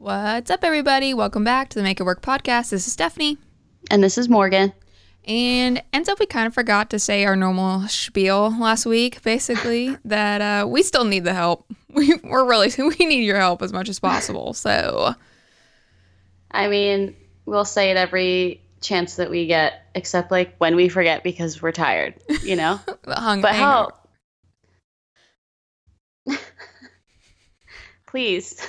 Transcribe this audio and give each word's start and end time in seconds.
What's 0.00 0.50
up, 0.50 0.64
everybody? 0.64 1.12
Welcome 1.12 1.44
back 1.44 1.68
to 1.68 1.78
the 1.78 1.82
Make 1.82 2.00
It 2.00 2.04
Work 2.04 2.22
podcast. 2.22 2.70
This 2.70 2.86
is 2.86 2.92
Stephanie. 2.94 3.36
And 3.90 4.02
this 4.02 4.16
is 4.16 4.30
Morgan. 4.30 4.72
And 5.26 5.82
ends 5.92 6.08
up 6.08 6.18
we 6.18 6.24
kind 6.24 6.46
of 6.46 6.54
forgot 6.54 6.88
to 6.88 6.98
say 6.98 7.26
our 7.26 7.36
normal 7.36 7.86
spiel 7.86 8.58
last 8.58 8.86
week, 8.86 9.20
basically, 9.20 9.98
that 10.06 10.40
uh, 10.40 10.66
we 10.66 10.82
still 10.82 11.04
need 11.04 11.24
the 11.24 11.34
help. 11.34 11.66
We, 11.92 12.14
we're 12.24 12.48
really, 12.48 12.70
we 12.78 13.04
need 13.04 13.24
your 13.24 13.36
help 13.36 13.60
as 13.60 13.74
much 13.74 13.90
as 13.90 13.98
possible. 14.00 14.54
So, 14.54 15.14
I 16.50 16.68
mean, 16.68 17.14
we'll 17.44 17.66
say 17.66 17.90
it 17.90 17.98
every 17.98 18.62
chance 18.80 19.16
that 19.16 19.28
we 19.28 19.46
get, 19.46 19.82
except 19.94 20.30
like 20.30 20.54
when 20.56 20.76
we 20.76 20.88
forget 20.88 21.22
because 21.22 21.60
we're 21.60 21.72
tired, 21.72 22.14
you 22.42 22.56
know? 22.56 22.80
hung, 23.06 23.42
but 23.42 23.54
help. 23.54 24.08
Please. 28.06 28.66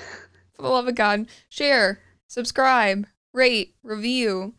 For 0.62 0.68
the 0.68 0.74
love 0.74 0.88
of 0.88 0.94
God, 0.94 1.26
share, 1.50 2.02
subscribe, 2.28 3.08
rate, 3.34 3.74
review, 3.82 4.54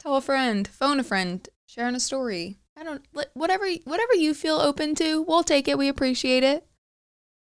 tell 0.00 0.16
a 0.16 0.20
friend, 0.20 0.66
phone 0.66 0.98
a 0.98 1.04
friend, 1.04 1.48
sharing 1.66 1.94
a 1.94 2.00
story. 2.00 2.58
I 2.76 2.82
don't 2.82 3.06
whatever 3.34 3.68
whatever 3.84 4.14
you 4.14 4.34
feel 4.34 4.56
open 4.56 4.96
to, 4.96 5.22
we'll 5.22 5.44
take 5.44 5.68
it. 5.68 5.78
We 5.78 5.86
appreciate 5.86 6.42
it. 6.42 6.66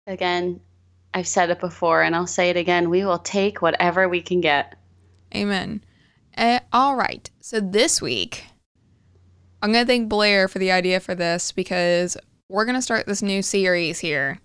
Again, 0.07 0.61
I've 1.13 1.29
said 1.29 1.51
it 1.51 1.61
before 1.61 2.03
and 2.03 2.17
I'll 2.17 2.27
say 2.27 2.49
it 2.49 2.57
again. 2.57 2.89
We 2.89 3.05
will 3.05 3.19
take 3.19 3.61
whatever 3.61 4.09
we 4.09 4.23
can 4.23 4.41
get. 4.41 4.79
Amen. 5.35 5.85
Uh, 6.39 6.61
all 6.73 6.97
right. 6.97 7.29
So 7.41 7.61
this 7.61 8.01
week, 8.01 8.47
I'm 9.61 9.73
going 9.73 9.85
to 9.85 9.87
thank 9.87 10.09
Blair 10.09 10.49
for 10.49 10.59
the 10.59 10.73
idea 10.73 11.01
for 11.01 11.15
this 11.15 11.53
because 11.53 12.17
we're 12.49 12.65
going 12.65 12.77
to 12.77 12.83
start 12.83 13.05
this 13.05 13.21
new 13.21 13.43
series 13.43 13.99
here 13.99 14.41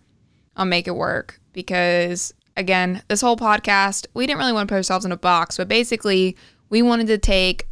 on 0.58 0.68
Make 0.68 0.88
It 0.88 0.96
Work. 0.96 1.40
Because, 1.54 2.34
again, 2.60 3.02
this 3.08 3.22
whole 3.22 3.38
podcast, 3.38 4.06
we 4.14 4.28
didn't 4.28 4.40
really 4.40 4.54
want 4.54 4.68
to 4.68 4.74
put 4.74 4.78
ourselves 4.78 5.06
in 5.06 5.12
a 5.12 5.18
box, 5.18 5.58
but 5.58 5.68
basically, 5.68 6.38
we 6.70 6.82
wanted 6.82 7.08
to 7.08 7.18
take 7.18 7.68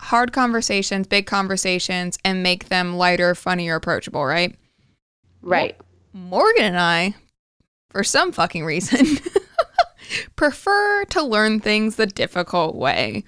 hard 0.00 0.32
conversations, 0.32 1.06
big 1.06 1.26
conversations, 1.26 2.18
and 2.24 2.42
make 2.42 2.68
them 2.68 2.96
lighter, 2.96 3.34
funnier, 3.34 3.74
approachable, 3.74 4.24
right? 4.24 4.56
Right. 5.42 5.76
Morgan 6.12 6.64
and 6.64 6.78
I, 6.78 7.14
for 7.90 8.04
some 8.04 8.32
fucking 8.32 8.64
reason, 8.64 9.06
prefer 10.36 11.04
to 11.06 11.22
learn 11.22 11.60
things 11.60 11.96
the 11.96 12.06
difficult 12.06 12.76
way, 12.76 13.24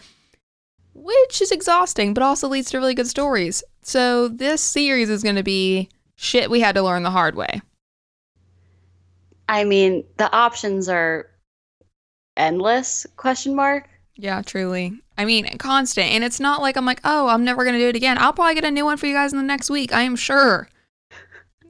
which 0.95 1.43
is 1.43 1.51
exhausting, 1.51 2.15
but 2.15 2.23
also 2.23 2.49
leads 2.49 2.71
to 2.71 2.79
really 2.79 2.95
good 2.95 3.09
stories. 3.09 3.63
So 3.83 4.29
this 4.29 4.63
series 4.63 5.11
is 5.11 5.23
going 5.23 5.37
to 5.37 5.43
be 5.43 5.89
shit 6.15 6.51
we 6.51 6.61
had 6.61 6.75
to 6.77 6.83
learn 6.83 7.03
the 7.03 7.11
hard 7.11 7.35
way. 7.35 7.61
I 9.49 9.65
mean, 9.65 10.05
the 10.17 10.33
options 10.35 10.89
are 10.89 11.31
endless 12.37 13.07
question 13.17 13.55
mark. 13.55 13.89
Yeah, 14.15 14.43
truly. 14.43 15.01
I 15.19 15.25
mean, 15.25 15.47
constant. 15.59 16.11
And 16.11 16.25
it's 16.25 16.41
not 16.41 16.61
like 16.61 16.77
I'm 16.77 16.87
like, 16.87 17.01
oh, 17.05 17.29
I'm 17.29 17.45
never 17.45 17.65
going 17.65 17.75
to 17.75 17.81
do 17.81 17.89
it 17.89 17.97
again. 17.97 18.19
I'll 18.19 18.33
probably 18.33 18.55
get 18.55 18.65
a 18.65 18.71
new 18.71 18.85
one 18.85 18.97
for 18.97 19.07
you 19.07 19.15
guys 19.15 19.33
in 19.33 19.39
the 19.39 19.45
next 19.45 19.71
week. 19.71 19.93
I 19.93 20.03
am 20.03 20.17
sure. 20.17 20.69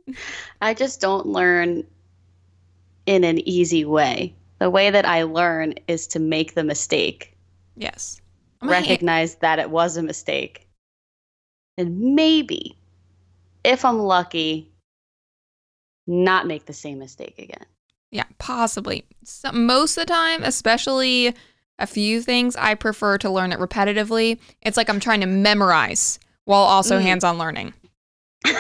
I 0.62 0.74
just 0.74 1.00
don't 1.00 1.26
learn 1.26 1.84
in 3.06 3.24
an 3.24 3.46
easy 3.48 3.84
way. 3.84 4.34
The 4.58 4.70
way 4.70 4.90
that 4.90 5.04
I 5.04 5.24
learn 5.24 5.74
is 5.86 6.06
to 6.08 6.18
make 6.18 6.54
the 6.54 6.64
mistake. 6.64 7.36
Yes. 7.76 8.20
I'm 8.62 8.70
Recognize 8.70 9.34
ha- 9.34 9.38
that 9.42 9.58
it 9.58 9.70
was 9.70 9.96
a 9.96 10.02
mistake. 10.02 10.66
And 11.76 12.14
maybe, 12.14 12.76
if 13.64 13.84
I'm 13.84 13.98
lucky, 13.98 14.70
not 16.06 16.46
make 16.46 16.66
the 16.66 16.72
same 16.72 16.98
mistake 16.98 17.38
again. 17.38 17.64
Yeah, 18.10 18.24
possibly. 18.38 19.04
So, 19.24 19.52
most 19.52 19.96
of 19.96 20.06
the 20.06 20.12
time, 20.12 20.42
especially 20.42 21.34
a 21.78 21.86
few 21.86 22.22
things, 22.22 22.56
I 22.56 22.74
prefer 22.74 23.18
to 23.18 23.30
learn 23.30 23.52
it 23.52 23.58
repetitively. 23.58 24.38
It's 24.62 24.76
like 24.76 24.88
I'm 24.88 25.00
trying 25.00 25.20
to 25.20 25.26
memorize 25.26 26.18
while 26.44 26.62
also 26.62 26.98
mm. 26.98 27.02
hands 27.02 27.24
on 27.24 27.38
learning. 27.38 27.74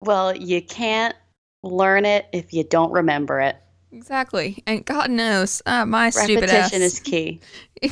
Well, 0.00 0.34
you 0.34 0.62
can't 0.62 1.14
learn 1.62 2.06
it 2.06 2.26
if 2.32 2.52
you 2.52 2.64
don't 2.64 2.90
remember 2.90 3.40
it. 3.40 3.56
Exactly. 3.92 4.62
And 4.66 4.84
God 4.84 5.10
knows, 5.10 5.60
uh, 5.66 5.84
my 5.84 6.10
stupid 6.10 6.44
ass. 6.44 6.72
Repetition 6.72 6.82
is 6.82 7.00
key. 7.00 7.40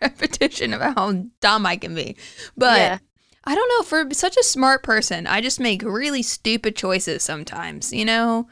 Repetition 0.00 0.72
about 0.72 0.94
how 0.96 1.24
dumb 1.40 1.66
I 1.66 1.76
can 1.76 1.94
be. 1.94 2.16
But 2.56 2.78
yeah. 2.78 2.98
I 3.46 3.54
don't 3.54 3.68
know, 3.68 3.82
for 3.82 4.12
such 4.12 4.36
a 4.36 4.42
smart 4.42 4.82
person, 4.82 5.26
I 5.26 5.40
just 5.40 5.60
make 5.60 5.82
really 5.82 6.22
stupid 6.22 6.74
choices 6.74 7.22
sometimes, 7.22 7.92
you 7.92 8.04
know? 8.04 8.48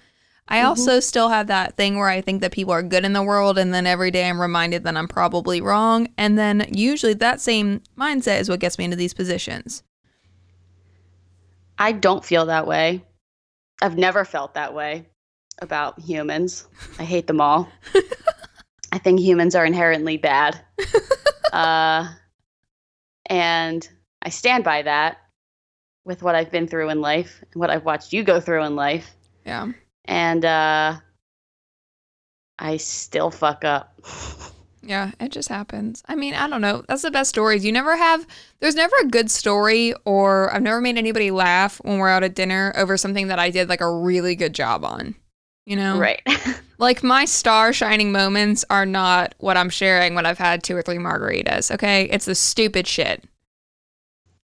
I 0.46 0.58
mm-hmm. 0.58 0.68
also 0.68 1.00
still 1.00 1.30
have 1.30 1.48
that 1.48 1.76
thing 1.76 1.96
where 1.96 2.08
I 2.08 2.20
think 2.20 2.42
that 2.42 2.52
people 2.52 2.72
are 2.72 2.82
good 2.82 3.04
in 3.04 3.12
the 3.12 3.22
world, 3.22 3.58
and 3.58 3.74
then 3.74 3.86
every 3.86 4.10
day 4.10 4.28
I'm 4.28 4.40
reminded 4.40 4.84
that 4.84 4.96
I'm 4.96 5.08
probably 5.08 5.60
wrong. 5.60 6.08
And 6.16 6.38
then 6.38 6.68
usually 6.70 7.14
that 7.14 7.40
same 7.40 7.82
mindset 7.98 8.40
is 8.40 8.48
what 8.48 8.60
gets 8.60 8.78
me 8.78 8.84
into 8.84 8.96
these 8.96 9.14
positions. 9.14 9.82
I 11.78 11.92
don't 11.92 12.24
feel 12.24 12.46
that 12.46 12.66
way. 12.66 13.04
I've 13.82 13.98
never 13.98 14.24
felt 14.24 14.54
that 14.54 14.74
way 14.74 15.06
about 15.60 15.98
humans. 15.98 16.66
I 16.98 17.04
hate 17.04 17.26
them 17.26 17.40
all. 17.40 17.68
I 18.92 18.98
think 18.98 19.18
humans 19.18 19.56
are 19.56 19.66
inherently 19.66 20.18
bad. 20.18 20.60
uh, 21.52 22.06
and 23.26 23.88
I 24.24 24.30
stand 24.30 24.64
by 24.64 24.82
that 24.82 25.18
with 26.04 26.22
what 26.22 26.34
I've 26.34 26.50
been 26.50 26.66
through 26.66 26.90
in 26.90 27.00
life 27.00 27.42
and 27.52 27.60
what 27.60 27.70
I've 27.70 27.84
watched 27.84 28.12
you 28.12 28.24
go 28.24 28.40
through 28.40 28.64
in 28.64 28.76
life. 28.76 29.10
Yeah. 29.46 29.72
And 30.04 30.44
uh, 30.44 30.96
I 32.58 32.76
still 32.76 33.30
fuck 33.30 33.64
up. 33.64 34.00
Yeah, 34.86 35.12
it 35.18 35.32
just 35.32 35.48
happens. 35.48 36.02
I 36.08 36.14
mean, 36.14 36.34
I 36.34 36.48
don't 36.48 36.60
know. 36.60 36.84
That's 36.88 37.02
the 37.02 37.10
best 37.10 37.30
stories. 37.30 37.64
You 37.64 37.72
never 37.72 37.96
have, 37.96 38.26
there's 38.60 38.74
never 38.74 38.94
a 39.02 39.06
good 39.06 39.30
story, 39.30 39.94
or 40.04 40.52
I've 40.52 40.62
never 40.62 40.80
made 40.80 40.98
anybody 40.98 41.30
laugh 41.30 41.78
when 41.84 41.98
we're 41.98 42.08
out 42.08 42.22
at 42.22 42.34
dinner 42.34 42.72
over 42.76 42.96
something 42.96 43.28
that 43.28 43.38
I 43.38 43.50
did 43.50 43.68
like 43.68 43.80
a 43.80 43.90
really 43.90 44.36
good 44.36 44.54
job 44.54 44.84
on. 44.84 45.14
You 45.64 45.76
know? 45.76 45.98
Right. 45.98 46.20
like 46.78 47.02
my 47.02 47.24
star 47.24 47.72
shining 47.72 48.12
moments 48.12 48.64
are 48.68 48.84
not 48.84 49.34
what 49.38 49.56
I'm 49.56 49.70
sharing 49.70 50.14
when 50.14 50.26
I've 50.26 50.38
had 50.38 50.62
two 50.62 50.76
or 50.76 50.82
three 50.82 50.98
margaritas, 50.98 51.70
okay? 51.70 52.04
It's 52.10 52.26
the 52.26 52.34
stupid 52.34 52.86
shit. 52.86 53.24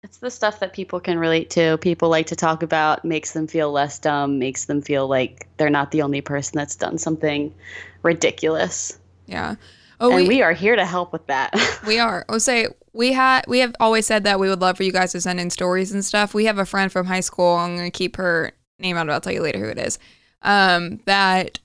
It's 0.02 0.18
the 0.18 0.30
stuff 0.30 0.58
that 0.60 0.72
people 0.72 0.98
can 0.98 1.18
relate 1.18 1.50
to. 1.50 1.78
People 1.78 2.08
like 2.08 2.26
to 2.26 2.36
talk 2.36 2.62
about, 2.62 3.04
makes 3.04 3.32
them 3.32 3.46
feel 3.46 3.70
less 3.70 3.98
dumb, 4.00 4.38
makes 4.38 4.64
them 4.64 4.82
feel 4.82 5.06
like 5.06 5.46
they're 5.56 5.70
not 5.70 5.92
the 5.92 6.02
only 6.02 6.20
person 6.20 6.58
that's 6.58 6.74
done 6.74 6.98
something 6.98 7.54
ridiculous. 8.02 8.98
Yeah. 9.26 9.54
Oh, 10.00 10.08
and 10.08 10.16
we, 10.16 10.28
we, 10.28 10.42
are 10.42 10.52
here 10.52 10.74
to 10.74 10.84
help 10.84 11.12
with 11.12 11.24
that. 11.28 11.54
we 11.86 12.00
are. 12.00 12.24
I'll 12.28 12.40
say 12.40 12.66
we 12.92 13.12
had 13.12 13.44
we 13.46 13.60
have 13.60 13.76
always 13.78 14.04
said 14.04 14.24
that 14.24 14.40
we 14.40 14.48
would 14.48 14.60
love 14.60 14.76
for 14.76 14.82
you 14.82 14.90
guys 14.90 15.12
to 15.12 15.20
send 15.20 15.38
in 15.38 15.50
stories 15.50 15.92
and 15.92 16.04
stuff. 16.04 16.34
We 16.34 16.46
have 16.46 16.58
a 16.58 16.66
friend 16.66 16.90
from 16.90 17.06
high 17.06 17.20
school. 17.20 17.54
I'm 17.54 17.76
gonna 17.76 17.92
keep 17.92 18.16
her 18.16 18.50
name 18.80 18.96
out. 18.96 19.08
I'll 19.08 19.20
tell 19.20 19.32
you 19.32 19.42
later 19.42 19.60
who 19.60 19.68
it 19.68 19.78
is. 19.78 20.00
Um, 20.42 20.98
that 21.06 21.60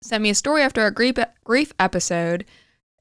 sent 0.00 0.22
me 0.22 0.30
a 0.30 0.34
story 0.34 0.62
after 0.62 0.86
a 0.86 0.90
grief 0.90 1.16
grief 1.44 1.74
episode, 1.78 2.46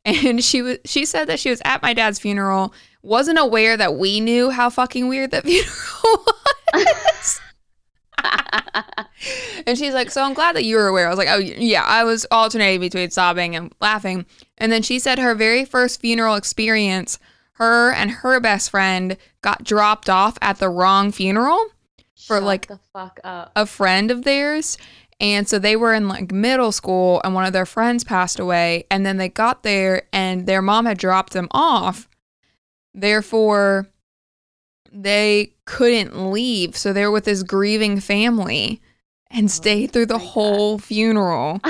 and 0.06 0.44
she 0.44 0.62
was 0.62 0.78
she 0.86 1.06
said 1.06 1.26
that 1.26 1.40
she 1.40 1.50
was 1.50 1.62
at 1.66 1.82
my 1.82 1.94
dad's 1.94 2.20
funeral, 2.20 2.74
wasn't 3.02 3.40
aware 3.40 3.78
that 3.78 3.96
we 3.96 4.20
knew 4.20 4.50
how 4.50 4.70
fucking 4.70 5.08
weird 5.08 5.32
that 5.32 5.44
funeral 5.46 6.26
was. 6.74 7.42
and 9.66 9.78
she's 9.78 9.94
like, 9.94 10.12
So 10.12 10.24
I'm 10.24 10.34
glad 10.34 10.56
that 10.56 10.64
you 10.64 10.76
were 10.76 10.88
aware. 10.88 11.08
I 11.08 11.10
was 11.10 11.18
like, 11.18 11.28
Oh, 11.30 11.38
yeah. 11.38 11.84
I 11.84 12.04
was 12.04 12.26
alternating 12.32 12.82
between 12.82 13.10
sobbing 13.12 13.56
and 13.56 13.74
laughing. 13.82 14.26
And 14.58 14.72
then 14.72 14.82
she 14.82 15.00
said 15.00 15.20
her 15.20 15.36
very 15.36 15.66
first 15.66 16.02
funeral 16.02 16.36
experience, 16.36 17.20
her 17.54 17.92
and 17.92 18.12
her 18.12 18.40
best 18.40 18.70
friend 18.72 19.18
got 19.42 19.64
dropped 19.64 20.10
off 20.10 20.38
at 20.42 20.58
the 20.60 20.70
wrong 20.70 21.12
funeral 21.12 21.64
for 22.16 22.38
Shut 22.38 22.44
like 22.44 22.70
a 23.56 23.66
friend 23.66 24.12
of 24.12 24.24
theirs. 24.24 24.78
And 25.22 25.48
so 25.48 25.59
they 25.59 25.76
were 25.76 25.94
in 25.94 26.08
like 26.08 26.32
middle 26.32 26.72
school 26.72 27.22
and 27.24 27.36
one 27.36 27.46
of 27.46 27.54
their 27.54 27.68
friends 27.68 28.04
passed 28.04 28.40
away. 28.40 28.86
And 28.90 29.06
then 29.06 29.18
they 29.18 29.29
got 29.29 29.62
there 29.62 30.08
and 30.12 30.47
their 30.47 30.64
mom 30.64 30.88
had 30.88 30.97
dropped 30.97 31.34
them 31.34 31.47
off. 31.52 32.09
Therefore, 32.96 33.88
they 34.91 35.53
couldn't 35.66 36.32
leave. 36.32 36.76
So 36.76 36.91
they 36.91 37.06
were 37.06 37.12
with 37.12 37.26
this 37.26 37.44
grieving 37.44 38.00
family 38.00 38.82
and 39.29 39.46
oh, 39.46 39.47
stayed 39.47 39.91
through 39.91 40.08
the 40.08 40.18
whole 40.18 40.78
God. 40.78 40.84
funeral 40.84 41.62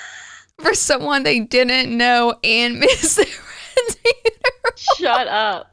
for 0.60 0.72
someone 0.72 1.24
they 1.24 1.40
didn't 1.40 1.94
know 1.94 2.36
and 2.44 2.78
miss 2.78 3.16
their 3.16 3.26
friend's 3.26 3.96
funeral. 3.96 4.76
Shut 4.76 5.26
up. 5.26 5.68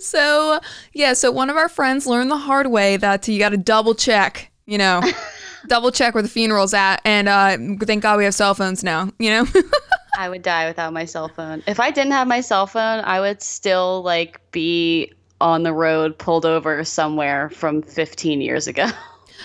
So, 0.00 0.60
yeah, 0.92 1.14
so 1.14 1.30
one 1.30 1.48
of 1.48 1.56
our 1.56 1.68
friends 1.68 2.06
learned 2.06 2.30
the 2.30 2.36
hard 2.36 2.66
way 2.66 2.98
that 2.98 3.26
you 3.26 3.38
got 3.38 3.50
to 3.50 3.58
double 3.58 3.94
check, 3.94 4.50
you 4.66 4.78
know, 4.78 5.02
double 5.68 5.90
check 5.90 6.14
where 6.14 6.22
the 6.22 6.28
funeral's 6.28 6.74
at. 6.74 7.00
And 7.04 7.28
uh, 7.28 7.56
thank 7.84 8.02
God 8.02 8.18
we 8.18 8.24
have 8.24 8.34
cell 8.34 8.54
phones 8.54 8.82
now, 8.82 9.10
you 9.18 9.30
know? 9.30 9.46
I 10.18 10.28
would 10.28 10.42
die 10.42 10.66
without 10.66 10.92
my 10.92 11.04
cell 11.04 11.28
phone. 11.28 11.62
If 11.66 11.80
I 11.80 11.90
didn't 11.90 12.12
have 12.12 12.28
my 12.28 12.40
cell 12.40 12.66
phone, 12.66 13.00
I 13.04 13.20
would 13.20 13.42
still 13.42 14.02
like 14.02 14.40
be 14.52 15.12
on 15.40 15.62
the 15.62 15.72
road 15.72 16.18
pulled 16.18 16.46
over 16.46 16.84
somewhere 16.84 17.50
from 17.50 17.82
15 17.82 18.40
years 18.40 18.66
ago. 18.66 18.88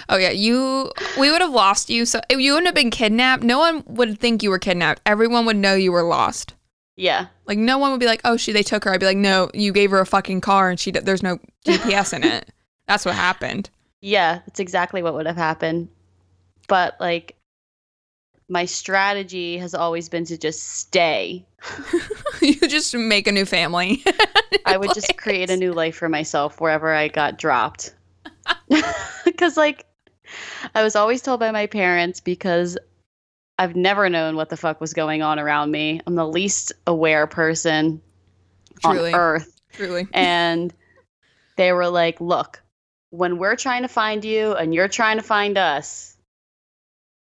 Oh 0.10 0.18
yeah, 0.18 0.30
you. 0.30 0.92
We 1.20 1.32
would 1.32 1.42
have 1.42 1.52
lost 1.52 1.90
you. 1.90 2.06
So 2.06 2.22
if 2.30 2.40
you 2.40 2.52
wouldn't 2.54 2.68
have 2.68 2.76
been 2.76 2.92
kidnapped, 2.92 3.42
no 3.42 3.58
one 3.58 3.84
would 3.88 4.20
think 4.20 4.44
you 4.44 4.52
were 4.52 4.60
kidnapped. 4.60 5.02
Everyone 5.08 5.46
would 5.48 5.56
know 5.58 5.74
you 5.74 5.92
were 5.92 6.04
lost. 6.04 6.54
Yeah. 6.96 7.28
Like 7.46 7.58
no 7.58 7.78
one 7.78 7.92
would 7.92 8.00
be 8.00 8.06
like, 8.06 8.22
"Oh, 8.24 8.38
she 8.38 8.52
they 8.52 8.64
took 8.64 8.84
her." 8.84 8.94
I'd 8.94 9.00
be 9.00 9.06
like, 9.06 9.18
"No, 9.18 9.50
you 9.54 9.74
gave 9.74 9.90
her 9.92 10.00
a 10.00 10.06
fucking 10.06 10.42
car 10.42 10.70
and 10.70 10.80
she 10.80 10.92
there's 10.92 11.24
no 11.24 11.40
GPS 11.66 12.14
in 12.14 12.24
it." 12.24 12.52
That's 12.88 13.06
what 13.06 13.16
happened. 13.16 13.70
Yeah, 14.00 14.40
that's 14.46 14.60
exactly 14.60 15.02
what 15.02 15.16
would 15.16 15.26
have 15.26 15.36
happened. 15.36 15.90
But 16.68 16.98
like 17.00 17.36
my 18.50 18.66
strategy 18.66 19.58
has 19.58 19.74
always 19.74 20.10
been 20.10 20.26
to 20.26 20.38
just 20.38 20.64
stay. 20.64 21.46
you 22.42 22.56
just 22.56 22.96
make 22.96 23.28
a 23.28 23.32
new 23.32 23.46
family. 23.46 24.04
I 24.66 24.78
would 24.78 24.94
just 24.94 25.18
create 25.18 25.50
a 25.50 25.58
new 25.58 25.74
life 25.74 25.96
for 25.96 26.08
myself 26.08 26.62
wherever 26.62 26.94
I 26.94 27.10
got 27.10 27.38
dropped. 27.38 27.94
Cuz 29.38 29.58
like 29.58 29.86
I 30.76 30.84
was 30.84 30.96
always 30.96 31.22
told 31.22 31.40
by 31.40 31.52
my 31.52 31.68
parents 31.68 32.20
because 32.20 32.78
I've 33.60 33.76
never 33.76 34.10
known 34.10 34.36
what 34.36 34.50
the 34.50 34.58
fuck 34.58 34.80
was 34.80 34.94
going 34.94 35.22
on 35.22 35.40
around 35.40 35.72
me. 35.72 36.02
I'm 36.06 36.16
the 36.16 36.28
least 36.28 36.74
aware 36.86 37.28
person 37.28 38.02
Truly. 38.82 39.14
on 39.14 39.20
earth. 39.20 39.54
Truly. 39.74 40.08
and 40.14 40.74
they 41.56 41.72
were 41.72 41.88
like, 41.88 42.22
"Look, 42.22 42.62
when 43.10 43.38
we're 43.38 43.56
trying 43.56 43.82
to 43.82 43.88
find 43.88 44.24
you 44.24 44.54
and 44.54 44.74
you're 44.74 44.88
trying 44.88 45.18
to 45.18 45.24
find 45.24 45.58
us, 45.58 46.17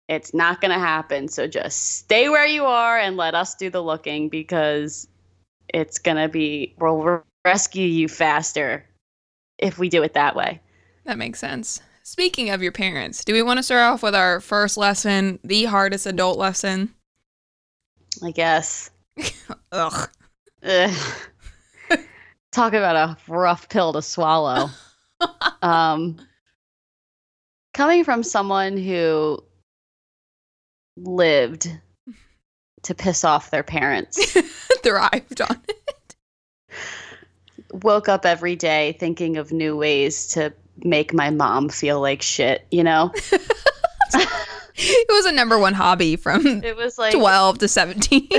it's 0.09 0.33
not 0.33 0.61
going 0.61 0.73
to 0.73 0.79
happen. 0.79 1.29
So 1.29 1.47
just 1.47 1.97
stay 1.99 2.29
where 2.29 2.47
you 2.47 2.65
are 2.65 2.99
and 2.99 3.17
let 3.17 3.35
us 3.35 3.55
do 3.55 3.71
the 3.71 3.83
looking 3.83 4.29
because 4.29 5.09
it's 5.69 5.99
going 5.99 6.17
to 6.17 6.29
be 6.29 6.75
we'll 6.79 7.03
re- 7.03 7.19
rescue 7.45 7.87
you 7.87 8.09
faster 8.09 8.85
if 9.59 9.79
we 9.79 9.89
do 9.89 10.03
it 10.03 10.15
that 10.15 10.37
way." 10.37 10.61
That 11.05 11.19
makes 11.19 11.39
sense. 11.39 11.81
Speaking 12.03 12.51
of 12.51 12.63
your 12.63 12.73
parents, 12.73 13.25
do 13.25 13.33
we 13.33 13.43
want 13.43 13.59
to 13.59 13.63
start 13.63 13.83
off 13.83 14.03
with 14.03 14.15
our 14.15 14.41
first 14.41 14.77
lesson, 14.77 15.41
the 15.43 15.65
hardest 15.65 16.07
adult 16.07 16.39
lesson? 16.39 16.95
I 18.23 18.31
guess. 18.31 18.91
Ugh. 19.73 20.09
Ugh. 20.63 21.19
Talk 22.53 22.73
about 22.73 22.97
a 22.97 23.17
rough 23.31 23.69
pill 23.69 23.93
to 23.93 24.03
swallow. 24.03 24.71
um, 25.63 26.19
coming 27.75 28.05
from 28.05 28.23
someone 28.23 28.77
who 28.77 29.43
lived 30.97 31.71
to 32.83 32.95
piss 32.95 33.25
off 33.25 33.51
their 33.51 33.63
parents, 33.63 34.33
Thrived 34.83 35.41
on 35.41 35.61
it. 35.69 36.17
woke 37.73 38.09
up 38.09 38.25
every 38.25 38.57
day 38.57 38.97
thinking 38.99 39.37
of 39.37 39.53
new 39.53 39.77
ways 39.77 40.29
to 40.29 40.53
make 40.85 41.13
my 41.13 41.31
mom 41.31 41.69
feel 41.69 42.01
like 42.01 42.23
shit, 42.23 42.67
you 42.71 42.85
know? 42.85 43.13
It 44.79 45.09
was 45.09 45.25
a 45.25 45.33
number 45.33 45.59
one 45.59 45.73
hobby 45.73 46.17
from 46.17 46.47
It 46.63 46.77
was 46.77 46.99
like 46.99 47.15
12 47.15 47.59
to 47.61 47.69
17. 47.69 48.29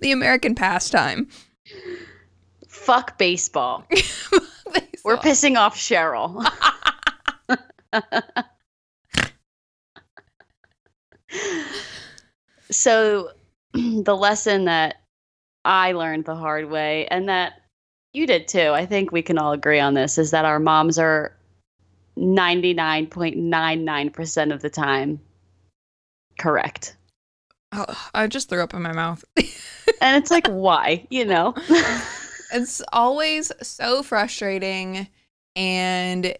the 0.00 0.12
American 0.12 0.54
pastime. 0.54 1.28
fuck 2.68 3.16
baseball. 3.16 3.86
We're 5.02 5.16
pissing 5.16 5.56
off 5.56 5.76
Cheryl. 5.76 6.44
So, 12.70 13.30
the 13.72 14.16
lesson 14.16 14.66
that 14.66 15.02
I 15.64 15.92
learned 15.92 16.24
the 16.24 16.36
hard 16.36 16.70
way, 16.70 17.06
and 17.06 17.28
that 17.28 17.54
you 18.12 18.26
did 18.26 18.48
too, 18.48 18.70
I 18.70 18.86
think 18.86 19.12
we 19.12 19.22
can 19.22 19.38
all 19.38 19.52
agree 19.52 19.80
on 19.80 19.94
this, 19.94 20.18
is 20.18 20.32
that 20.32 20.44
our 20.44 20.58
moms 20.58 20.98
are 20.98 21.36
99.99% 22.18 24.54
of 24.54 24.62
the 24.62 24.70
time 24.70 25.20
correct. 26.38 26.96
Oh, 27.72 28.08
I 28.14 28.26
just 28.26 28.48
threw 28.48 28.62
up 28.62 28.74
in 28.74 28.82
my 28.82 28.92
mouth. 28.92 29.24
And 30.00 30.22
it's 30.22 30.30
like, 30.30 30.46
why? 30.48 31.06
You 31.10 31.24
know? 31.24 31.54
it's 32.52 32.82
always 32.92 33.52
so 33.62 34.02
frustrating 34.02 35.08
and 35.54 36.34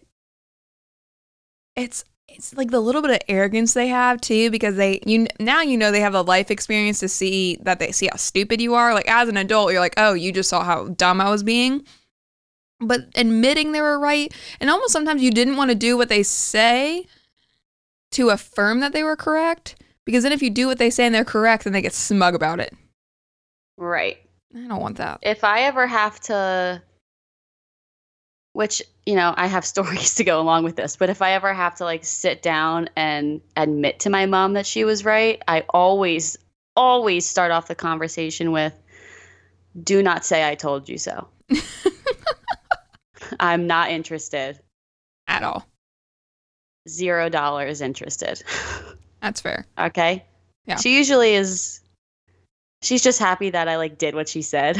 it's 1.75 2.03
it's 2.37 2.55
like 2.55 2.69
the 2.69 2.79
little 2.79 3.01
bit 3.01 3.11
of 3.11 3.19
arrogance 3.27 3.73
they 3.73 3.87
have 3.87 4.21
too 4.21 4.51
because 4.51 4.75
they 4.75 4.99
you 5.05 5.27
now 5.39 5.61
you 5.61 5.77
know 5.77 5.91
they 5.91 5.99
have 5.99 6.13
a 6.13 6.21
life 6.21 6.51
experience 6.51 6.99
to 6.99 7.09
see 7.09 7.57
that 7.61 7.79
they 7.79 7.91
see 7.91 8.07
how 8.07 8.15
stupid 8.15 8.61
you 8.61 8.75
are. 8.75 8.93
Like 8.93 9.09
as 9.09 9.27
an 9.27 9.37
adult 9.37 9.71
you're 9.71 9.81
like 9.81 9.95
oh 9.97 10.13
you 10.13 10.31
just 10.31 10.49
saw 10.49 10.63
how 10.63 10.87
dumb 10.89 11.19
I 11.19 11.29
was 11.29 11.43
being. 11.43 11.85
But 12.79 13.01
admitting 13.15 13.71
they 13.71 13.81
were 13.81 13.99
right 13.99 14.33
and 14.59 14.69
almost 14.69 14.93
sometimes 14.93 15.21
you 15.21 15.31
didn't 15.31 15.57
want 15.57 15.71
to 15.71 15.75
do 15.75 15.97
what 15.97 16.09
they 16.09 16.23
say 16.23 17.07
to 18.11 18.29
affirm 18.29 18.79
that 18.81 18.93
they 18.93 19.03
were 19.03 19.15
correct 19.15 19.75
because 20.05 20.23
then 20.23 20.31
if 20.31 20.41
you 20.41 20.49
do 20.49 20.67
what 20.67 20.77
they 20.77 20.89
say 20.89 21.05
and 21.05 21.15
they're 21.15 21.25
correct 21.25 21.63
then 21.63 21.73
they 21.73 21.81
get 21.81 21.93
smug 21.93 22.35
about 22.35 22.59
it. 22.59 22.73
Right. 23.77 24.17
I 24.55 24.67
don't 24.67 24.81
want 24.81 24.97
that. 24.97 25.19
If 25.23 25.43
I 25.43 25.61
ever 25.61 25.87
have 25.87 26.19
to, 26.21 26.81
which, 28.57 28.81
you 29.05 29.13
know, 29.13 29.35
I 29.37 29.45
have 29.45 29.63
stories 29.73 30.15
to 30.15 30.23
go 30.23 30.41
along 30.41 30.63
with 30.63 30.75
this, 30.75 30.95
but 30.95 31.11
if 31.11 31.21
I 31.21 31.33
ever 31.33 31.53
have 31.53 31.75
to 31.75 31.83
like 31.83 32.03
sit 32.03 32.41
down 32.41 32.89
and 32.95 33.39
admit 33.55 33.99
to 33.99 34.09
my 34.09 34.25
mom 34.25 34.53
that 34.53 34.65
she 34.65 34.83
was 34.83 35.05
right, 35.05 35.39
I 35.47 35.63
always, 35.69 36.37
always 36.75 37.27
start 37.27 37.51
off 37.51 37.67
the 37.67 37.75
conversation 37.75 38.51
with, 38.51 38.73
do 39.83 40.01
not 40.01 40.25
say 40.25 40.47
I 40.47 40.55
told 40.55 40.89
you 40.89 40.97
so. 40.97 41.27
I'm 43.39 43.67
not 43.67 43.91
interested. 43.91 44.59
at 45.27 45.43
all 45.43 45.67
Zero 46.89 47.29
dollars 47.29 47.81
interested. 47.81 48.41
that's 49.21 49.39
fair 49.39 49.67
okay. 49.77 50.25
Yeah. 50.65 50.77
She 50.77 50.97
usually 50.97 51.35
is. 51.35 51.81
She's 52.81 53.03
just 53.03 53.19
happy 53.19 53.51
that 53.51 53.67
I 53.67 53.77
like 53.77 53.99
did 53.99 54.15
what 54.15 54.27
she 54.27 54.41
said 54.41 54.79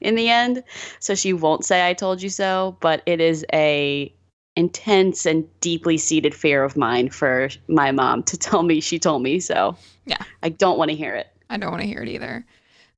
in 0.00 0.14
the 0.14 0.28
end, 0.28 0.62
so 0.98 1.14
she 1.14 1.32
won't 1.32 1.64
say 1.64 1.88
I 1.88 1.94
told 1.94 2.22
you 2.22 2.28
so. 2.28 2.76
But 2.80 3.02
it 3.06 3.20
is 3.20 3.44
a 3.52 4.12
intense 4.56 5.26
and 5.26 5.46
deeply 5.60 5.96
seated 5.96 6.34
fear 6.34 6.64
of 6.64 6.76
mine 6.76 7.08
for 7.08 7.48
my 7.68 7.92
mom 7.92 8.22
to 8.24 8.36
tell 8.38 8.62
me 8.62 8.80
she 8.80 8.98
told 8.98 9.22
me 9.22 9.40
so. 9.40 9.76
Yeah. 10.06 10.22
I 10.42 10.48
don't 10.48 10.78
want 10.78 10.90
to 10.90 10.96
hear 10.96 11.14
it. 11.14 11.28
I 11.48 11.56
don't 11.56 11.70
want 11.70 11.82
to 11.82 11.88
hear 11.88 12.02
it 12.02 12.08
either. 12.08 12.44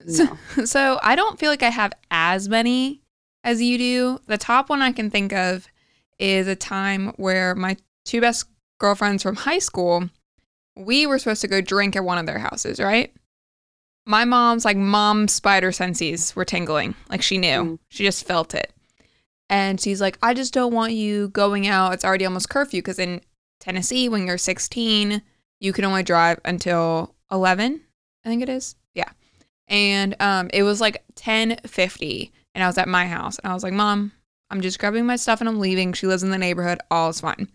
No. 0.06 0.38
So 0.64 0.98
I 1.02 1.14
don't 1.14 1.38
feel 1.38 1.50
like 1.50 1.62
I 1.62 1.70
have 1.70 1.92
as 2.10 2.48
many 2.48 3.00
as 3.44 3.62
you 3.62 3.78
do. 3.78 4.18
The 4.26 4.38
top 4.38 4.68
one 4.68 4.82
I 4.82 4.92
can 4.92 5.10
think 5.10 5.32
of 5.32 5.68
is 6.18 6.46
a 6.46 6.56
time 6.56 7.12
where 7.16 7.54
my 7.54 7.76
two 8.04 8.20
best 8.20 8.46
girlfriends 8.78 9.22
from 9.22 9.36
high 9.36 9.58
school, 9.58 10.08
we 10.76 11.06
were 11.06 11.18
supposed 11.18 11.40
to 11.42 11.48
go 11.48 11.60
drink 11.60 11.96
at 11.96 12.04
one 12.04 12.18
of 12.18 12.26
their 12.26 12.38
houses, 12.38 12.80
right? 12.80 13.12
My 14.04 14.24
mom's 14.24 14.64
like 14.64 14.76
mom 14.76 15.28
spider 15.28 15.72
senses 15.72 16.34
were 16.34 16.44
tingling. 16.44 16.94
Like 17.08 17.22
she 17.22 17.38
knew. 17.38 17.48
Mm. 17.48 17.78
She 17.88 18.04
just 18.04 18.26
felt 18.26 18.54
it. 18.54 18.72
And 19.48 19.80
she's 19.80 20.00
like, 20.00 20.18
I 20.22 20.34
just 20.34 20.54
don't 20.54 20.72
want 20.72 20.92
you 20.92 21.28
going 21.28 21.66
out. 21.66 21.92
It's 21.92 22.04
already 22.04 22.24
almost 22.24 22.48
curfew 22.48 22.80
because 22.80 22.98
in 22.98 23.20
Tennessee, 23.60 24.08
when 24.08 24.26
you're 24.26 24.38
16, 24.38 25.22
you 25.60 25.72
can 25.72 25.84
only 25.84 26.02
drive 26.02 26.40
until 26.44 27.14
11, 27.30 27.80
I 28.24 28.28
think 28.28 28.42
it 28.42 28.48
is. 28.48 28.74
Yeah. 28.94 29.10
And 29.68 30.16
um, 30.20 30.50
it 30.52 30.62
was 30.64 30.80
like 30.80 31.04
10:50, 31.14 32.30
and 32.54 32.62
I 32.62 32.66
was 32.66 32.78
at 32.78 32.88
my 32.88 33.06
house, 33.06 33.38
and 33.38 33.50
I 33.50 33.54
was 33.54 33.62
like, 33.62 33.72
"Mom, 33.72 34.12
I'm 34.50 34.60
just 34.60 34.78
grabbing 34.78 35.06
my 35.06 35.16
stuff 35.16 35.40
and 35.40 35.48
I'm 35.48 35.60
leaving. 35.60 35.92
She 35.92 36.06
lives 36.06 36.22
in 36.22 36.30
the 36.30 36.38
neighborhood. 36.38 36.80
All 36.90 37.08
is 37.08 37.20
fine." 37.20 37.48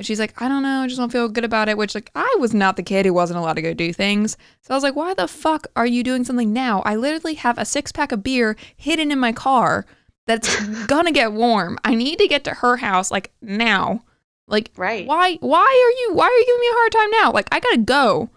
And 0.00 0.06
she's 0.06 0.18
like, 0.18 0.40
"I 0.40 0.48
don't 0.48 0.62
know. 0.62 0.80
I 0.80 0.86
just 0.86 0.98
don't 0.98 1.12
feel 1.12 1.28
good 1.28 1.44
about 1.44 1.68
it." 1.68 1.76
Which 1.76 1.94
like 1.94 2.10
I 2.14 2.36
was 2.40 2.54
not 2.54 2.76
the 2.76 2.82
kid 2.82 3.04
who 3.04 3.12
wasn't 3.12 3.38
allowed 3.38 3.52
to 3.54 3.62
go 3.62 3.74
do 3.74 3.92
things. 3.92 4.38
So 4.62 4.72
I 4.72 4.76
was 4.76 4.82
like, 4.82 4.96
"Why 4.96 5.12
the 5.12 5.28
fuck 5.28 5.66
are 5.76 5.86
you 5.86 6.02
doing 6.02 6.24
something 6.24 6.54
now? 6.54 6.80
I 6.86 6.96
literally 6.96 7.34
have 7.34 7.58
a 7.58 7.66
six 7.66 7.92
pack 7.92 8.10
of 8.10 8.22
beer 8.22 8.56
hidden 8.76 9.12
in 9.12 9.18
my 9.18 9.32
car 9.32 9.84
that's 10.26 10.64
gonna 10.86 11.12
get 11.12 11.32
warm. 11.34 11.78
I 11.84 11.94
need 11.94 12.18
to 12.18 12.26
get 12.28 12.44
to 12.44 12.54
her 12.54 12.78
house 12.78 13.10
like 13.10 13.30
now." 13.42 14.02
Like 14.48 14.70
Right. 14.74 15.06
why 15.06 15.36
why 15.42 15.60
are 15.60 16.00
you 16.00 16.14
why 16.14 16.24
are 16.24 16.30
you 16.38 16.46
giving 16.46 16.60
me 16.60 16.66
a 16.66 16.72
hard 16.78 16.92
time 16.92 17.10
now 17.22 17.30
like 17.32 17.46
i 17.52 17.60
gotta 17.60 17.78
go 17.82 18.30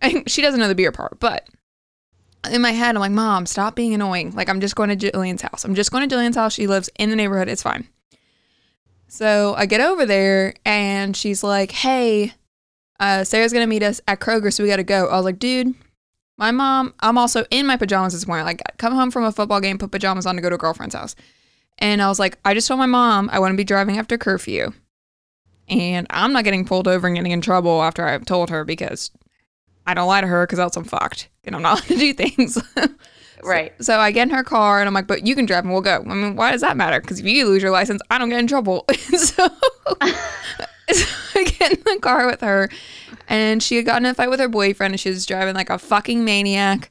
and 0.00 0.28
she 0.28 0.42
doesn't 0.42 0.58
know 0.58 0.66
the 0.66 0.74
beer 0.74 0.90
part 0.90 1.20
but 1.20 1.48
in 2.50 2.60
my 2.60 2.72
head 2.72 2.96
i'm 2.96 3.00
like 3.00 3.12
mom 3.12 3.46
stop 3.46 3.76
being 3.76 3.94
annoying 3.94 4.32
like 4.32 4.48
i'm 4.48 4.60
just 4.60 4.74
going 4.74 4.88
to 4.88 4.96
jillian's 5.12 5.42
house 5.42 5.64
i'm 5.64 5.76
just 5.76 5.92
going 5.92 6.08
to 6.08 6.12
jillian's 6.12 6.34
house 6.34 6.54
she 6.54 6.66
lives 6.66 6.90
in 6.98 7.08
the 7.08 7.14
neighborhood 7.14 7.46
it's 7.48 7.62
fine 7.62 7.86
so 9.12 9.54
i 9.58 9.66
get 9.66 9.82
over 9.82 10.06
there 10.06 10.54
and 10.64 11.14
she's 11.14 11.44
like 11.44 11.70
hey 11.70 12.32
uh, 12.98 13.22
sarah's 13.22 13.52
gonna 13.52 13.66
meet 13.66 13.82
us 13.82 14.00
at 14.08 14.20
kroger 14.20 14.50
so 14.50 14.62
we 14.62 14.70
gotta 14.70 14.82
go. 14.82 15.06
I 15.06 15.16
was 15.16 15.26
like 15.26 15.38
dude 15.38 15.74
my 16.38 16.50
mom 16.50 16.94
i'm 17.00 17.18
also 17.18 17.44
in 17.50 17.66
my 17.66 17.76
pajamas 17.76 18.14
this 18.14 18.26
morning. 18.26 18.46
Like 18.46 18.62
come 18.78 18.94
home 18.94 19.10
from 19.10 19.24
a 19.24 19.32
football 19.32 19.60
game 19.60 19.76
put 19.76 19.90
pajamas 19.90 20.24
on 20.24 20.36
to 20.36 20.40
go 20.40 20.48
to 20.48 20.54
a 20.54 20.58
girlfriend's 20.58 20.94
house. 20.94 21.14
And 21.78 22.00
i 22.00 22.08
was 22.08 22.18
like 22.18 22.38
i 22.46 22.54
just 22.54 22.66
told 22.66 22.78
my 22.78 22.86
mom 22.86 23.28
i 23.30 23.38
want 23.38 23.52
to 23.52 23.56
be 23.56 23.64
driving 23.64 23.98
after 23.98 24.16
curfew. 24.16 24.72
And 25.68 26.06
I'm 26.10 26.32
not 26.32 26.44
getting 26.44 26.64
pulled 26.64 26.88
over 26.88 27.06
and 27.06 27.16
getting 27.16 27.32
in 27.32 27.40
trouble 27.40 27.82
after 27.82 28.06
I've 28.06 28.24
told 28.24 28.50
her 28.50 28.64
because 28.64 29.10
I 29.86 29.94
don't 29.94 30.08
lie 30.08 30.20
to 30.20 30.26
her 30.26 30.46
because 30.46 30.58
else 30.58 30.76
I'm 30.76 30.84
fucked 30.84 31.28
and 31.44 31.54
I'm 31.54 31.62
not 31.62 31.78
allowed 31.88 31.88
to 31.88 31.96
do 31.98 32.12
things. 32.14 32.58
Right. 33.42 33.72
So 33.82 33.98
I 33.98 34.12
get 34.12 34.28
in 34.28 34.34
her 34.34 34.44
car 34.44 34.80
and 34.80 34.86
I'm 34.86 34.94
like, 34.94 35.06
but 35.06 35.26
you 35.26 35.34
can 35.34 35.46
drive 35.46 35.64
and 35.64 35.72
we'll 35.72 35.82
go. 35.82 36.04
I 36.08 36.14
mean, 36.14 36.36
why 36.36 36.52
does 36.52 36.60
that 36.60 36.76
matter? 36.76 37.00
Because 37.00 37.20
if 37.20 37.26
you 37.26 37.46
lose 37.46 37.62
your 37.62 37.72
license, 37.72 38.00
I 38.10 38.18
don't 38.18 38.28
get 38.28 38.38
in 38.38 38.46
trouble. 38.46 38.84
so, 38.92 39.16
so 39.48 39.48
I 41.34 41.44
get 41.44 41.72
in 41.72 41.82
the 41.84 41.98
car 42.00 42.26
with 42.26 42.40
her 42.40 42.70
and 43.28 43.62
she 43.62 43.76
had 43.76 43.84
gotten 43.84 44.06
in 44.06 44.12
a 44.12 44.14
fight 44.14 44.30
with 44.30 44.40
her 44.40 44.48
boyfriend 44.48 44.94
and 44.94 45.00
she 45.00 45.08
was 45.08 45.26
driving 45.26 45.54
like 45.54 45.70
a 45.70 45.78
fucking 45.78 46.24
maniac. 46.24 46.90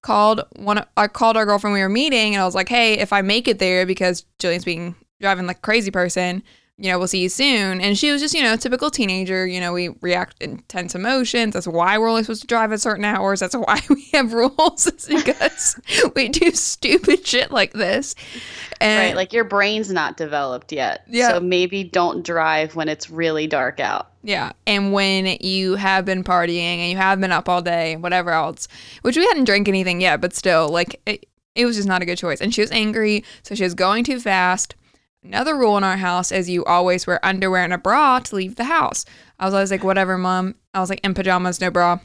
Called 0.00 0.42
one, 0.54 0.84
I 0.96 1.08
called 1.08 1.36
our 1.36 1.44
girlfriend 1.44 1.74
we 1.74 1.80
were 1.80 1.88
meeting 1.88 2.34
and 2.34 2.40
I 2.40 2.44
was 2.44 2.54
like, 2.54 2.68
hey, 2.68 2.94
if 2.94 3.12
I 3.12 3.20
make 3.20 3.48
it 3.48 3.58
there 3.58 3.84
because 3.84 4.24
Jillian's 4.38 4.64
being 4.64 4.94
driving 5.20 5.46
like 5.46 5.58
a 5.58 5.60
crazy 5.60 5.90
person, 5.90 6.44
you 6.80 6.92
know, 6.92 6.98
we'll 6.98 7.08
see 7.08 7.20
you 7.20 7.28
soon. 7.28 7.80
And 7.80 7.98
she 7.98 8.12
was 8.12 8.22
just, 8.22 8.34
you 8.34 8.42
know, 8.42 8.54
typical 8.54 8.88
teenager. 8.88 9.44
You 9.44 9.60
know, 9.60 9.72
we 9.72 9.88
react 10.00 10.40
intense 10.40 10.94
emotions. 10.94 11.54
That's 11.54 11.66
why 11.66 11.98
we're 11.98 12.08
only 12.08 12.22
supposed 12.22 12.42
to 12.42 12.46
drive 12.46 12.70
at 12.70 12.80
certain 12.80 13.04
hours. 13.04 13.40
That's 13.40 13.56
why 13.56 13.80
we 13.90 14.08
have 14.12 14.32
rules. 14.32 14.86
It's 14.98 15.06
because 15.06 15.80
we 16.16 16.28
do 16.28 16.50
stupid 16.50 17.26
shit 17.26 17.50
like 17.50 17.72
this. 17.72 18.14
And 18.80 19.08
right. 19.08 19.16
Like 19.16 19.32
your 19.32 19.44
brain's 19.44 19.92
not 19.92 20.16
developed 20.16 20.72
yet. 20.72 21.04
Yeah. 21.08 21.30
So 21.30 21.40
maybe 21.40 21.84
don't 21.84 22.24
drive 22.24 22.74
when 22.74 22.88
it's 22.88 23.10
really 23.10 23.46
dark 23.46 23.80
out. 23.80 24.12
Yeah. 24.22 24.52
And 24.66 24.92
when 24.92 25.36
you 25.40 25.74
have 25.76 26.04
been 26.04 26.24
partying 26.24 26.78
and 26.78 26.90
you 26.90 26.96
have 26.96 27.20
been 27.20 27.32
up 27.32 27.48
all 27.48 27.62
day, 27.62 27.96
whatever 27.96 28.30
else, 28.30 28.68
which 29.02 29.16
we 29.16 29.24
hadn't 29.26 29.44
drank 29.44 29.68
anything 29.68 30.00
yet, 30.00 30.20
but 30.20 30.34
still, 30.34 30.68
like, 30.68 31.00
it, 31.06 31.26
it 31.54 31.64
was 31.64 31.76
just 31.76 31.88
not 31.88 32.02
a 32.02 32.06
good 32.06 32.18
choice. 32.18 32.40
And 32.40 32.54
she 32.54 32.60
was 32.60 32.70
angry. 32.70 33.24
So 33.42 33.54
she 33.54 33.64
was 33.64 33.74
going 33.74 34.04
too 34.04 34.20
fast. 34.20 34.74
Another 35.28 35.58
rule 35.58 35.76
in 35.76 35.84
our 35.84 35.98
house 35.98 36.32
is 36.32 36.48
you 36.48 36.64
always 36.64 37.06
wear 37.06 37.22
underwear 37.22 37.62
and 37.62 37.74
a 37.74 37.78
bra 37.78 38.18
to 38.18 38.34
leave 38.34 38.56
the 38.56 38.64
house. 38.64 39.04
I 39.38 39.44
was 39.44 39.52
always 39.52 39.70
like, 39.70 39.84
whatever, 39.84 40.16
mom. 40.16 40.54
I 40.72 40.80
was 40.80 40.88
like, 40.88 41.04
in 41.04 41.12
pajamas, 41.12 41.60
no 41.60 41.70
bra. 41.70 41.98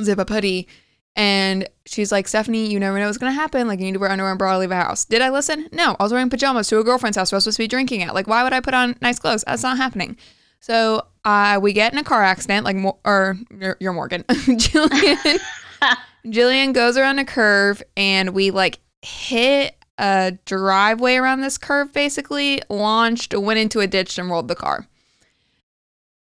Zip 0.00 0.16
up 0.16 0.28
hoodie. 0.28 0.68
And 1.16 1.68
she's 1.86 2.12
like, 2.12 2.28
Stephanie, 2.28 2.70
you 2.70 2.78
never 2.78 3.00
know 3.00 3.06
what's 3.06 3.18
going 3.18 3.32
to 3.32 3.34
happen. 3.34 3.66
Like, 3.66 3.80
you 3.80 3.86
need 3.86 3.94
to 3.94 3.98
wear 3.98 4.10
underwear 4.10 4.30
and 4.30 4.38
bra 4.38 4.52
to 4.52 4.58
leave 4.60 4.70
a 4.70 4.76
house. 4.76 5.04
Did 5.04 5.22
I 5.22 5.30
listen? 5.30 5.68
No. 5.72 5.96
I 5.98 6.04
was 6.04 6.12
wearing 6.12 6.30
pajamas 6.30 6.68
to 6.68 6.78
a 6.78 6.84
girlfriend's 6.84 7.16
house 7.16 7.32
I 7.32 7.36
was 7.36 7.42
supposed 7.42 7.56
to 7.56 7.64
be 7.64 7.68
drinking 7.68 8.04
at. 8.04 8.14
Like, 8.14 8.28
why 8.28 8.44
would 8.44 8.52
I 8.52 8.60
put 8.60 8.74
on 8.74 8.94
nice 9.02 9.18
clothes? 9.18 9.42
That's 9.44 9.64
not 9.64 9.76
happening. 9.76 10.16
So 10.60 11.04
uh, 11.24 11.58
we 11.60 11.72
get 11.72 11.92
in 11.92 11.98
a 11.98 12.04
car 12.04 12.22
accident, 12.22 12.64
like, 12.64 12.76
Mo- 12.76 13.00
or 13.04 13.38
you're, 13.58 13.76
you're 13.80 13.92
Morgan. 13.92 14.22
Jillian, 14.28 15.40
Jillian 16.26 16.74
goes 16.74 16.96
around 16.96 17.18
a 17.18 17.24
curve 17.24 17.82
and 17.96 18.30
we 18.30 18.52
like 18.52 18.78
hit 19.02 19.74
a 20.00 20.38
driveway 20.46 21.16
around 21.16 21.42
this 21.42 21.58
curve, 21.58 21.92
basically, 21.92 22.62
launched, 22.70 23.34
went 23.34 23.60
into 23.60 23.80
a 23.80 23.86
ditch 23.86 24.18
and 24.18 24.30
rolled 24.30 24.48
the 24.48 24.54
car. 24.54 24.88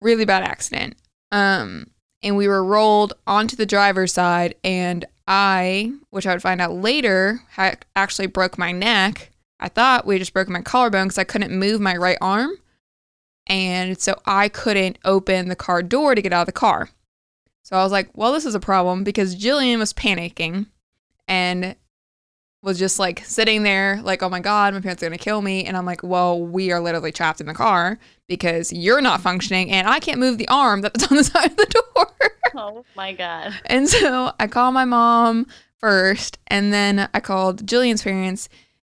Really 0.00 0.24
bad 0.24 0.42
accident. 0.42 0.96
Um, 1.30 1.90
and 2.22 2.36
we 2.36 2.48
were 2.48 2.64
rolled 2.64 3.12
onto 3.26 3.56
the 3.56 3.66
driver's 3.66 4.14
side, 4.14 4.54
and 4.64 5.04
I, 5.28 5.92
which 6.08 6.26
I 6.26 6.32
would 6.32 6.42
find 6.42 6.62
out 6.62 6.72
later, 6.72 7.42
actually 7.94 8.26
broke 8.26 8.56
my 8.56 8.72
neck. 8.72 9.30
I 9.60 9.68
thought 9.68 10.06
we 10.06 10.18
just 10.18 10.32
broke 10.32 10.48
my 10.48 10.62
collarbone 10.62 11.08
because 11.08 11.18
I 11.18 11.24
couldn't 11.24 11.52
move 11.56 11.80
my 11.80 11.94
right 11.96 12.18
arm. 12.22 12.52
And 13.46 14.00
so 14.00 14.14
I 14.24 14.48
couldn't 14.48 14.98
open 15.04 15.48
the 15.48 15.56
car 15.56 15.82
door 15.82 16.14
to 16.14 16.22
get 16.22 16.32
out 16.32 16.42
of 16.42 16.46
the 16.46 16.52
car. 16.52 16.88
So 17.64 17.76
I 17.76 17.82
was 17.82 17.92
like, 17.92 18.08
well, 18.16 18.32
this 18.32 18.46
is 18.46 18.54
a 18.54 18.60
problem 18.60 19.04
because 19.04 19.36
Jillian 19.36 19.78
was 19.78 19.92
panicking 19.92 20.66
and 21.26 21.76
was 22.62 22.78
just 22.78 22.98
like 22.98 23.24
sitting 23.24 23.62
there, 23.62 24.00
like, 24.02 24.22
oh 24.22 24.28
my 24.28 24.40
God, 24.40 24.74
my 24.74 24.80
parents 24.80 25.02
are 25.02 25.06
going 25.08 25.18
to 25.18 25.22
kill 25.24 25.42
me. 25.42 25.64
And 25.64 25.76
I'm 25.76 25.86
like, 25.86 26.02
well, 26.02 26.40
we 26.40 26.72
are 26.72 26.80
literally 26.80 27.12
trapped 27.12 27.40
in 27.40 27.46
the 27.46 27.54
car 27.54 27.98
because 28.26 28.72
you're 28.72 29.00
not 29.00 29.20
functioning 29.20 29.70
and 29.70 29.86
I 29.86 30.00
can't 30.00 30.18
move 30.18 30.38
the 30.38 30.48
arm 30.48 30.80
that's 30.80 31.10
on 31.10 31.16
the 31.16 31.24
side 31.24 31.50
of 31.52 31.56
the 31.56 31.82
door. 31.94 32.30
Oh 32.56 32.84
my 32.96 33.12
God. 33.12 33.54
and 33.66 33.88
so 33.88 34.32
I 34.40 34.46
called 34.48 34.74
my 34.74 34.84
mom 34.84 35.46
first 35.78 36.38
and 36.48 36.72
then 36.72 37.08
I 37.14 37.20
called 37.20 37.64
Jillian's 37.64 38.02
parents 38.02 38.48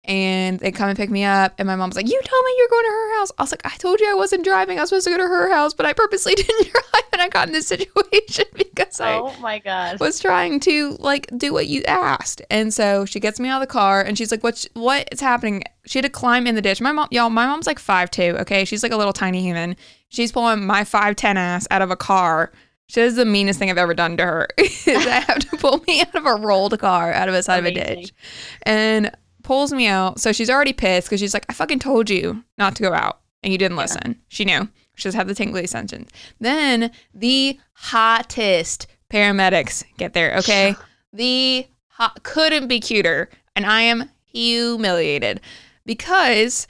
and 0.08 0.60
they 0.60 0.72
come 0.72 0.90
and 0.90 0.98
pick 0.98 1.10
me 1.10 1.24
up. 1.24 1.54
And 1.58 1.68
my 1.68 1.76
mom's 1.76 1.96
like, 1.96 2.08
You 2.08 2.20
told 2.24 2.46
me 2.46 2.56
you're 2.58 2.70
going 2.70 2.86
to 2.86 2.90
her 2.92 3.20
house. 3.20 3.32
I 3.38 3.44
was 3.44 3.52
like, 3.52 3.66
I 3.66 3.76
told 3.78 4.00
you 4.00 4.10
I 4.10 4.14
wasn't 4.16 4.44
driving. 4.44 4.78
I 4.78 4.82
was 4.82 4.90
supposed 4.90 5.06
to 5.06 5.12
go 5.12 5.18
to 5.18 5.24
her 5.24 5.52
house, 5.52 5.74
but 5.74 5.86
I 5.86 5.94
purposely 5.94 6.34
didn't 6.36 6.72
drive. 6.72 7.04
And 7.14 7.22
I 7.22 7.30
got 7.30 7.48
in 7.48 7.54
this 7.54 7.68
situation 7.68 8.46
because 8.54 9.00
I 9.02 9.16
Oh 9.16 9.36
my 9.42 9.60
God. 9.60 10.00
was 10.00 10.20
trying 10.20 10.60
to 10.62 10.96
like 11.00 11.28
do 11.38 11.52
what 11.54 11.68
you 11.68 11.84
asked. 11.84 12.42
And 12.50 12.74
so 12.74 13.06
she 13.06 13.20
gets 13.20 13.40
me 13.40 13.50
out 13.50 13.62
of 13.62 13.68
the 13.68 13.72
car 13.72 14.02
and 14.02 14.18
she's 14.18 14.32
like, 14.32 14.44
What's 14.44 14.68
what 14.74 15.08
is 15.12 15.20
happening? 15.20 15.64
She 15.86 16.00
had 16.00 16.04
to 16.04 16.10
climb 16.10 16.48
in 16.48 16.56
the 16.56 16.62
ditch. 16.62 16.80
My 16.82 16.92
mom 16.92 17.08
y'all, 17.12 17.30
my 17.30 17.46
mom's 17.46 17.68
like 17.68 17.80
five 17.80 18.10
two, 18.12 18.36
okay? 18.40 18.66
She's 18.66 18.84
like 18.84 18.92
a 18.92 18.98
little 18.98 19.14
tiny 19.14 19.42
human. 19.42 19.76
She's 20.10 20.32
pulling 20.32 20.66
my 20.66 20.84
five 20.84 21.16
ten 21.16 21.38
ass 21.38 21.68
out 21.72 21.82
of 21.82 21.92
a 21.92 21.96
car. 21.98 22.52
She 22.90 23.02
is 23.02 23.16
the 23.18 23.26
meanest 23.26 23.60
thing 23.60 23.70
I've 23.70 23.78
ever 23.78 23.94
done 23.94 24.16
to 24.16 24.24
her. 24.26 24.48
is 24.58 24.88
I 24.88 25.20
have 25.28 25.40
to 25.40 25.58
pull 25.58 25.84
me 25.88 26.00
out 26.02 26.16
of 26.16 26.26
a 26.26 26.36
rolled 26.36 26.80
car 26.80 27.12
out 27.12 27.28
of 27.28 27.34
the 27.34 27.44
side 27.44 27.60
of 27.60 27.66
a 27.66 27.72
ditch. 27.72 28.14
And 28.64 29.12
pulls 29.48 29.72
me 29.72 29.88
out. 29.88 30.20
So 30.20 30.34
she's 30.34 30.50
already 30.50 30.74
pissed 30.74 31.08
because 31.08 31.22
she's 31.22 31.34
like, 31.34 31.46
I 31.48 31.54
fucking 31.54 31.80
told 31.80 32.10
you 32.10 32.44
not 32.58 32.76
to 32.76 32.84
go 32.84 32.94
out 32.94 33.22
and 33.42 33.54
you 33.54 33.58
didn't 33.58 33.78
listen. 33.78 34.20
She 34.28 34.44
knew. 34.44 34.68
She 34.96 35.04
just 35.04 35.16
had 35.16 35.28
the 35.28 35.34
tingly 35.34 35.66
sentence. 35.68 36.12
Then 36.38 36.92
the 37.14 37.58
hottest 37.72 38.88
paramedics 39.10 39.86
get 39.98 40.14
there, 40.14 40.36
okay? 40.40 40.76
the 41.14 41.66
hot, 41.88 42.24
couldn't 42.24 42.68
be 42.68 42.82
cuter. 42.82 43.30
And 43.56 43.66
I 43.66 43.84
am 43.84 44.10
humiliated 44.26 45.40
because 45.86 46.68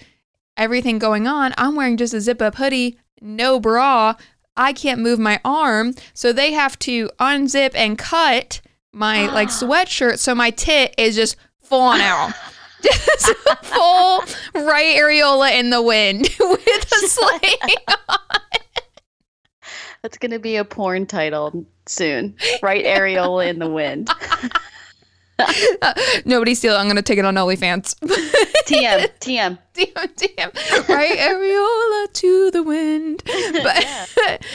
everything 0.55 0.99
going 0.99 1.25
on, 1.25 1.55
I'm 1.57 1.75
wearing 1.75 1.97
just 1.97 2.13
a 2.13 2.21
zip 2.21 2.43
up 2.43 2.55
hoodie, 2.55 2.99
no 3.19 3.59
bra. 3.59 4.13
I 4.55 4.71
can't 4.71 5.01
move 5.01 5.17
my 5.17 5.41
arm. 5.43 5.95
So 6.13 6.31
they 6.31 6.53
have 6.53 6.77
to 6.79 7.09
unzip 7.19 7.71
and 7.73 7.97
cut 7.97 8.61
my 8.93 9.25
like 9.33 9.47
sweatshirt. 9.49 10.19
So 10.19 10.35
my 10.35 10.51
tit 10.51 10.93
is 10.95 11.15
just 11.15 11.37
falling 11.59 12.01
out. 12.01 12.33
Just 12.81 13.35
full 13.63 14.21
right 14.55 14.95
areola 14.97 15.57
in 15.57 15.69
the 15.69 15.81
wind 15.81 16.29
with 16.39 16.91
a 16.91 17.07
sling. 17.07 17.75
That's 20.01 20.17
going 20.17 20.31
to 20.31 20.39
be 20.39 20.55
a 20.57 20.65
porn 20.65 21.05
title 21.05 21.65
soon. 21.87 22.35
Right 22.61 22.85
areola 22.85 23.47
in 23.47 23.59
the 23.59 23.69
wind. 23.69 24.09
Uh, 25.39 25.93
nobody 26.25 26.55
steal 26.55 26.73
it. 26.73 26.77
I'm 26.77 26.87
gonna 26.87 27.03
take 27.03 27.19
it 27.19 27.25
on 27.25 27.35
OnlyFans. 27.35 27.93
TM. 28.65 29.07
TM. 29.19 29.57
damn, 29.73 30.09
damn. 30.15 30.51
Right 30.89 31.17
areola 31.17 32.13
to 32.13 32.49
the 32.51 32.63
wind. 32.63 33.21
But 33.25 33.85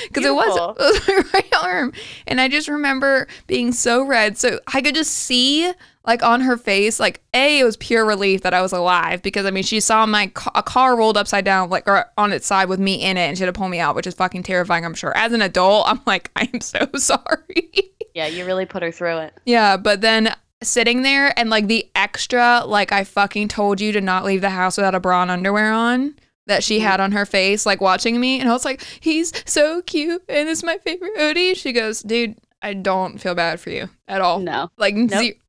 because 0.08 0.24
it 0.24 0.34
was, 0.34 0.56
it 0.56 0.78
was 0.78 1.08
my 1.08 1.22
right 1.32 1.54
arm. 1.62 1.92
And 2.26 2.40
I 2.40 2.48
just 2.48 2.66
remember 2.66 3.28
being 3.46 3.70
so 3.70 4.04
red. 4.04 4.36
So 4.36 4.58
I 4.74 4.82
could 4.82 4.96
just 4.96 5.12
see 5.12 5.72
like 6.04 6.22
on 6.22 6.40
her 6.40 6.56
face, 6.56 6.98
like 6.98 7.22
A, 7.34 7.60
it 7.60 7.64
was 7.64 7.76
pure 7.76 8.04
relief 8.04 8.42
that 8.42 8.54
I 8.54 8.62
was 8.62 8.72
alive 8.72 9.22
because 9.22 9.46
I 9.46 9.50
mean 9.50 9.62
she 9.62 9.80
saw 9.80 10.04
my 10.06 10.28
ca- 10.28 10.50
a 10.54 10.62
car 10.62 10.96
rolled 10.96 11.16
upside 11.16 11.44
down 11.44 11.70
like 11.70 11.86
or 11.86 12.06
on 12.16 12.32
its 12.32 12.46
side 12.46 12.68
with 12.68 12.80
me 12.80 13.02
in 13.02 13.16
it 13.16 13.20
and 13.20 13.38
she 13.38 13.44
had 13.44 13.54
to 13.54 13.58
pull 13.58 13.68
me 13.68 13.78
out, 13.78 13.94
which 13.94 14.06
is 14.06 14.14
fucking 14.14 14.42
terrifying, 14.42 14.84
I'm 14.84 14.94
sure. 14.94 15.16
As 15.16 15.32
an 15.32 15.42
adult, 15.42 15.86
I'm 15.88 16.00
like, 16.06 16.30
I 16.36 16.50
am 16.52 16.60
so 16.60 16.88
sorry. 16.96 17.70
Yeah, 18.14 18.26
you 18.26 18.44
really 18.44 18.66
put 18.66 18.82
her 18.82 18.90
through 18.90 19.18
it. 19.18 19.34
Yeah, 19.46 19.76
but 19.76 20.00
then 20.00 20.34
sitting 20.62 21.02
there 21.02 21.36
and 21.38 21.50
like 21.50 21.66
the 21.66 21.88
extra, 21.94 22.62
like 22.66 22.92
I 22.92 23.04
fucking 23.04 23.48
told 23.48 23.80
you 23.80 23.92
to 23.92 24.00
not 24.00 24.24
leave 24.24 24.40
the 24.40 24.50
house 24.50 24.76
without 24.76 24.94
a 24.94 25.00
bra 25.00 25.22
and 25.22 25.30
underwear 25.30 25.72
on 25.72 26.14
that 26.46 26.64
she 26.64 26.78
mm-hmm. 26.78 26.86
had 26.86 27.00
on 27.00 27.12
her 27.12 27.24
face, 27.24 27.64
like 27.64 27.80
watching 27.80 28.18
me. 28.20 28.40
And 28.40 28.48
I 28.48 28.52
was 28.52 28.64
like, 28.64 28.82
he's 29.00 29.32
so 29.46 29.82
cute 29.82 30.22
and 30.28 30.48
it's 30.48 30.62
my 30.62 30.78
favorite 30.78 31.16
hoodie. 31.16 31.54
She 31.54 31.72
goes, 31.72 32.02
dude, 32.02 32.36
I 32.62 32.74
don't 32.74 33.18
feel 33.18 33.34
bad 33.34 33.60
for 33.60 33.70
you 33.70 33.88
at 34.08 34.20
all. 34.20 34.38
No. 34.40 34.70
Like 34.76 34.94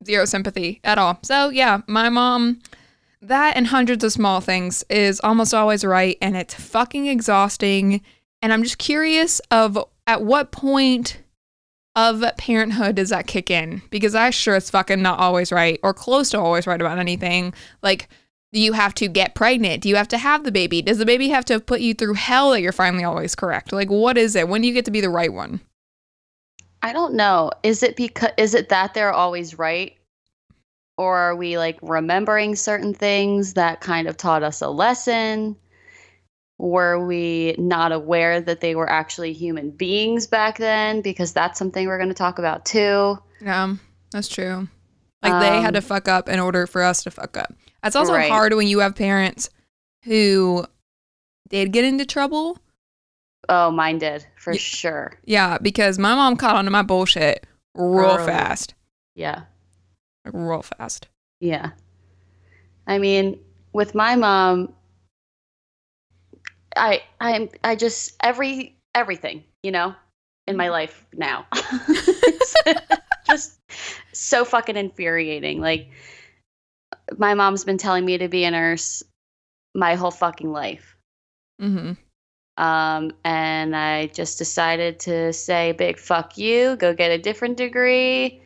zero 0.03 0.25
sympathy 0.25 0.79
at 0.84 0.98
all. 0.98 1.20
So 1.22 1.50
yeah, 1.50 1.82
my 1.88 2.10
mom, 2.10 2.60
that 3.22 3.55
and 3.55 3.67
hundreds 3.67 4.03
of 4.03 4.12
small 4.12 4.41
things 4.41 4.84
is 4.89 5.22
almost 5.24 5.53
always 5.53 5.86
right. 5.86 6.17
And 6.22 6.36
it's 6.36 6.53
fucking 6.53 7.08
exhausting. 7.08 8.01
And 8.41 8.51
I'm 8.51 8.63
just 8.63 8.79
curious 8.79 9.39
of 9.51 9.77
at 10.08 10.24
what 10.24 10.51
point 10.51 11.20
of 11.96 12.24
parenthood 12.38 12.96
does 12.96 13.10
that 13.10 13.27
kick 13.27 13.51
in? 13.51 13.82
Because 13.91 14.15
I 14.15 14.32
sure 14.32 14.55
it's 14.55 14.72
fucking 14.72 15.01
not 15.01 15.20
always 15.20 15.51
right 15.51 15.79
or 15.84 15.93
close 15.93 16.32
to 16.32 16.39
always 16.39 16.65
right 16.65 16.82
about 16.82 16.98
anything. 16.98 17.53
Like, 17.84 18.10
do 18.51 18.60
you 18.60 18.74
have 18.74 18.93
to 18.96 19.08
get 19.08 19.36
pregnant? 19.36 19.84
Do 19.84 19.89
you 19.89 19.96
have 19.96 20.08
to 20.10 20.17
have 20.17 20.43
the 20.43 20.51
baby? 20.51 20.82
Does 20.82 20.98
the 20.98 21.05
baby 21.05 21.29
have 21.29 21.46
to 21.46 21.60
put 21.60 21.82
you 21.82 21.93
through 21.93 22.15
hell 22.15 22.51
that 22.51 22.62
you're 22.62 22.72
finally 22.72 23.03
always 23.03 23.36
correct? 23.36 23.72
Like, 23.72 23.89
what 23.89 24.17
is 24.17 24.36
it? 24.36 24.48
When 24.48 24.62
do 24.62 24.67
you 24.67 24.74
get 24.74 24.86
to 24.86 24.91
be 24.91 25.01
the 25.01 25.10
right 25.10 25.32
one? 25.32 25.62
I 26.83 26.93
don't 26.93 27.13
know. 27.15 27.51
Is 27.63 27.81
it 27.81 27.95
because 27.95 28.31
is 28.37 28.53
it 28.53 28.69
that 28.69 28.93
they're 28.93 29.13
always 29.13 29.57
right? 29.57 29.95
Or 30.97 31.17
are 31.17 31.35
we 31.35 31.57
like 31.57 31.79
remembering 31.81 32.55
certain 32.55 32.93
things 32.93 33.53
that 33.53 33.81
kind 33.81 34.07
of 34.07 34.17
taught 34.17 34.43
us 34.43 34.61
a 34.61 34.69
lesson? 34.69 35.55
Were 36.59 37.03
we 37.03 37.55
not 37.57 37.91
aware 37.91 38.39
that 38.39 38.61
they 38.61 38.75
were 38.75 38.89
actually 38.89 39.33
human 39.33 39.71
beings 39.71 40.27
back 40.27 40.59
then? 40.59 41.01
Because 41.01 41.33
that's 41.33 41.57
something 41.57 41.87
we're 41.87 41.97
going 41.97 42.09
to 42.09 42.13
talk 42.13 42.37
about 42.37 42.65
too. 42.65 43.17
Yeah, 43.41 43.75
that's 44.11 44.27
true. 44.27 44.67
Like, 45.23 45.39
they 45.39 45.61
had 45.61 45.69
Um, 45.69 45.73
to 45.75 45.81
fuck 45.81 46.07
up 46.07 46.29
in 46.29 46.39
order 46.39 46.67
for 46.67 46.83
us 46.83 47.01
to 47.03 47.11
fuck 47.11 47.37
up. 47.37 47.53
That's 47.81 47.95
also 47.95 48.13
Right. 48.13 48.29
hard 48.29 48.53
when 48.53 48.67
you 48.67 48.79
have 48.79 48.93
parents 48.93 49.49
who 50.03 50.65
did 51.49 51.71
get 51.71 51.85
into 51.85 52.05
trouble 52.05 52.59
Oh, 53.50 53.71
mine 53.71 53.97
did 53.97 54.25
for 54.38 54.53
Ye- 54.53 54.59
sure. 54.59 55.19
Yeah, 55.25 55.57
because 55.62 56.00
my 56.00 56.15
mom 56.15 56.38
caught 56.38 56.55
on 56.55 56.65
to 56.65 56.71
my 56.71 56.81
bullshit 56.81 57.45
real 57.75 58.12
Early. 58.12 58.25
fast. 58.25 58.73
Yeah. 59.15 59.43
Like, 60.25 60.33
real 60.33 60.62
fast. 60.62 61.07
Yeah. 61.39 61.71
I 62.88 62.97
mean, 63.00 63.39
with 63.73 63.95
my 63.95 64.15
mom, 64.15 64.73
I 66.75 67.03
I 67.19 67.31
am 67.33 67.50
I 67.63 67.75
just 67.75 68.15
every 68.21 68.75
everything, 68.95 69.43
you 69.62 69.71
know, 69.71 69.93
in 70.47 70.57
my 70.57 70.69
life 70.69 71.05
now. 71.13 71.45
Just 73.25 73.59
so 74.12 74.43
fucking 74.45 74.75
infuriating. 74.75 75.62
Like 75.62 75.89
my 77.17 77.33
mom's 77.33 77.63
been 77.63 77.77
telling 77.77 78.05
me 78.05 78.17
to 78.17 78.27
be 78.27 78.43
a 78.43 78.51
nurse 78.51 79.03
my 79.75 79.95
whole 79.95 80.12
fucking 80.12 80.51
life. 80.51 80.95
Mm-hmm. 81.62 81.93
Um, 82.57 83.12
and 83.25 83.75
I 83.75 84.07
just 84.07 84.38
decided 84.38 85.00
to 85.01 85.33
say 85.33 85.72
big 85.72 85.98
fuck 85.98 86.38
you, 86.38 86.75
go 86.75 86.93
get 86.93 87.12
a 87.12 87.17
different 87.17 87.57
degree. 87.57 88.41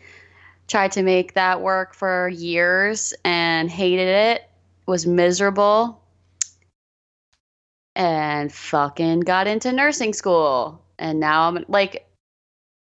Tried 0.67 0.91
to 0.93 1.03
make 1.03 1.33
that 1.33 1.61
work 1.61 1.93
for 1.93 2.29
years 2.29 3.13
and 3.23 3.69
hated 3.69 4.07
it. 4.07 4.49
Was 4.85 5.05
miserable. 5.05 6.01
And 7.95 8.53
fucking 8.53 9.21
got 9.21 9.47
into 9.47 9.71
nursing 9.71 10.13
school. 10.13 10.81
And 10.99 11.19
now 11.19 11.47
I'm 11.47 11.65
like 11.67 12.05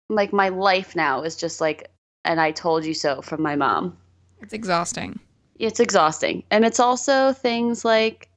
like 0.08 0.32
my 0.32 0.48
life 0.48 0.94
now 0.94 1.22
is 1.22 1.36
just 1.36 1.60
like 1.60 1.90
and 2.24 2.40
I 2.40 2.50
told 2.50 2.84
you 2.84 2.94
so 2.94 3.22
from 3.22 3.42
my 3.42 3.56
mom. 3.56 3.96
It's 4.40 4.52
exhausting. 4.52 5.18
It's 5.58 5.80
exhausting. 5.80 6.42
And 6.50 6.64
it's 6.64 6.80
also 6.80 7.32
things 7.32 7.84
like 7.84 8.28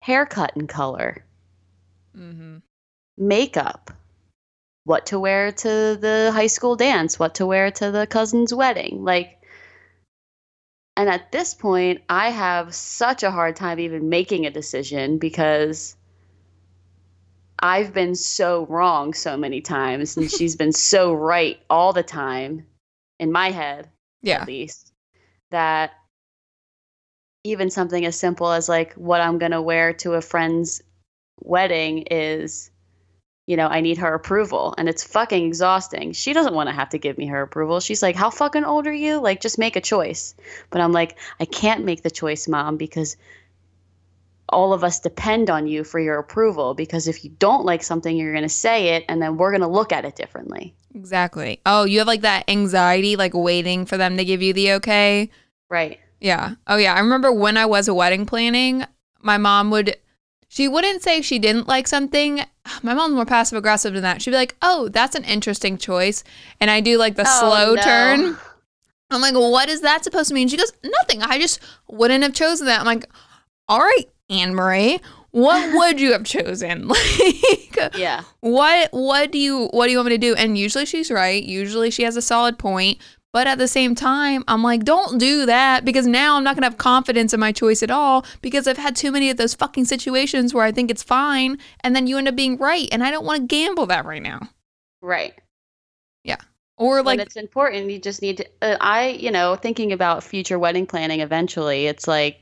haircut 0.00 0.54
and 0.54 0.68
color 0.68 1.23
Mm-hmm. 2.16 2.56
makeup, 3.16 3.90
what 4.84 5.06
to 5.06 5.18
wear 5.18 5.52
to 5.52 5.98
the 6.00 6.30
high 6.32 6.46
school 6.46 6.76
dance, 6.76 7.18
what 7.18 7.36
to 7.36 7.46
wear 7.46 7.70
to 7.70 7.90
the 7.90 8.06
cousin's 8.06 8.52
wedding. 8.54 9.02
Like, 9.04 9.40
and 10.96 11.08
at 11.08 11.32
this 11.32 11.54
point, 11.54 12.02
I 12.08 12.30
have 12.30 12.74
such 12.74 13.22
a 13.22 13.30
hard 13.30 13.56
time 13.56 13.80
even 13.80 14.08
making 14.08 14.46
a 14.46 14.50
decision 14.50 15.18
because 15.18 15.96
I've 17.58 17.92
been 17.94 18.14
so 18.14 18.66
wrong 18.66 19.14
so 19.14 19.36
many 19.36 19.60
times 19.60 20.16
and 20.16 20.30
she's 20.38 20.54
been 20.56 20.72
so 20.72 21.12
right 21.12 21.58
all 21.70 21.92
the 21.92 22.02
time 22.02 22.66
in 23.18 23.32
my 23.32 23.50
head 23.50 23.88
Yeah. 24.22 24.42
at 24.42 24.46
least 24.46 24.92
that 25.50 25.92
even 27.42 27.70
something 27.70 28.04
as 28.06 28.18
simple 28.18 28.50
as 28.50 28.68
like 28.68 28.94
what 28.94 29.20
I'm 29.20 29.38
going 29.38 29.52
to 29.52 29.62
wear 29.62 29.92
to 29.94 30.14
a 30.14 30.20
friend's 30.20 30.82
wedding 31.40 32.04
is 32.10 32.70
you 33.46 33.58
know, 33.58 33.66
I 33.66 33.82
need 33.82 33.98
her 33.98 34.14
approval 34.14 34.74
and 34.78 34.88
it's 34.88 35.04
fucking 35.04 35.44
exhausting. 35.44 36.12
She 36.12 36.32
doesn't 36.32 36.54
want 36.54 36.70
to 36.70 36.74
have 36.74 36.88
to 36.90 36.98
give 36.98 37.18
me 37.18 37.26
her 37.26 37.42
approval. 37.42 37.78
She's 37.80 38.02
like, 38.02 38.16
"How 38.16 38.30
fucking 38.30 38.64
old 38.64 38.86
are 38.86 38.92
you? 38.92 39.20
Like 39.20 39.42
just 39.42 39.58
make 39.58 39.76
a 39.76 39.82
choice." 39.82 40.34
But 40.70 40.80
I'm 40.80 40.92
like, 40.92 41.18
"I 41.38 41.44
can't 41.44 41.84
make 41.84 42.02
the 42.02 42.10
choice, 42.10 42.48
mom, 42.48 42.78
because 42.78 43.18
all 44.48 44.72
of 44.72 44.82
us 44.82 45.00
depend 45.00 45.50
on 45.50 45.66
you 45.66 45.84
for 45.84 46.00
your 46.00 46.18
approval 46.18 46.74
because 46.74 47.06
if 47.06 47.24
you 47.24 47.30
don't 47.38 47.66
like 47.66 47.82
something, 47.82 48.16
you're 48.16 48.32
going 48.32 48.44
to 48.44 48.48
say 48.48 48.90
it 48.94 49.04
and 49.08 49.20
then 49.20 49.36
we're 49.36 49.50
going 49.50 49.60
to 49.60 49.66
look 49.66 49.92
at 49.92 50.06
it 50.06 50.16
differently." 50.16 50.74
Exactly. 50.94 51.60
Oh, 51.66 51.84
you 51.84 51.98
have 51.98 52.06
like 52.06 52.22
that 52.22 52.48
anxiety, 52.48 53.16
like 53.16 53.34
waiting 53.34 53.84
for 53.84 53.98
them 53.98 54.16
to 54.16 54.24
give 54.24 54.40
you 54.40 54.54
the 54.54 54.72
okay. 54.74 55.28
Right. 55.68 56.00
Yeah. 56.20 56.54
Oh, 56.66 56.76
yeah. 56.76 56.94
I 56.94 57.00
remember 57.00 57.30
when 57.30 57.58
I 57.58 57.66
was 57.66 57.88
a 57.88 57.94
wedding 57.94 58.24
planning, 58.24 58.86
my 59.20 59.36
mom 59.36 59.70
would, 59.70 59.96
she 60.54 60.68
wouldn't 60.68 61.02
say 61.02 61.20
she 61.20 61.38
didn't 61.40 61.66
like 61.66 61.88
something. 61.88 62.40
My 62.82 62.94
mom's 62.94 63.14
more 63.14 63.24
passive 63.26 63.58
aggressive 63.58 63.92
than 63.94 64.02
that. 64.04 64.22
She'd 64.22 64.30
be 64.30 64.36
like, 64.36 64.56
oh, 64.62 64.88
that's 64.88 65.16
an 65.16 65.24
interesting 65.24 65.76
choice. 65.78 66.22
And 66.60 66.70
I 66.70 66.80
do 66.80 66.96
like 66.96 67.16
the 67.16 67.24
Oh, 67.26 67.40
slow 67.40 67.74
no. 67.74 67.82
turn. 67.82 68.36
I'm 69.10 69.20
like, 69.20 69.34
what 69.34 69.68
is 69.68 69.80
that 69.80 70.04
supposed 70.04 70.28
to 70.28 70.34
mean? 70.34 70.48
She 70.48 70.56
goes, 70.56 70.72
nothing. 70.84 71.22
I 71.22 71.38
just 71.40 71.60
wouldn't 71.88 72.22
have 72.22 72.32
chosen 72.34 72.66
that. 72.66 72.78
I'm 72.80 72.86
like, 72.86 73.04
all 73.68 73.80
right, 73.80 74.04
Anne 74.30 74.54
Marie, 74.54 75.00
what 75.32 75.74
would 75.78 76.00
you 76.00 76.12
have 76.12 76.24
chosen? 76.24 76.88
Like, 77.76 77.96
Yeah. 77.96 78.22
what 78.40 78.90
what 78.92 79.32
do 79.32 79.38
you 79.38 79.66
what 79.72 79.86
do 79.86 79.90
you 79.92 79.98
want 79.98 80.08
me 80.08 80.14
to 80.14 80.18
do 80.18 80.34
and 80.36 80.56
usually 80.56 80.86
she's 80.86 81.10
right 81.10 81.42
usually 81.42 81.90
she 81.90 82.04
has 82.04 82.16
a 82.16 82.22
solid 82.22 82.56
point 82.56 82.98
but 83.34 83.46
at 83.46 83.58
the 83.58 83.68
same 83.68 83.94
time 83.94 84.42
i'm 84.48 84.62
like 84.62 84.84
don't 84.84 85.18
do 85.18 85.44
that 85.44 85.84
because 85.84 86.06
now 86.06 86.36
i'm 86.36 86.44
not 86.44 86.54
going 86.54 86.62
to 86.62 86.68
have 86.70 86.78
confidence 86.78 87.34
in 87.34 87.40
my 87.40 87.52
choice 87.52 87.82
at 87.82 87.90
all 87.90 88.24
because 88.40 88.66
i've 88.66 88.78
had 88.78 88.96
too 88.96 89.12
many 89.12 89.28
of 89.28 89.36
those 89.36 89.52
fucking 89.52 89.84
situations 89.84 90.54
where 90.54 90.64
i 90.64 90.72
think 90.72 90.90
it's 90.90 91.02
fine 91.02 91.58
and 91.80 91.94
then 91.94 92.06
you 92.06 92.16
end 92.16 92.28
up 92.28 92.34
being 92.34 92.56
right 92.56 92.88
and 92.90 93.04
i 93.04 93.10
don't 93.10 93.26
want 93.26 93.42
to 93.42 93.46
gamble 93.46 93.84
that 93.84 94.06
right 94.06 94.22
now 94.22 94.40
Right. 95.04 95.34
Yeah. 96.24 96.38
Or 96.78 97.02
like 97.02 97.20
it's 97.20 97.36
important 97.36 97.90
you 97.90 98.00
just 98.00 98.22
need 98.22 98.38
to 98.38 98.46
uh, 98.62 98.76
i 98.80 99.08
you 99.08 99.30
know 99.30 99.54
thinking 99.54 99.92
about 99.92 100.24
future 100.24 100.58
wedding 100.58 100.86
planning 100.86 101.20
eventually 101.20 101.86
it's 101.86 102.08
like 102.08 102.40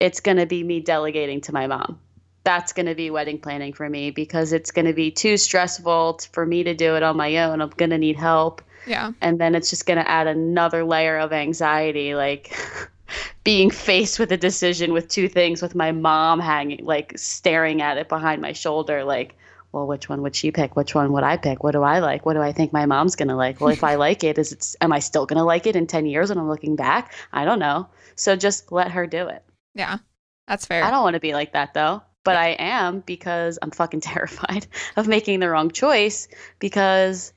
it's 0.00 0.20
going 0.20 0.38
to 0.38 0.46
be 0.46 0.62
me 0.62 0.80
delegating 0.80 1.42
to 1.42 1.52
my 1.52 1.66
mom 1.66 1.98
that's 2.42 2.72
going 2.72 2.86
to 2.86 2.94
be 2.94 3.10
wedding 3.10 3.38
planning 3.38 3.74
for 3.74 3.88
me 3.88 4.10
because 4.10 4.54
it's 4.54 4.70
going 4.70 4.86
to 4.86 4.94
be 4.94 5.10
too 5.10 5.36
stressful 5.36 6.20
for 6.32 6.46
me 6.46 6.64
to 6.64 6.74
do 6.74 6.96
it 6.96 7.02
on 7.02 7.18
my 7.18 7.36
own 7.38 7.60
i'm 7.60 7.68
going 7.70 7.90
to 7.90 7.98
need 7.98 8.16
help 8.16 8.62
yeah. 8.86 9.12
And 9.20 9.40
then 9.40 9.54
it's 9.54 9.70
just 9.70 9.86
going 9.86 9.98
to 9.98 10.08
add 10.08 10.26
another 10.26 10.84
layer 10.84 11.18
of 11.18 11.32
anxiety 11.32 12.14
like 12.14 12.56
being 13.44 13.70
faced 13.70 14.18
with 14.18 14.32
a 14.32 14.36
decision 14.36 14.92
with 14.92 15.08
two 15.08 15.28
things 15.28 15.62
with 15.62 15.74
my 15.74 15.92
mom 15.92 16.40
hanging 16.40 16.84
like 16.84 17.12
staring 17.16 17.82
at 17.82 17.98
it 17.98 18.08
behind 18.08 18.40
my 18.40 18.52
shoulder 18.52 19.04
like 19.04 19.36
well 19.72 19.86
which 19.86 20.08
one 20.08 20.22
would 20.22 20.36
she 20.36 20.52
pick? 20.52 20.76
Which 20.76 20.94
one 20.94 21.12
would 21.12 21.24
i 21.24 21.36
pick? 21.36 21.64
What 21.64 21.72
do 21.72 21.82
i 21.82 21.98
like? 21.98 22.24
What 22.24 22.34
do 22.34 22.40
i 22.40 22.52
think 22.52 22.72
my 22.72 22.86
mom's 22.86 23.16
going 23.16 23.28
to 23.28 23.36
like? 23.36 23.60
Well 23.60 23.70
if 23.70 23.84
i 23.84 23.94
like 24.06 24.24
it 24.24 24.38
is 24.38 24.52
it 24.52 24.74
am 24.80 24.92
i 24.92 24.98
still 25.00 25.26
going 25.26 25.38
to 25.38 25.44
like 25.44 25.66
it 25.66 25.76
in 25.76 25.86
10 25.86 26.06
years 26.06 26.28
when 26.28 26.38
i'm 26.38 26.48
looking 26.48 26.76
back? 26.76 27.12
I 27.32 27.44
don't 27.44 27.58
know. 27.58 27.88
So 28.16 28.36
just 28.36 28.70
let 28.72 28.92
her 28.92 29.06
do 29.06 29.26
it. 29.28 29.44
Yeah. 29.74 29.98
That's 30.46 30.66
fair. 30.66 30.84
I 30.84 30.90
don't 30.90 31.02
want 31.02 31.14
to 31.14 31.20
be 31.20 31.32
like 31.34 31.52
that 31.52 31.74
though. 31.74 32.02
But 32.22 32.36
i 32.36 32.50
am 32.58 33.00
because 33.00 33.58
i'm 33.60 33.70
fucking 33.70 34.00
terrified 34.12 34.66
of 34.96 35.08
making 35.08 35.40
the 35.40 35.50
wrong 35.50 35.70
choice 35.70 36.28
because 36.58 37.33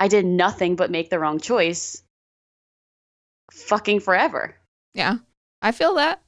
i 0.00 0.08
did 0.08 0.24
nothing 0.26 0.74
but 0.74 0.90
make 0.90 1.10
the 1.10 1.18
wrong 1.20 1.38
choice 1.38 2.02
fucking 3.52 4.00
forever. 4.00 4.56
Yeah 4.94 5.16
i 5.62 5.70
feel 5.72 5.94
that. 5.94 6.20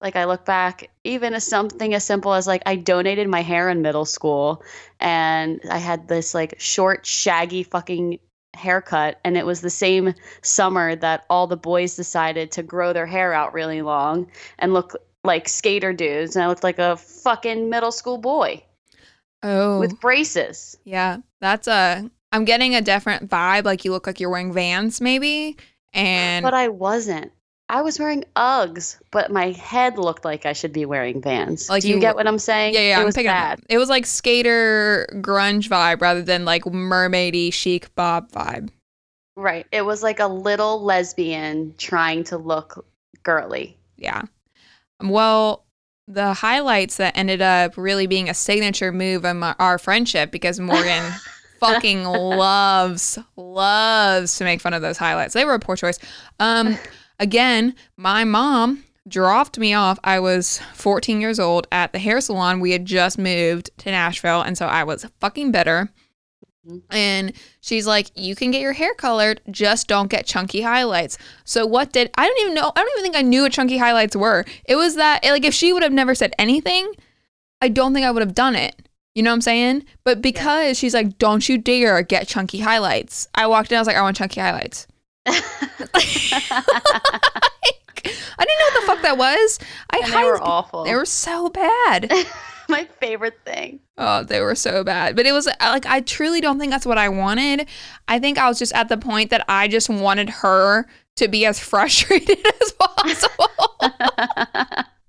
Like 0.00 0.16
i 0.16 0.24
look 0.24 0.44
back 0.44 0.90
even 1.04 1.32
as 1.34 1.44
something 1.44 1.94
as 1.94 2.04
simple 2.04 2.34
as 2.34 2.46
like 2.46 2.62
i 2.66 2.76
donated 2.76 3.28
my 3.28 3.42
hair 3.42 3.70
in 3.70 3.82
middle 3.82 4.04
school 4.04 4.62
and 5.00 5.60
i 5.70 5.78
had 5.78 6.06
this 6.06 6.34
like 6.34 6.54
short 6.58 7.06
shaggy 7.06 7.62
fucking 7.62 8.18
haircut 8.54 9.20
and 9.24 9.36
it 9.36 9.46
was 9.46 9.60
the 9.60 9.70
same 9.70 10.14
summer 10.42 10.96
that 10.96 11.24
all 11.30 11.46
the 11.46 11.56
boys 11.56 11.96
decided 11.96 12.50
to 12.50 12.62
grow 12.62 12.92
their 12.92 13.06
hair 13.06 13.32
out 13.32 13.54
really 13.54 13.82
long 13.82 14.30
and 14.58 14.72
look 14.72 14.96
like 15.24 15.48
skater 15.48 15.92
dudes 15.92 16.36
and 16.36 16.44
i 16.44 16.48
looked 16.48 16.64
like 16.64 16.78
a 16.78 16.96
fucking 16.96 17.68
middle 17.68 17.92
school 17.92 18.18
boy 18.18 18.62
oh. 19.42 19.78
with 19.80 20.00
braces. 20.00 20.76
Yeah 20.84 21.18
that's 21.40 21.68
a 21.68 22.10
i'm 22.32 22.44
getting 22.44 22.74
a 22.74 22.80
different 22.82 23.28
vibe 23.28 23.64
like 23.64 23.84
you 23.84 23.90
look 23.92 24.06
like 24.06 24.20
you're 24.20 24.30
wearing 24.30 24.52
vans 24.52 25.00
maybe 25.00 25.56
and 25.94 26.42
but 26.42 26.54
i 26.54 26.68
wasn't 26.68 27.30
i 27.68 27.80
was 27.82 27.98
wearing 27.98 28.24
uggs 28.36 28.98
but 29.10 29.30
my 29.30 29.50
head 29.52 29.98
looked 29.98 30.24
like 30.24 30.44
i 30.46 30.52
should 30.52 30.72
be 30.72 30.84
wearing 30.84 31.20
vans 31.20 31.68
Like 31.68 31.82
do 31.82 31.88
you, 31.88 31.94
you- 31.96 32.00
get 32.00 32.14
what 32.16 32.26
i'm 32.26 32.38
saying 32.38 32.74
Yeah, 32.74 32.80
yeah, 32.80 32.96
it 32.96 33.00
I'm 33.00 33.06
was 33.06 33.14
picking 33.14 33.30
up. 33.30 33.34
bad 33.36 33.60
It 33.68 33.78
was 33.78 33.88
like 33.88 34.06
skater 34.06 35.06
grunge 35.20 35.68
vibe 35.68 36.00
rather 36.00 36.22
than 36.22 36.44
like 36.44 36.64
mermaidy 36.64 37.52
chic 37.52 37.94
bob 37.94 38.30
vibe. 38.32 38.70
right 39.36 39.66
it 39.72 39.82
was 39.82 40.02
like 40.02 40.20
a 40.20 40.26
little 40.26 40.82
lesbian 40.82 41.74
trying 41.78 42.24
to 42.24 42.36
look 42.38 42.84
girly 43.22 43.76
Yeah. 43.96 44.22
Well, 45.02 45.64
the 46.06 46.32
highlights 46.34 46.96
that 46.96 47.16
ended 47.16 47.42
up 47.42 47.76
really 47.76 48.06
being 48.06 48.28
a 48.28 48.34
signature 48.34 48.90
move 48.92 49.24
of 49.24 49.42
our 49.58 49.78
friendship 49.78 50.30
because 50.32 50.58
Morgan 50.70 51.04
fucking 51.60 52.04
loves 52.04 53.18
loves 53.36 54.36
to 54.38 54.44
make 54.44 54.60
fun 54.60 54.74
of 54.74 54.82
those 54.82 54.98
highlights. 54.98 55.34
They 55.34 55.44
were 55.44 55.54
a 55.54 55.58
poor 55.58 55.76
choice. 55.76 55.98
Um, 56.40 56.78
again, 57.18 57.74
my 57.96 58.24
mom 58.24 58.84
dropped 59.06 59.58
me 59.58 59.72
off. 59.74 59.98
I 60.04 60.20
was 60.20 60.60
14 60.74 61.20
years 61.20 61.40
old 61.40 61.66
at 61.72 61.92
the 61.92 61.98
hair 61.98 62.20
salon. 62.20 62.60
We 62.60 62.72
had 62.72 62.84
just 62.84 63.18
moved 63.18 63.70
to 63.78 63.90
Nashville, 63.90 64.42
and 64.42 64.56
so 64.56 64.66
I 64.66 64.84
was 64.84 65.06
fucking 65.20 65.50
bitter. 65.52 65.88
Mhm. 66.66 66.82
And 66.90 67.32
she's 67.60 67.86
like, 67.86 68.10
"You 68.14 68.34
can 68.34 68.50
get 68.50 68.60
your 68.60 68.74
hair 68.74 68.92
colored, 68.94 69.40
just 69.50 69.88
don't 69.88 70.10
get 70.10 70.26
chunky 70.26 70.60
highlights." 70.60 71.16
So 71.44 71.64
what 71.64 71.92
did 71.92 72.10
I 72.16 72.26
don't 72.26 72.40
even 72.40 72.54
know. 72.54 72.70
I 72.74 72.80
don't 72.80 72.90
even 72.98 73.02
think 73.02 73.16
I 73.16 73.22
knew 73.22 73.42
what 73.42 73.52
chunky 73.52 73.78
highlights 73.78 74.14
were. 74.14 74.44
It 74.66 74.76
was 74.76 74.96
that 74.96 75.24
like 75.24 75.44
if 75.44 75.54
she 75.54 75.72
would 75.72 75.82
have 75.82 75.92
never 75.92 76.14
said 76.14 76.34
anything, 76.38 76.92
I 77.62 77.68
don't 77.68 77.94
think 77.94 78.04
I 78.04 78.10
would 78.10 78.22
have 78.22 78.34
done 78.34 78.54
it. 78.54 78.87
You 79.14 79.22
know 79.22 79.30
what 79.30 79.36
I'm 79.36 79.40
saying? 79.42 79.84
But 80.04 80.22
because 80.22 80.78
she's 80.78 80.94
like, 80.94 81.18
"Don't 81.18 81.48
you 81.48 81.58
dare 81.58 82.02
get 82.02 82.28
chunky 82.28 82.60
highlights," 82.60 83.28
I 83.34 83.46
walked 83.46 83.72
in. 83.72 83.76
I 83.76 83.80
was 83.80 83.86
like, 83.86 83.96
"I 83.96 84.02
want 84.02 84.16
chunky 84.16 84.40
highlights." 84.40 84.86
I 85.26 85.32
didn't 88.44 88.58
know 88.58 88.64
what 88.64 88.80
the 88.80 88.86
fuck 88.86 89.02
that 89.02 89.18
was. 89.18 89.58
I 89.90 90.00
and 90.04 90.12
they 90.12 90.24
were 90.24 90.42
awful 90.42 90.84
They 90.84 90.94
were 90.94 91.04
so 91.04 91.50
bad. 91.50 92.10
my 92.68 92.84
favorite 93.00 93.38
thing. 93.44 93.80
Oh, 93.96 94.22
they 94.22 94.40
were 94.40 94.54
so 94.54 94.84
bad. 94.84 95.16
But 95.16 95.26
it 95.26 95.32
was 95.32 95.46
uh, 95.46 95.54
like 95.60 95.86
I 95.86 96.00
truly 96.00 96.40
don't 96.40 96.58
think 96.58 96.70
that's 96.70 96.86
what 96.86 96.98
I 96.98 97.08
wanted. 97.08 97.68
I 98.06 98.18
think 98.18 98.38
I 98.38 98.48
was 98.48 98.58
just 98.58 98.74
at 98.74 98.88
the 98.88 98.96
point 98.96 99.30
that 99.30 99.44
I 99.48 99.68
just 99.68 99.88
wanted 99.88 100.30
her 100.30 100.86
to 101.16 101.28
be 101.28 101.46
as 101.46 101.58
frustrated 101.58 102.38
as 102.62 102.72
possible. 102.72 103.48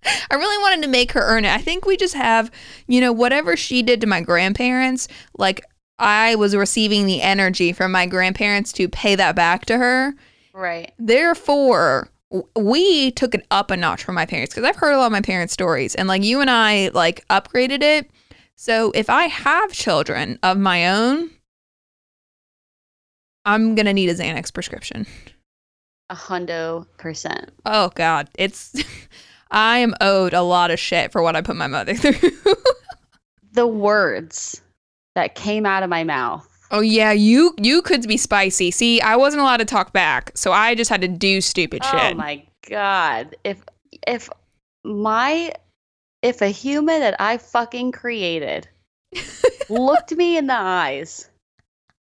I 0.05 0.35
really 0.35 0.61
wanted 0.61 0.83
to 0.83 0.89
make 0.89 1.11
her 1.13 1.21
earn 1.21 1.45
it. 1.45 1.53
I 1.53 1.59
think 1.59 1.85
we 1.85 1.97
just 1.97 2.13
have, 2.13 2.51
you 2.87 3.01
know, 3.01 3.11
whatever 3.11 3.57
she 3.57 3.81
did 3.81 4.01
to 4.01 4.07
my 4.07 4.21
grandparents, 4.21 5.07
like 5.37 5.61
I 5.97 6.35
was 6.35 6.55
receiving 6.55 7.05
the 7.05 7.21
energy 7.21 7.73
from 7.73 7.91
my 7.91 8.05
grandparents 8.05 8.71
to 8.73 8.87
pay 8.87 9.15
that 9.15 9.35
back 9.35 9.65
to 9.65 9.77
her. 9.77 10.13
right. 10.53 10.91
Therefore, 10.97 12.09
we 12.55 13.11
took 13.11 13.33
it 13.33 13.45
up 13.51 13.71
a 13.71 13.77
notch 13.77 14.03
from 14.03 14.15
my 14.15 14.25
parents 14.25 14.53
because 14.53 14.67
I've 14.67 14.75
heard 14.75 14.93
a 14.93 14.97
lot 14.97 15.07
of 15.07 15.11
my 15.11 15.21
parents' 15.21 15.53
stories 15.53 15.95
and 15.95 16.07
like 16.07 16.23
you 16.23 16.41
and 16.41 16.49
I 16.49 16.89
like 16.93 17.25
upgraded 17.29 17.81
it. 17.81 18.09
So 18.55 18.91
if 18.93 19.09
I 19.09 19.23
have 19.23 19.71
children 19.71 20.37
of 20.43 20.57
my 20.57 20.89
own, 20.89 21.31
I'm 23.45 23.73
going 23.73 23.85
to 23.85 23.93
need 23.93 24.09
a 24.09 24.13
Xanax 24.13 24.53
prescription. 24.53 25.07
A 26.09 26.15
hundo 26.15 26.85
percent. 26.97 27.51
Oh 27.65 27.89
God, 27.95 28.29
it's 28.37 28.73
I 29.51 29.79
am 29.79 29.93
owed 30.01 30.33
a 30.33 30.41
lot 30.41 30.71
of 30.71 30.79
shit 30.79 31.11
for 31.11 31.21
what 31.21 31.35
I 31.35 31.41
put 31.41 31.55
my 31.55 31.67
mother 31.67 31.93
through. 31.95 32.31
The 33.51 33.67
words 33.67 34.61
that 35.15 35.35
came 35.35 35.65
out 35.65 35.83
of 35.83 35.89
my 35.89 36.03
mouth. 36.03 36.47
oh 36.71 36.81
yeah, 36.81 37.11
you 37.11 37.55
you 37.57 37.81
could 37.81 38.07
be 38.07 38.17
spicy. 38.17 38.71
See, 38.71 39.01
I 39.01 39.15
wasn't 39.15 39.41
allowed 39.41 39.57
to 39.57 39.65
talk 39.65 39.91
back, 39.91 40.31
so 40.35 40.51
I 40.51 40.75
just 40.75 40.89
had 40.89 41.01
to 41.01 41.07
do 41.07 41.41
stupid 41.41 41.81
Oh 41.83 41.91
shit. 41.91 42.13
Oh 42.13 42.15
my 42.15 42.43
god. 42.69 43.35
If 43.43 43.63
if 44.07 44.29
my 44.83 45.51
if 46.21 46.41
a 46.41 46.47
human 46.49 46.99
that 46.99 47.19
I 47.19 47.37
fucking 47.37 47.91
created 47.91 48.67
looked 49.69 50.15
me 50.15 50.37
in 50.37 50.47
the 50.47 50.53
eyes 50.55 51.29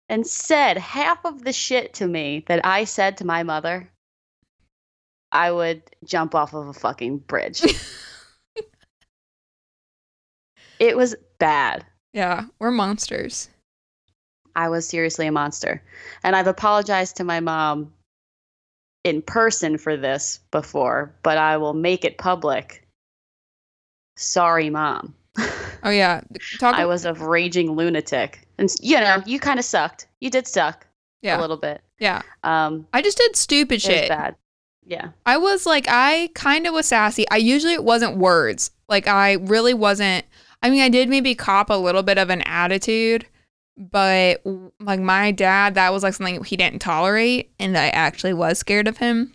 and 0.10 0.28
said 0.28 0.78
half 0.78 1.26
of 1.26 1.44
the 1.44 1.54
shit 1.54 1.94
to 1.96 2.08
me 2.08 2.44
that 2.48 2.64
I 2.66 2.84
said 2.84 3.18
to 3.18 3.26
my 3.26 3.44
mother, 3.44 3.90
I 5.32 5.52
would 5.52 5.82
jump 6.06 6.36
off 6.36 6.54
of 6.54 6.68
a 6.68 6.74
fucking 6.74 7.20
bridge. 7.20 7.62
it 10.80 10.98
was 10.98 11.16
bad. 11.40 11.86
yeah, 12.14 12.46
we're 12.60 12.72
monsters. 12.72 13.50
I 14.56 14.70
was 14.70 14.88
seriously 14.88 15.28
a 15.28 15.32
monster. 15.32 15.82
And 16.24 16.36
I've 16.36 16.48
apologized 16.48 17.18
to 17.18 17.24
my 17.24 17.40
mom 17.40 17.94
in 19.04 19.22
person 19.22 19.78
for 19.78 19.98
this 19.98 20.40
before, 20.52 21.14
but 21.24 21.38
I 21.38 21.58
will 21.58 21.74
make 21.74 22.06
it 22.06 22.18
public. 22.18 22.86
Sorry, 24.18 24.70
mom. 24.70 25.16
Oh 25.84 25.90
yeah, 25.90 26.22
talk. 26.60 26.76
I 26.76 26.86
was 26.86 27.06
a 27.06 27.14
raging 27.16 27.72
lunatic. 27.72 28.48
And 28.60 28.70
you 28.82 29.00
know, 29.00 29.18
you 29.26 29.40
kind 29.40 29.58
of 29.58 29.66
sucked. 29.66 30.06
You 30.20 30.30
did 30.30 30.46
suck 30.46 30.86
yeah, 31.24 31.40
a 31.40 31.42
little 31.42 31.58
bit. 31.58 31.82
yeah. 31.98 32.22
Um 32.44 32.86
I 32.94 33.02
just 33.02 33.18
did 33.18 33.36
stupid 33.36 33.82
shit. 33.82 34.08
bad. 34.08 34.36
Yeah. 34.86 35.10
I 35.26 35.38
was 35.38 35.66
like, 35.66 35.86
I 35.88 36.30
kind 36.34 36.68
of 36.68 36.74
was 36.74 36.88
sassy. 36.88 37.26
I 37.30 37.38
usually 37.38 37.74
it 37.74 37.84
wasn't 37.84 38.18
words. 38.18 38.72
Like 38.90 39.08
I 39.08 39.34
really 39.34 39.74
wasn't. 39.74 40.26
I 40.64 40.70
mean, 40.70 40.82
I 40.82 40.90
did 40.90 41.10
maybe 41.10 41.34
cop 41.36 41.70
a 41.70 41.76
little 41.76 42.04
bit 42.04 42.18
of 42.18 42.30
an 42.30 42.42
attitude, 42.44 43.26
but 43.78 44.42
like 44.80 45.00
my 45.00 45.32
dad, 45.32 45.76
that 45.76 45.92
was 45.94 46.04
like 46.04 46.14
something 46.14 46.44
he 46.44 46.58
didn't 46.58 46.80
tolerate, 46.80 47.52
and 47.60 47.78
I 47.78 47.88
actually 47.90 48.34
was 48.34 48.60
scared 48.60 48.88
of 48.88 48.98
him. 48.98 49.34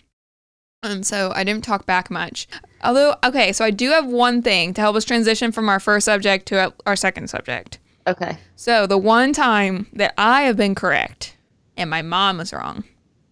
And 0.83 1.07
so 1.07 1.33
I 1.35 1.43
didn't 1.43 1.65
talk 1.65 1.87
back 1.87 2.11
much. 2.11 2.47
Although, 2.85 3.17
okay, 3.25 3.53
so 3.53 3.65
I 3.65 3.71
do 3.71 3.91
have 3.91 4.07
one 4.07 4.43
thing 4.43 4.73
to 4.75 4.81
help 4.81 4.95
us 4.95 5.05
transition 5.05 5.51
from 5.51 5.69
our 5.69 5.81
first 5.81 6.05
subject 6.05 6.47
to 6.47 6.73
our 6.85 6.97
second 6.97 7.29
subject. 7.29 7.79
Okay. 8.07 8.39
So 8.55 8.87
the 8.87 8.99
one 8.99 9.33
time 9.33 9.89
that 9.95 10.15
I 10.17 10.43
have 10.43 10.57
been 10.57 10.77
correct 10.77 11.37
and 11.77 11.91
my 11.91 12.03
mom 12.03 12.39
was 12.39 12.53
wrong. 12.53 12.85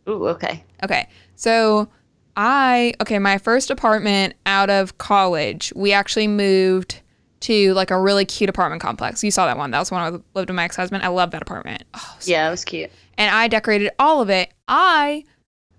Ooh, 0.09 0.27
okay. 0.29 0.65
Okay. 0.83 1.09
So 1.37 1.89
I 2.37 2.95
okay, 3.01 3.19
my 3.19 3.39
first 3.39 3.71
apartment 3.71 4.35
out 4.47 4.71
of 4.71 4.99
college, 4.99 5.73
we 5.77 5.93
actually 5.93 6.29
moved 6.29 7.01
to 7.41 7.75
like 7.75 7.91
a 7.91 8.01
really 8.01 8.25
cute 8.25 8.49
apartment 8.51 8.81
complex. 8.83 9.23
You 9.23 9.31
saw 9.31 9.47
that 9.47 9.59
one. 9.59 9.71
That 9.71 9.79
was 9.79 9.91
when 9.91 10.01
I 10.01 10.09
lived 10.09 10.25
with 10.35 10.51
my 10.51 10.65
ex-husband. 10.65 11.03
I 11.03 11.09
love 11.09 11.31
that 11.33 11.43
apartment. 11.43 11.85
Oh, 11.95 12.17
so- 12.19 12.31
Yeah, 12.31 12.49
it 12.49 12.51
was 12.51 12.65
cute. 12.65 12.91
and 13.19 13.35
I 13.35 13.49
decorated 13.49 13.91
all 13.99 14.21
of 14.23 14.31
it. 14.31 14.53
I 14.67 15.25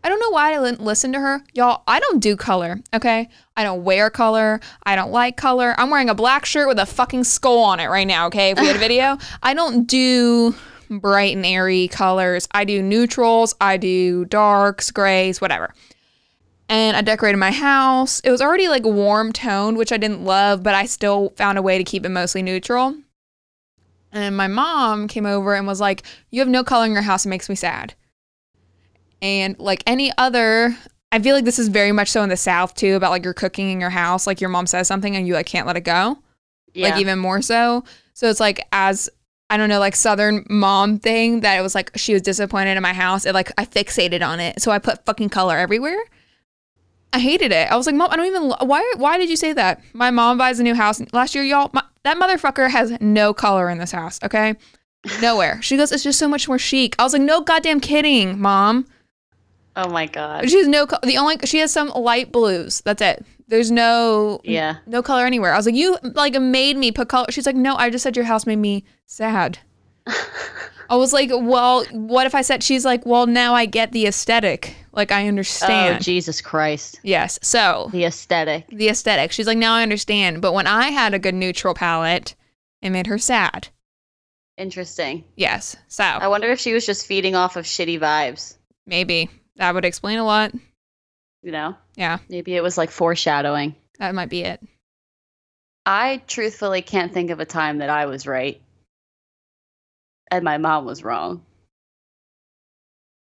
I 0.04 0.10
don't 0.10 0.20
know 0.20 0.30
why 0.30 0.50
I 0.54 0.64
didn't 0.64 0.84
listen 0.84 1.12
to 1.14 1.20
her. 1.20 1.42
Y'all, 1.56 1.82
I 1.88 2.00
don't 2.00 2.20
do 2.22 2.36
color, 2.38 2.80
okay? 2.94 3.28
I 3.58 3.64
don't 3.64 3.84
wear 3.84 4.12
color. 4.12 4.60
I 4.84 4.96
don't 4.96 5.12
like 5.12 5.36
color. 5.36 5.74
I'm 5.80 5.90
wearing 5.90 6.10
a 6.10 6.14
black 6.16 6.46
shirt 6.46 6.68
with 6.68 6.78
a 6.78 6.86
fucking 6.86 7.24
skull 7.24 7.58
on 7.64 7.80
it 7.80 7.88
right 7.88 8.06
now, 8.06 8.28
okay? 8.28 8.52
If 8.52 8.60
we 8.60 8.68
had 8.68 8.76
a 8.76 8.80
video, 8.80 9.18
I 9.44 9.56
don't 9.56 9.88
do 9.88 10.54
bright 10.92 11.36
and 11.36 11.44
airy 11.44 11.88
colors. 11.88 12.48
I 12.52 12.66
do 12.66 12.84
neutrals, 12.84 13.56
I 13.60 13.78
do 13.78 14.26
darks, 14.26 14.92
grays, 14.92 15.42
whatever. 15.42 15.74
And 16.68 16.98
I 16.98 17.02
decorated 17.02 17.38
my 17.38 17.52
house. 17.52 18.20
It 18.22 18.32
was 18.32 18.42
already 18.42 18.68
like 18.68 18.84
warm 18.84 19.32
toned, 19.32 19.78
which 19.78 19.92
I 19.92 19.98
didn't 19.98 20.24
love, 20.24 20.64
but 20.64 20.74
I 20.74 20.86
still 20.86 21.30
found 21.38 21.58
a 21.58 21.62
way 21.62 21.78
to 21.78 21.84
keep 21.84 22.06
it 22.06 22.10
mostly 22.10 22.42
neutral. 22.42 22.96
And 24.12 24.36
my 24.36 24.48
mom 24.48 25.08
came 25.08 25.26
over 25.26 25.54
and 25.54 25.68
was 25.68 25.82
like, 25.82 26.04
You 26.32 26.40
have 26.40 26.50
no 26.50 26.64
color 26.64 26.86
in 26.86 26.94
your 26.94 27.02
house. 27.02 27.26
It 27.26 27.30
makes 27.30 27.50
me 27.50 27.56
sad. 27.56 27.94
And 29.22 29.58
like 29.60 29.84
any 29.86 30.12
other, 30.18 30.76
I 31.12 31.20
feel 31.20 31.36
like 31.36 31.46
this 31.46 31.60
is 31.60 31.68
very 31.68 31.92
much 31.92 32.10
so 32.10 32.24
in 32.24 32.30
the 32.30 32.38
South 32.38 32.74
too 32.76 32.96
about 32.96 33.12
like 33.12 33.24
you're 33.24 33.34
cooking 33.34 33.70
in 33.70 33.80
your 33.80 33.90
house. 33.90 34.26
Like 34.26 34.42
your 34.42 34.50
mom 34.50 34.68
says 34.68 34.88
something 34.88 35.16
and 35.16 35.28
you 35.28 35.34
like 35.34 35.46
can't 35.46 35.68
let 35.68 35.78
it 35.78 35.82
go. 35.82 36.18
Yeah. 36.74 36.90
Like 36.90 37.00
even 37.00 37.20
more 37.20 37.42
so. 37.42 37.84
So 38.14 38.30
it's 38.30 38.40
like 38.40 38.66
as 38.72 39.10
I 39.50 39.58
don't 39.58 39.70
know, 39.70 39.80
like 39.80 39.96
Southern 39.96 40.46
mom 40.50 40.98
thing 40.98 41.42
that 41.42 41.58
it 41.58 41.62
was 41.62 41.76
like 41.76 41.92
she 41.96 42.14
was 42.14 42.22
disappointed 42.22 42.78
in 42.78 42.84
my 42.84 42.94
house. 42.94 43.26
It 43.26 43.34
like 43.34 43.52
I 43.58 43.66
fixated 43.66 44.26
on 44.26 44.40
it. 44.40 44.62
So 44.62 44.72
I 44.72 44.80
put 44.80 45.06
fucking 45.06 45.30
color 45.30 45.58
everywhere. 45.58 46.00
I 47.16 47.20
hated 47.20 47.52
it. 47.52 47.72
I 47.72 47.76
was 47.78 47.86
like, 47.86 47.96
Mom, 47.96 48.10
I 48.12 48.16
don't 48.18 48.26
even. 48.28 48.50
Why? 48.68 48.94
Why 48.98 49.18
did 49.18 49.30
you 49.30 49.36
say 49.38 49.54
that? 49.54 49.82
My 49.94 50.12
mom 50.12 50.38
buys 50.38 50.60
a 50.60 50.64
new 50.64 50.76
house 50.76 51.02
last 51.14 51.34
year, 51.34 51.44
y'all. 51.44 51.70
My, 51.74 51.84
that 52.04 52.18
motherfucker 52.18 52.70
has 52.70 52.92
no 53.00 53.34
color 53.34 53.70
in 53.70 53.78
this 53.78 53.92
house. 53.92 54.20
Okay, 54.24 54.56
nowhere. 55.22 55.62
She 55.62 55.78
goes, 55.78 55.92
it's 55.92 56.04
just 56.04 56.20
so 56.20 56.28
much 56.28 56.48
more 56.48 56.60
chic. 56.60 56.96
I 57.00 57.04
was 57.04 57.14
like, 57.14 57.22
no 57.22 57.42
goddamn 57.42 57.80
kidding, 57.80 58.40
mom. 58.40 58.86
oh 59.78 59.90
my 59.90 60.06
god. 60.08 60.50
She 60.50 60.58
has 60.58 60.68
no. 60.68 60.86
co- 60.88 61.00
The 61.04 61.18
only 61.18 61.38
she 61.46 61.60
has 61.60 61.72
some 61.72 61.88
light 61.90 62.32
blues. 62.32 62.82
That's 62.82 63.02
it. 63.02 63.26
There's 63.48 63.72
no 63.72 64.42
Yeah. 64.44 64.78
no 64.88 65.02
color 65.02 65.26
anywhere. 65.26 65.54
I 65.54 65.58
was 65.58 65.66
like, 65.66 65.76
you 65.76 65.98
like 66.04 66.34
made 66.40 66.78
me 66.78 66.92
put 66.92 67.08
color. 67.10 67.28
She's 67.30 67.46
like, 67.46 67.56
no, 67.56 67.76
I 67.76 67.90
just 67.90 68.04
said 68.04 68.16
your 68.16 68.26
house 68.26 68.46
made 68.46 68.58
me 68.58 68.84
sad. 69.06 69.60
I 70.08 70.96
was 70.98 71.12
like, 71.14 71.32
well, 71.34 71.84
what 71.92 72.28
if 72.28 72.36
I 72.36 72.42
said? 72.44 72.62
She's 72.62 72.86
like, 72.86 73.06
well, 73.06 73.26
now 73.26 73.56
I 73.56 73.66
get 73.66 73.92
the 73.92 74.06
aesthetic. 74.06 74.76
Like 74.94 75.12
I 75.12 75.26
oh, 75.26 75.28
understand. 75.30 75.96
Oh. 75.98 76.00
Jesus 76.00 76.42
Christ. 76.42 77.00
yes. 77.04 77.40
So 77.42 77.90
The 77.92 78.06
aesthetic. 78.06 78.68
the 78.70 78.90
aesthetic. 78.90 79.32
She's 79.32 79.48
like, 79.48 79.58
now 79.58 79.74
I 79.74 79.84
understand. 79.84 80.42
But 80.42 80.54
when 80.54 80.68
I 80.68 80.90
had 80.92 81.14
a 81.14 81.20
good 81.20 81.34
neutral 81.36 81.74
palette, 81.74 82.36
it 82.82 82.92
made 82.92 83.08
her 83.08 83.18
sad. 83.18 83.70
Interesting. 84.58 85.24
Yes. 85.36 85.76
So 85.88 86.04
I 86.04 86.28
wonder 86.28 86.50
if 86.52 86.60
she 86.60 86.74
was 86.74 86.86
just 86.86 87.08
feeding 87.08 87.36
off 87.36 87.56
of 87.56 87.66
shitty 87.66 88.00
vibes. 88.00 88.56
maybe 88.86 89.30
that 89.58 89.74
would 89.74 89.86
explain 89.86 90.20
a 90.20 90.24
lot. 90.24 90.52
You 91.42 91.52
know? 91.52 91.76
Yeah, 91.96 92.18
Maybe 92.30 92.56
it 92.56 92.64
was 92.64 92.78
like 92.78 92.90
foreshadowing. 92.92 93.76
that 94.00 94.16
might 94.16 94.30
be 94.30 94.42
it. 94.42 94.60
I 95.86 96.22
truthfully 96.28 96.82
can't 96.82 97.14
think 97.14 97.30
of 97.32 97.40
a 97.40 97.46
time 97.46 97.78
that 97.80 97.90
I 97.90 98.06
was 98.08 98.26
right 98.28 98.60
and 100.36 100.44
my 100.44 100.58
mom 100.58 100.86
was 100.86 101.04
wrong. 101.04 101.44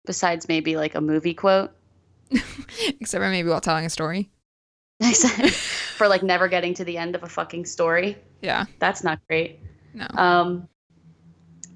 Besides 0.04 0.48
maybe 0.48 0.76
like 0.76 0.94
a 0.94 1.00
movie 1.00 1.34
quote 1.34 1.70
Except 2.30 3.22
for 3.22 3.28
maybe 3.28 3.48
while 3.48 3.60
telling 3.60 3.84
a 3.84 3.90
story. 3.90 4.30
for 5.96 6.08
like 6.08 6.22
never 6.22 6.48
getting 6.48 6.74
to 6.74 6.84
the 6.84 6.96
end 6.96 7.14
of 7.14 7.22
a 7.22 7.28
fucking 7.28 7.66
story. 7.66 8.16
Yeah. 8.40 8.64
That's 8.78 9.04
not 9.04 9.20
great. 9.28 9.60
No. 9.94 10.06
Um, 10.16 10.68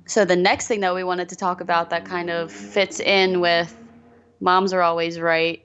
so 0.06 0.24
the 0.24 0.36
next 0.36 0.68
thing 0.68 0.80
that 0.80 0.94
we 0.94 1.04
wanted 1.04 1.28
to 1.30 1.36
talk 1.36 1.60
about 1.60 1.90
that 1.90 2.04
kind 2.04 2.30
of 2.30 2.50
fits 2.50 3.00
in 3.00 3.40
with 3.40 3.76
moms 4.40 4.72
are 4.72 4.82
always 4.82 5.18
right 5.20 5.62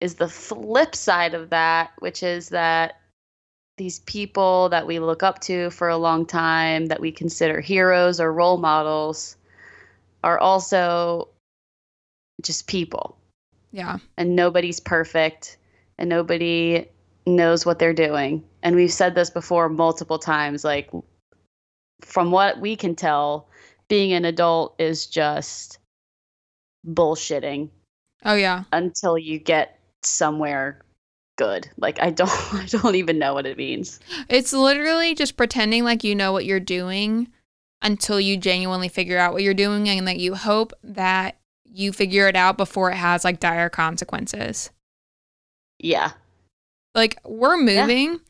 is 0.00 0.14
the 0.16 0.28
flip 0.28 0.94
side 0.94 1.34
of 1.34 1.50
that, 1.50 1.92
which 1.98 2.22
is 2.22 2.50
that 2.50 3.00
these 3.76 4.00
people 4.00 4.68
that 4.68 4.86
we 4.86 4.98
look 4.98 5.22
up 5.22 5.40
to 5.40 5.70
for 5.70 5.88
a 5.88 5.96
long 5.96 6.26
time, 6.26 6.86
that 6.86 7.00
we 7.00 7.10
consider 7.10 7.60
heroes 7.60 8.20
or 8.20 8.32
role 8.32 8.56
models, 8.56 9.36
are 10.22 10.38
also 10.38 11.28
just 12.42 12.66
people. 12.66 13.18
Yeah. 13.72 13.98
And 14.16 14.36
nobody's 14.36 14.80
perfect 14.80 15.58
and 15.98 16.08
nobody 16.08 16.88
knows 17.26 17.66
what 17.66 17.78
they're 17.78 17.92
doing. 17.94 18.44
And 18.62 18.76
we've 18.76 18.92
said 18.92 19.14
this 19.14 19.30
before 19.30 19.68
multiple 19.68 20.18
times 20.18 20.64
like 20.64 20.90
from 22.02 22.30
what 22.30 22.60
we 22.60 22.76
can 22.76 22.94
tell, 22.94 23.48
being 23.88 24.12
an 24.12 24.24
adult 24.24 24.74
is 24.78 25.06
just 25.06 25.78
bullshitting 26.86 27.70
Oh 28.24 28.34
yeah. 28.34 28.64
until 28.72 29.18
you 29.18 29.38
get 29.38 29.78
somewhere 30.02 30.83
good. 31.36 31.68
Like 31.76 32.00
I 32.00 32.10
don't 32.10 32.28
I 32.54 32.66
don't 32.66 32.94
even 32.94 33.18
know 33.18 33.34
what 33.34 33.46
it 33.46 33.56
means. 33.58 34.00
It's 34.28 34.52
literally 34.52 35.14
just 35.14 35.36
pretending 35.36 35.84
like 35.84 36.04
you 36.04 36.14
know 36.14 36.32
what 36.32 36.44
you're 36.44 36.60
doing 36.60 37.28
until 37.82 38.18
you 38.18 38.36
genuinely 38.36 38.88
figure 38.88 39.18
out 39.18 39.32
what 39.32 39.42
you're 39.42 39.54
doing 39.54 39.88
and 39.88 40.08
that 40.08 40.18
you 40.18 40.34
hope 40.34 40.72
that 40.82 41.36
you 41.64 41.92
figure 41.92 42.28
it 42.28 42.36
out 42.36 42.56
before 42.56 42.90
it 42.90 42.96
has 42.96 43.24
like 43.24 43.40
dire 43.40 43.68
consequences. 43.68 44.70
Yeah. 45.78 46.12
Like 46.94 47.18
we're 47.24 47.56
moving. 47.56 48.20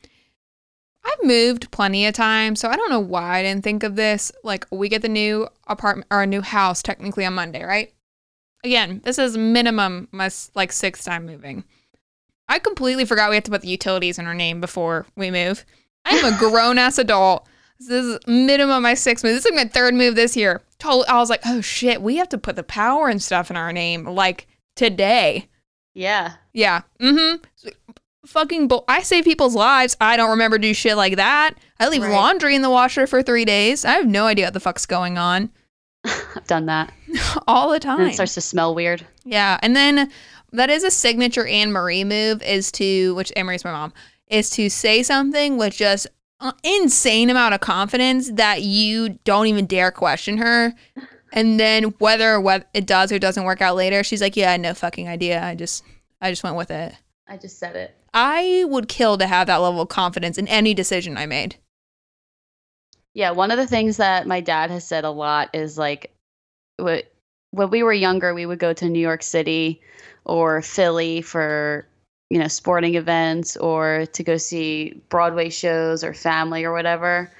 I've 1.07 1.23
moved 1.23 1.69
plenty 1.69 2.07
of 2.07 2.15
times, 2.15 2.59
so 2.59 2.67
I 2.67 2.75
don't 2.75 2.89
know 2.89 2.99
why 2.99 3.37
I 3.37 3.43
didn't 3.43 3.63
think 3.63 3.83
of 3.83 3.95
this. 3.95 4.31
Like 4.43 4.65
we 4.71 4.89
get 4.89 5.03
the 5.03 5.07
new 5.09 5.47
apartment 5.67 6.07
or 6.09 6.23
a 6.23 6.27
new 6.27 6.41
house 6.41 6.81
technically 6.81 7.25
on 7.25 7.35
Monday, 7.35 7.63
right? 7.63 7.93
Again, 8.63 9.01
this 9.03 9.19
is 9.19 9.37
minimum 9.37 10.07
my 10.11 10.25
s- 10.25 10.49
like 10.55 10.71
sixth 10.71 11.05
time 11.05 11.27
moving. 11.27 11.63
I 12.47 12.59
completely 12.59 13.05
forgot 13.05 13.29
we 13.29 13.35
have 13.35 13.43
to 13.45 13.51
put 13.51 13.61
the 13.61 13.67
utilities 13.67 14.19
in 14.19 14.27
our 14.27 14.33
name 14.35 14.61
before 14.61 15.05
we 15.15 15.31
move. 15.31 15.65
I'm 16.05 16.23
a 16.33 16.37
grown 16.37 16.77
ass 16.77 16.97
adult. 16.97 17.47
This 17.79 17.89
is 17.89 18.19
minimum 18.27 18.83
my 18.83 18.93
sixth 18.93 19.23
move. 19.23 19.33
This 19.35 19.45
is 19.45 19.55
my 19.55 19.65
third 19.65 19.93
move 19.95 20.15
this 20.15 20.37
year. 20.37 20.61
Told 20.79 21.05
I 21.07 21.17
was 21.17 21.29
like, 21.29 21.41
oh 21.45 21.61
shit, 21.61 22.01
we 22.01 22.17
have 22.17 22.29
to 22.29 22.37
put 22.37 22.55
the 22.55 22.63
power 22.63 23.07
and 23.09 23.21
stuff 23.21 23.49
in 23.49 23.57
our 23.57 23.73
name 23.73 24.05
like 24.05 24.47
today. 24.75 25.49
Yeah. 25.93 26.33
Yeah. 26.53 26.81
Mm-hmm. 27.01 27.43
Fucking 28.25 28.67
bull. 28.67 28.85
I 28.87 29.01
save 29.03 29.23
people's 29.23 29.55
lives. 29.55 29.95
I 30.01 30.17
don't 30.17 30.31
remember 30.31 30.57
do 30.57 30.73
shit 30.73 30.97
like 30.97 31.15
that. 31.17 31.55
I 31.79 31.87
leave 31.89 32.01
Right. 32.01 32.11
laundry 32.11 32.55
in 32.55 32.61
the 32.61 32.69
washer 32.69 33.07
for 33.07 33.21
three 33.21 33.45
days. 33.45 33.85
I 33.85 33.93
have 33.93 34.07
no 34.07 34.25
idea 34.25 34.45
what 34.45 34.53
the 34.53 34.59
fuck's 34.59 34.85
going 34.85 35.17
on 35.17 35.49
I've 36.05 36.45
done 36.47 36.65
that. 36.67 36.91
all 37.47 37.69
the 37.71 37.79
time. 37.79 37.99
And 37.99 38.05
time. 38.05 38.09
it 38.11 38.13
starts 38.13 38.33
to 38.35 38.41
smell 38.41 38.73
weird. 38.75 39.05
Yeah, 39.25 39.59
and 39.61 39.75
then 39.75 40.11
that 40.55 40.69
is 40.69 40.83
a 40.83 40.91
signature 40.91 41.45
Anne 41.47 41.71
Marie 41.71 42.03
move 42.03 42.41
is 42.43 42.71
to 42.73 43.15
which 43.15 43.31
Anne 43.35 43.45
Marie's 43.45 43.63
my 43.63 43.71
mom 43.71 43.93
is 44.27 44.49
to 44.51 44.69
say 44.69 45.03
something 45.03 45.57
with 45.57 45.75
just 45.75 46.07
insane 46.63 47.29
amount 47.29 47.53
of 47.53 47.61
confidence 47.61 48.31
that 48.31 48.61
you 48.61 49.19
don't 49.23 49.47
even 49.47 49.65
dare 49.65 49.91
question 49.91 50.37
her. 50.37 50.73
And 51.33 51.59
then 51.59 51.85
whether 51.99 52.39
what 52.39 52.69
it 52.73 52.85
does 52.85 53.11
or 53.11 53.19
doesn't 53.19 53.43
work 53.43 53.61
out 53.61 53.75
later, 53.75 54.03
she's 54.03 54.21
like, 54.21 54.37
"Yeah, 54.37 54.49
I 54.49 54.51
had 54.53 54.61
no 54.61 54.73
fucking 54.73 55.07
idea. 55.07 55.43
I 55.43 55.55
just 55.55 55.83
I 56.21 56.31
just 56.31 56.43
went 56.43 56.55
with 56.55 56.71
it." 56.71 56.95
I 57.27 57.37
just 57.37 57.59
said 57.59 57.75
it. 57.75 57.95
I 58.13 58.63
would 58.67 58.87
kill 58.87 59.17
to 59.17 59.27
have 59.27 59.47
that 59.47 59.57
level 59.57 59.81
of 59.81 59.89
confidence 59.89 60.37
in 60.37 60.47
any 60.47 60.73
decision 60.73 61.17
I 61.17 61.25
made. 61.25 61.57
Yeah, 63.13 63.31
one 63.31 63.51
of 63.51 63.57
the 63.57 63.67
things 63.67 63.97
that 63.97 64.27
my 64.27 64.39
dad 64.39 64.71
has 64.71 64.87
said 64.87 65.03
a 65.03 65.09
lot 65.09 65.49
is 65.53 65.77
like 65.77 66.13
wh- 66.81 66.99
when 67.51 67.69
we 67.69 67.83
were 67.83 67.93
younger, 67.93 68.33
we 68.33 68.45
would 68.45 68.59
go 68.59 68.73
to 68.73 68.89
New 68.89 68.99
York 68.99 69.23
City 69.23 69.81
or 70.25 70.61
Philly 70.61 71.21
for, 71.21 71.87
you 72.29 72.39
know, 72.39 72.47
sporting 72.47 72.95
events 72.95 73.55
or 73.57 74.05
to 74.13 74.23
go 74.23 74.37
see 74.37 75.01
Broadway 75.09 75.49
shows 75.49 76.03
or 76.03 76.13
family 76.13 76.63
or 76.63 76.73
whatever. 76.73 77.31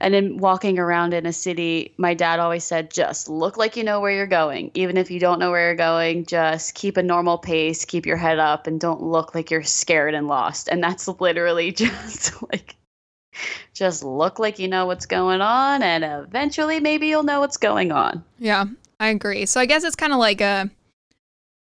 And 0.00 0.14
then 0.14 0.36
walking 0.36 0.78
around 0.78 1.12
in 1.12 1.26
a 1.26 1.32
city, 1.32 1.92
my 1.98 2.14
dad 2.14 2.38
always 2.38 2.62
said, 2.62 2.92
just 2.92 3.28
look 3.28 3.56
like 3.56 3.76
you 3.76 3.82
know 3.82 4.00
where 4.00 4.12
you're 4.12 4.28
going. 4.28 4.70
Even 4.74 4.96
if 4.96 5.10
you 5.10 5.18
don't 5.18 5.40
know 5.40 5.50
where 5.50 5.66
you're 5.66 5.74
going, 5.74 6.24
just 6.24 6.74
keep 6.74 6.96
a 6.96 7.02
normal 7.02 7.36
pace, 7.36 7.84
keep 7.84 8.06
your 8.06 8.16
head 8.16 8.38
up, 8.38 8.68
and 8.68 8.80
don't 8.80 9.02
look 9.02 9.34
like 9.34 9.50
you're 9.50 9.64
scared 9.64 10.14
and 10.14 10.28
lost. 10.28 10.68
And 10.68 10.82
that's 10.82 11.08
literally 11.08 11.72
just 11.72 12.40
like 12.44 12.76
just 13.74 14.02
look 14.02 14.38
like 14.38 14.58
you 14.58 14.68
know 14.68 14.86
what's 14.86 15.06
going 15.06 15.40
on 15.40 15.82
and 15.82 16.02
eventually 16.02 16.80
maybe 16.80 17.06
you'll 17.06 17.22
know 17.22 17.38
what's 17.38 17.56
going 17.56 17.92
on 17.92 18.24
Yeah, 18.38 18.64
I 18.98 19.08
agree. 19.08 19.46
So 19.46 19.60
I 19.60 19.66
guess 19.66 19.84
it's 19.84 19.94
kind 19.94 20.12
of 20.12 20.18
like 20.18 20.40
a 20.40 20.68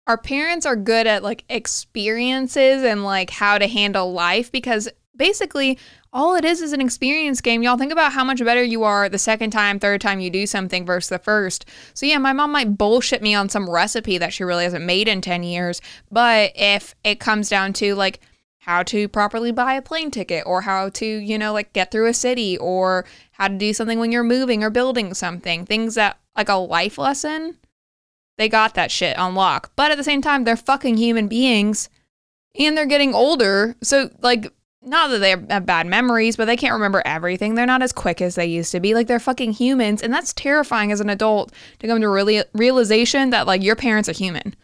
our 0.06 0.18
parents 0.18 0.66
are 0.66 0.76
good 0.76 1.06
at 1.06 1.22
like 1.22 1.44
experiences 1.48 2.84
and 2.84 3.04
like 3.04 3.30
how 3.30 3.58
to 3.58 3.66
handle 3.66 4.12
life 4.12 4.52
because 4.52 4.88
basically 5.16 5.78
all 6.12 6.34
it 6.34 6.44
is 6.44 6.62
is 6.62 6.72
an 6.72 6.80
experience 6.80 7.40
game. 7.40 7.62
Y'all 7.62 7.76
think 7.76 7.92
about 7.92 8.12
how 8.12 8.24
much 8.24 8.42
better 8.42 8.62
you 8.62 8.84
are 8.84 9.08
the 9.08 9.18
second 9.18 9.50
time, 9.50 9.78
third 9.78 10.00
time 10.00 10.20
you 10.20 10.30
do 10.30 10.46
something 10.46 10.86
versus 10.86 11.08
the 11.08 11.18
first. 11.18 11.66
So 11.94 12.06
yeah, 12.06 12.18
my 12.18 12.32
mom 12.32 12.52
might 12.52 12.78
bullshit 12.78 13.20
me 13.22 13.34
on 13.34 13.48
some 13.48 13.68
recipe 13.68 14.16
that 14.18 14.32
she 14.32 14.44
really 14.44 14.64
hasn't 14.64 14.84
made 14.84 15.08
in 15.08 15.20
10 15.20 15.42
years, 15.42 15.80
but 16.10 16.52
if 16.54 16.94
it 17.04 17.20
comes 17.20 17.48
down 17.48 17.72
to 17.74 17.94
like 17.94 18.20
how 18.58 18.82
to 18.82 19.08
properly 19.08 19.52
buy 19.52 19.74
a 19.74 19.82
plane 19.82 20.10
ticket 20.10 20.42
or 20.46 20.62
how 20.62 20.88
to, 20.88 21.06
you 21.06 21.38
know, 21.38 21.52
like 21.52 21.72
get 21.72 21.90
through 21.90 22.06
a 22.06 22.14
city 22.14 22.56
or 22.58 23.04
how 23.32 23.48
to 23.48 23.56
do 23.56 23.72
something 23.72 23.98
when 23.98 24.10
you're 24.10 24.24
moving 24.24 24.64
or 24.64 24.70
building 24.70 25.14
something, 25.14 25.64
things 25.64 25.94
that 25.94 26.18
like 26.36 26.48
a 26.48 26.54
life 26.54 26.98
lesson, 26.98 27.56
they 28.38 28.48
got 28.48 28.74
that 28.74 28.90
shit 28.90 29.18
on 29.18 29.34
lock. 29.34 29.72
But 29.76 29.90
at 29.90 29.96
the 29.96 30.04
same 30.04 30.22
time, 30.22 30.44
they're 30.44 30.56
fucking 30.56 30.96
human 30.96 31.28
beings 31.28 31.88
and 32.58 32.76
they're 32.76 32.86
getting 32.86 33.14
older. 33.14 33.74
So, 33.82 34.10
like, 34.20 34.52
not 34.82 35.08
that 35.10 35.18
they 35.18 35.30
have 35.50 35.66
bad 35.66 35.86
memories, 35.86 36.36
but 36.36 36.44
they 36.44 36.56
can't 36.56 36.72
remember 36.74 37.02
everything. 37.04 37.54
They're 37.54 37.66
not 37.66 37.82
as 37.82 37.92
quick 37.92 38.20
as 38.22 38.34
they 38.36 38.46
used 38.46 38.70
to 38.72 38.80
be. 38.80 38.94
Like, 38.94 39.06
they're 39.08 39.18
fucking 39.18 39.52
humans. 39.52 40.02
And 40.02 40.12
that's 40.12 40.32
terrifying 40.32 40.92
as 40.92 41.00
an 41.00 41.10
adult 41.10 41.52
to 41.80 41.86
come 41.88 42.00
to 42.00 42.08
really 42.08 42.42
realization 42.52 43.30
that, 43.30 43.46
like, 43.46 43.62
your 43.62 43.74
parents 43.76 44.08
are 44.08 44.12
human. 44.14 44.54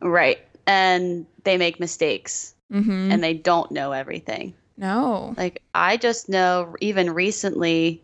right 0.00 0.38
and 0.66 1.26
they 1.44 1.56
make 1.56 1.80
mistakes 1.80 2.50
Mm-hmm. 2.72 3.12
and 3.12 3.22
they 3.22 3.34
don't 3.34 3.70
know 3.70 3.92
everything 3.92 4.54
no. 4.78 5.34
like 5.36 5.62
i 5.74 5.96
just 5.98 6.28
know 6.30 6.74
even 6.80 7.10
recently 7.10 8.02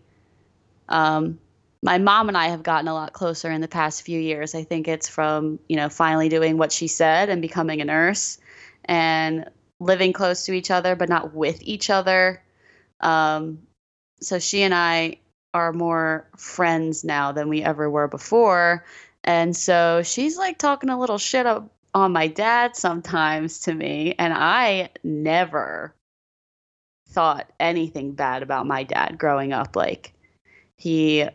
um 0.90 1.40
my 1.82 1.98
mom 1.98 2.28
and 2.28 2.36
i 2.36 2.48
have 2.48 2.62
gotten 2.62 2.88
a 2.88 2.94
lot 2.94 3.12
closer 3.12 3.50
in 3.50 3.60
the 3.60 3.68
past 3.68 4.02
few 4.02 4.20
years. 4.20 4.54
I 4.54 4.64
think 4.64 4.88
it's 4.88 5.08
from 5.08 5.58
you 5.68 5.76
know 5.76 5.88
finally 5.88 6.28
doing 6.28 6.58
what 6.58 6.72
she 6.72 6.88
said 6.88 7.28
and 7.28 7.42
becoming 7.42 7.80
a 7.80 7.84
nurse 7.84 8.38
and 8.84 9.48
living 9.78 10.12
close 10.12 10.44
to 10.46 10.52
each 10.52 10.70
other 10.70 10.94
but 10.96 11.08
not 11.08 11.34
with 11.34 11.62
each 11.62 11.90
other. 11.90 12.42
Um 13.00 13.60
so 14.20 14.38
she 14.38 14.62
and 14.62 14.74
i 14.74 15.16
are 15.54 15.72
more 15.72 16.28
friends 16.36 17.02
now 17.04 17.32
than 17.32 17.48
we 17.48 17.62
ever 17.62 17.90
were 17.90 18.06
before. 18.08 18.84
And 19.24 19.56
so 19.56 20.02
she's 20.04 20.38
like 20.38 20.58
talking 20.58 20.90
a 20.90 20.98
little 21.00 21.18
shit 21.18 21.46
up 21.46 21.70
on 21.92 22.12
my 22.12 22.28
dad 22.28 22.76
sometimes 22.76 23.60
to 23.60 23.74
me 23.74 24.14
and 24.16 24.32
i 24.32 24.90
never 25.02 25.92
thought 27.10 27.50
anything 27.58 28.12
bad 28.12 28.42
about 28.42 28.66
my 28.66 28.84
dad 28.84 29.18
growing 29.18 29.52
up. 29.52 29.76
Like 29.76 30.12
he 30.76 31.28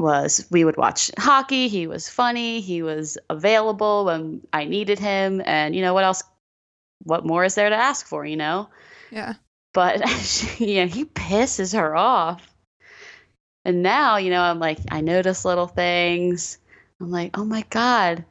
was 0.00 0.46
we 0.50 0.64
would 0.64 0.76
watch 0.76 1.10
hockey, 1.18 1.68
he 1.68 1.86
was 1.86 2.08
funny, 2.08 2.60
he 2.60 2.82
was 2.82 3.18
available 3.28 4.06
when 4.06 4.40
I 4.52 4.64
needed 4.64 4.98
him 4.98 5.42
and 5.44 5.74
you 5.74 5.82
know 5.82 5.94
what 5.94 6.04
else 6.04 6.22
what 7.04 7.24
more 7.24 7.44
is 7.44 7.54
there 7.54 7.70
to 7.70 7.76
ask 7.76 8.06
for, 8.06 8.24
you 8.24 8.36
know? 8.36 8.68
Yeah. 9.10 9.34
But 9.72 10.00
yeah, 10.60 10.84
he 10.84 11.04
pisses 11.04 11.74
her 11.74 11.96
off. 11.96 12.46
And 13.64 13.82
now, 13.82 14.16
you 14.16 14.30
know, 14.30 14.42
I'm 14.42 14.58
like 14.58 14.78
I 14.90 15.00
notice 15.00 15.44
little 15.44 15.66
things. 15.66 16.58
I'm 17.00 17.10
like, 17.10 17.38
"Oh 17.38 17.44
my 17.44 17.64
god, 17.70 18.24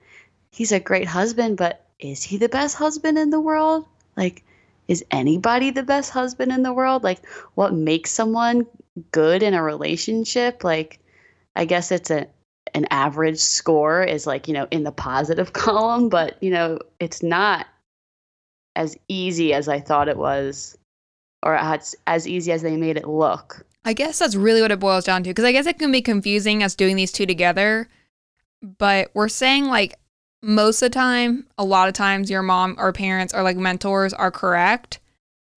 he's 0.51 0.71
a 0.71 0.79
great 0.79 1.07
husband, 1.07 1.57
but 1.57 1.85
is 1.99 2.23
he 2.23 2.37
the 2.37 2.49
best 2.49 2.75
husband 2.75 3.17
in 3.17 3.29
the 3.29 3.39
world?" 3.39 3.85
Like 4.17 4.43
is 4.89 5.05
anybody 5.11 5.69
the 5.69 5.83
best 5.83 6.09
husband 6.09 6.51
in 6.51 6.63
the 6.63 6.73
world? 6.73 7.03
Like, 7.03 7.23
what 7.53 7.73
makes 7.75 8.09
someone 8.09 8.65
good 9.11 9.43
in 9.43 9.53
a 9.53 9.61
relationship? 9.61 10.63
Like, 10.63 10.99
I 11.55 11.65
guess 11.65 11.91
it's 11.91 12.09
a 12.09 12.27
an 12.73 12.85
average 12.91 13.39
score 13.39 14.03
is 14.03 14.27
like 14.27 14.47
you 14.47 14.53
know 14.53 14.67
in 14.71 14.83
the 14.83 14.91
positive 14.91 15.53
column, 15.53 16.09
but 16.09 16.41
you 16.41 16.51
know 16.51 16.79
it's 16.99 17.23
not 17.23 17.67
as 18.75 18.97
easy 19.07 19.53
as 19.53 19.67
I 19.67 19.79
thought 19.79 20.07
it 20.07 20.17
was, 20.17 20.77
or 21.43 21.55
as 21.55 21.95
as 22.07 22.27
easy 22.27 22.51
as 22.51 22.61
they 22.61 22.77
made 22.77 22.97
it 22.97 23.07
look. 23.07 23.65
I 23.85 23.93
guess 23.93 24.19
that's 24.19 24.35
really 24.35 24.61
what 24.61 24.71
it 24.71 24.79
boils 24.79 25.05
down 25.05 25.23
to 25.23 25.29
because 25.29 25.45
I 25.45 25.51
guess 25.51 25.65
it 25.65 25.79
can 25.79 25.91
be 25.91 26.01
confusing 26.01 26.63
us 26.63 26.75
doing 26.75 26.95
these 26.95 27.11
two 27.11 27.25
together. 27.25 27.87
But 28.61 29.11
we're 29.13 29.29
saying 29.29 29.65
like 29.65 29.95
most 30.41 30.81
of 30.81 30.91
the 30.91 30.95
time, 30.95 31.47
a 31.57 31.63
lot 31.63 31.87
of 31.87 31.93
times, 31.93 32.29
your 32.29 32.43
mom 32.43 32.75
or 32.77 32.93
parents 32.93 33.33
or 33.33 33.41
like 33.41 33.57
mentors 33.57 34.13
are 34.13 34.31
correct, 34.31 34.99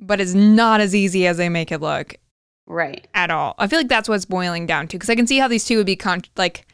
but 0.01 0.21
it's 0.21 0.35
not 0.35 0.81
as 0.81 0.95
easy 0.95 1.27
as 1.27 1.37
they 1.37 1.49
make 1.49 1.73
it 1.73 1.81
look 1.81 2.17
Right. 2.66 3.07
at 3.14 3.31
all. 3.31 3.55
I 3.59 3.66
feel 3.66 3.79
like 3.79 3.88
that's 3.88 4.09
what's 4.09 4.25
boiling 4.25 4.66
down 4.66 4.88
to 4.88 4.96
because 4.96 5.11
I 5.11 5.14
can 5.14 5.27
see 5.27 5.38
how 5.38 5.48
these 5.48 5.64
two 5.64 5.77
would 5.79 5.87
be 5.87 5.96
con- 5.96 6.22
like, 6.37 6.66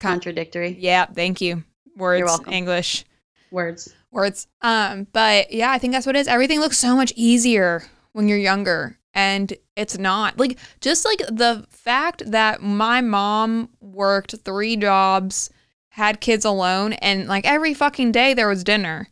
Con- 0.00 0.12
Contradictory 0.14 0.76
yeah, 0.78 1.06
thank 1.06 1.40
you, 1.40 1.64
words. 1.96 2.40
English 2.48 3.04
words. 3.50 3.94
words. 4.10 4.46
Um, 4.60 5.06
but 5.12 5.52
yeah, 5.52 5.70
I 5.70 5.78
think 5.78 5.92
that's 5.92 6.04
what 6.06 6.16
it 6.16 6.20
is. 6.20 6.28
Everything 6.28 6.60
looks 6.60 6.78
so 6.78 6.94
much 6.96 7.12
easier 7.16 7.84
when 8.12 8.28
you're 8.28 8.38
younger. 8.38 8.98
And 9.14 9.54
it's 9.76 9.96
not 9.96 10.38
like 10.38 10.58
just 10.82 11.06
like 11.06 11.18
the 11.28 11.66
fact 11.70 12.22
that 12.30 12.60
my 12.62 13.00
mom 13.00 13.70
worked 13.80 14.34
three 14.44 14.76
jobs, 14.76 15.48
had 15.90 16.20
kids 16.20 16.44
alone, 16.44 16.92
and 16.94 17.26
like 17.26 17.46
every 17.46 17.72
fucking 17.72 18.12
day 18.12 18.34
there 18.34 18.48
was 18.48 18.62
dinner. 18.62 19.08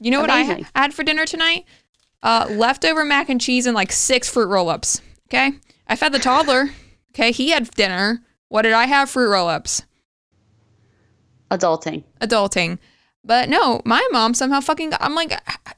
You 0.00 0.10
know 0.10 0.20
what 0.20 0.28
I 0.30 0.40
Amazing. 0.42 0.66
had 0.74 0.92
for 0.92 1.02
dinner 1.04 1.24
tonight? 1.24 1.64
Uh, 2.22 2.46
leftover 2.50 3.04
mac 3.04 3.28
and 3.28 3.40
cheese 3.40 3.66
and 3.66 3.74
like 3.74 3.90
six 3.92 4.28
fruit 4.28 4.46
roll 4.46 4.68
ups. 4.68 5.00
Okay. 5.28 5.52
I 5.88 5.96
fed 5.96 6.12
the 6.12 6.18
toddler. 6.18 6.70
Okay. 7.14 7.32
He 7.32 7.50
had 7.50 7.70
dinner. 7.72 8.22
What 8.48 8.62
did 8.62 8.72
I 8.72 8.86
have? 8.86 9.10
Fruit 9.10 9.30
roll 9.30 9.48
ups 9.48 9.82
Adulting. 11.50 12.04
adulting. 12.20 12.78
But 13.24 13.48
no, 13.48 13.82
my 13.84 14.06
mom 14.10 14.34
somehow 14.34 14.60
fucking 14.60 14.90
got, 14.90 15.02
I'm 15.02 15.14
like, 15.14 15.30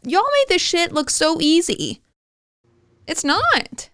y'all 0.03 0.23
made 0.23 0.47
this 0.49 0.63
shit 0.63 0.93
look 0.93 1.11
so 1.11 1.41
easy. 1.41 2.01
It's 3.07 3.25
not. 3.25 3.91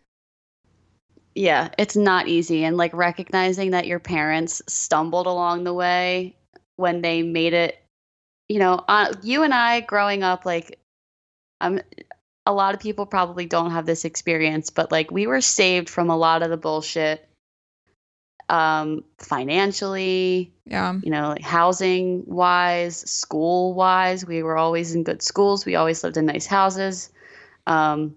Yeah, 1.34 1.70
it's 1.78 1.96
not 1.96 2.28
easy. 2.28 2.64
And 2.64 2.76
like 2.76 2.94
recognizing 2.94 3.70
that 3.70 3.86
your 3.86 3.98
parents 3.98 4.62
stumbled 4.68 5.26
along 5.26 5.64
the 5.64 5.74
way 5.74 6.36
when 6.76 7.02
they 7.02 7.22
made 7.22 7.54
it, 7.54 7.82
you 8.48 8.58
know, 8.58 8.84
uh, 8.88 9.12
you 9.22 9.42
and 9.42 9.54
I 9.54 9.80
growing 9.80 10.22
up, 10.22 10.44
like, 10.44 10.78
um, 11.60 11.80
a 12.46 12.52
lot 12.52 12.74
of 12.74 12.80
people 12.80 13.06
probably 13.06 13.46
don't 13.46 13.70
have 13.72 13.86
this 13.86 14.04
experience, 14.04 14.70
but 14.70 14.90
like 14.90 15.10
we 15.10 15.26
were 15.26 15.40
saved 15.40 15.88
from 15.88 16.10
a 16.10 16.16
lot 16.16 16.42
of 16.42 16.50
the 16.50 16.56
bullshit 16.56 17.26
um, 18.48 19.04
financially, 19.18 20.52
Yeah. 20.64 20.98
you 21.02 21.10
know, 21.10 21.28
like 21.28 21.42
housing 21.42 22.24
wise, 22.26 22.96
school 23.10 23.74
wise. 23.74 24.26
We 24.26 24.42
were 24.42 24.56
always 24.56 24.94
in 24.94 25.04
good 25.04 25.22
schools. 25.22 25.64
We 25.64 25.76
always 25.76 26.02
lived 26.02 26.16
in 26.16 26.26
nice 26.26 26.46
houses. 26.46 27.10
Um, 27.66 28.16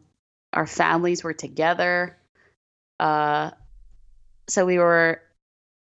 our 0.51 0.65
families 0.65 1.23
were 1.23 1.33
together. 1.33 2.17
Uh, 2.99 3.51
so 4.47 4.65
we 4.65 4.77
were, 4.79 5.21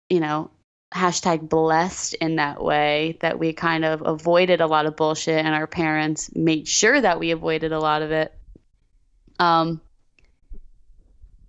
you 0.10 0.20
know, 0.20 0.50
hashtag 0.94 1.48
blessed 1.48 2.16
in 2.16 2.36
that 2.36 2.62
way 2.62 3.18
that 3.22 3.40
we 3.40 3.54
kind 3.54 3.86
of 3.86 4.02
avoided 4.06 4.62
a 4.62 4.68
lot 4.68 4.86
of 4.86 4.96
bullshit 4.96 5.46
and 5.46 5.56
our 5.56 5.68
parents 5.68 6.36
made 6.36 6.68
sure 6.68 7.00
that 7.00 7.20
we 7.20 7.32
avoided 7.32 7.72
a 7.72 7.80
lot 7.80 8.02
of 8.02 8.12
it. 8.12 8.34
Um, 9.40 9.82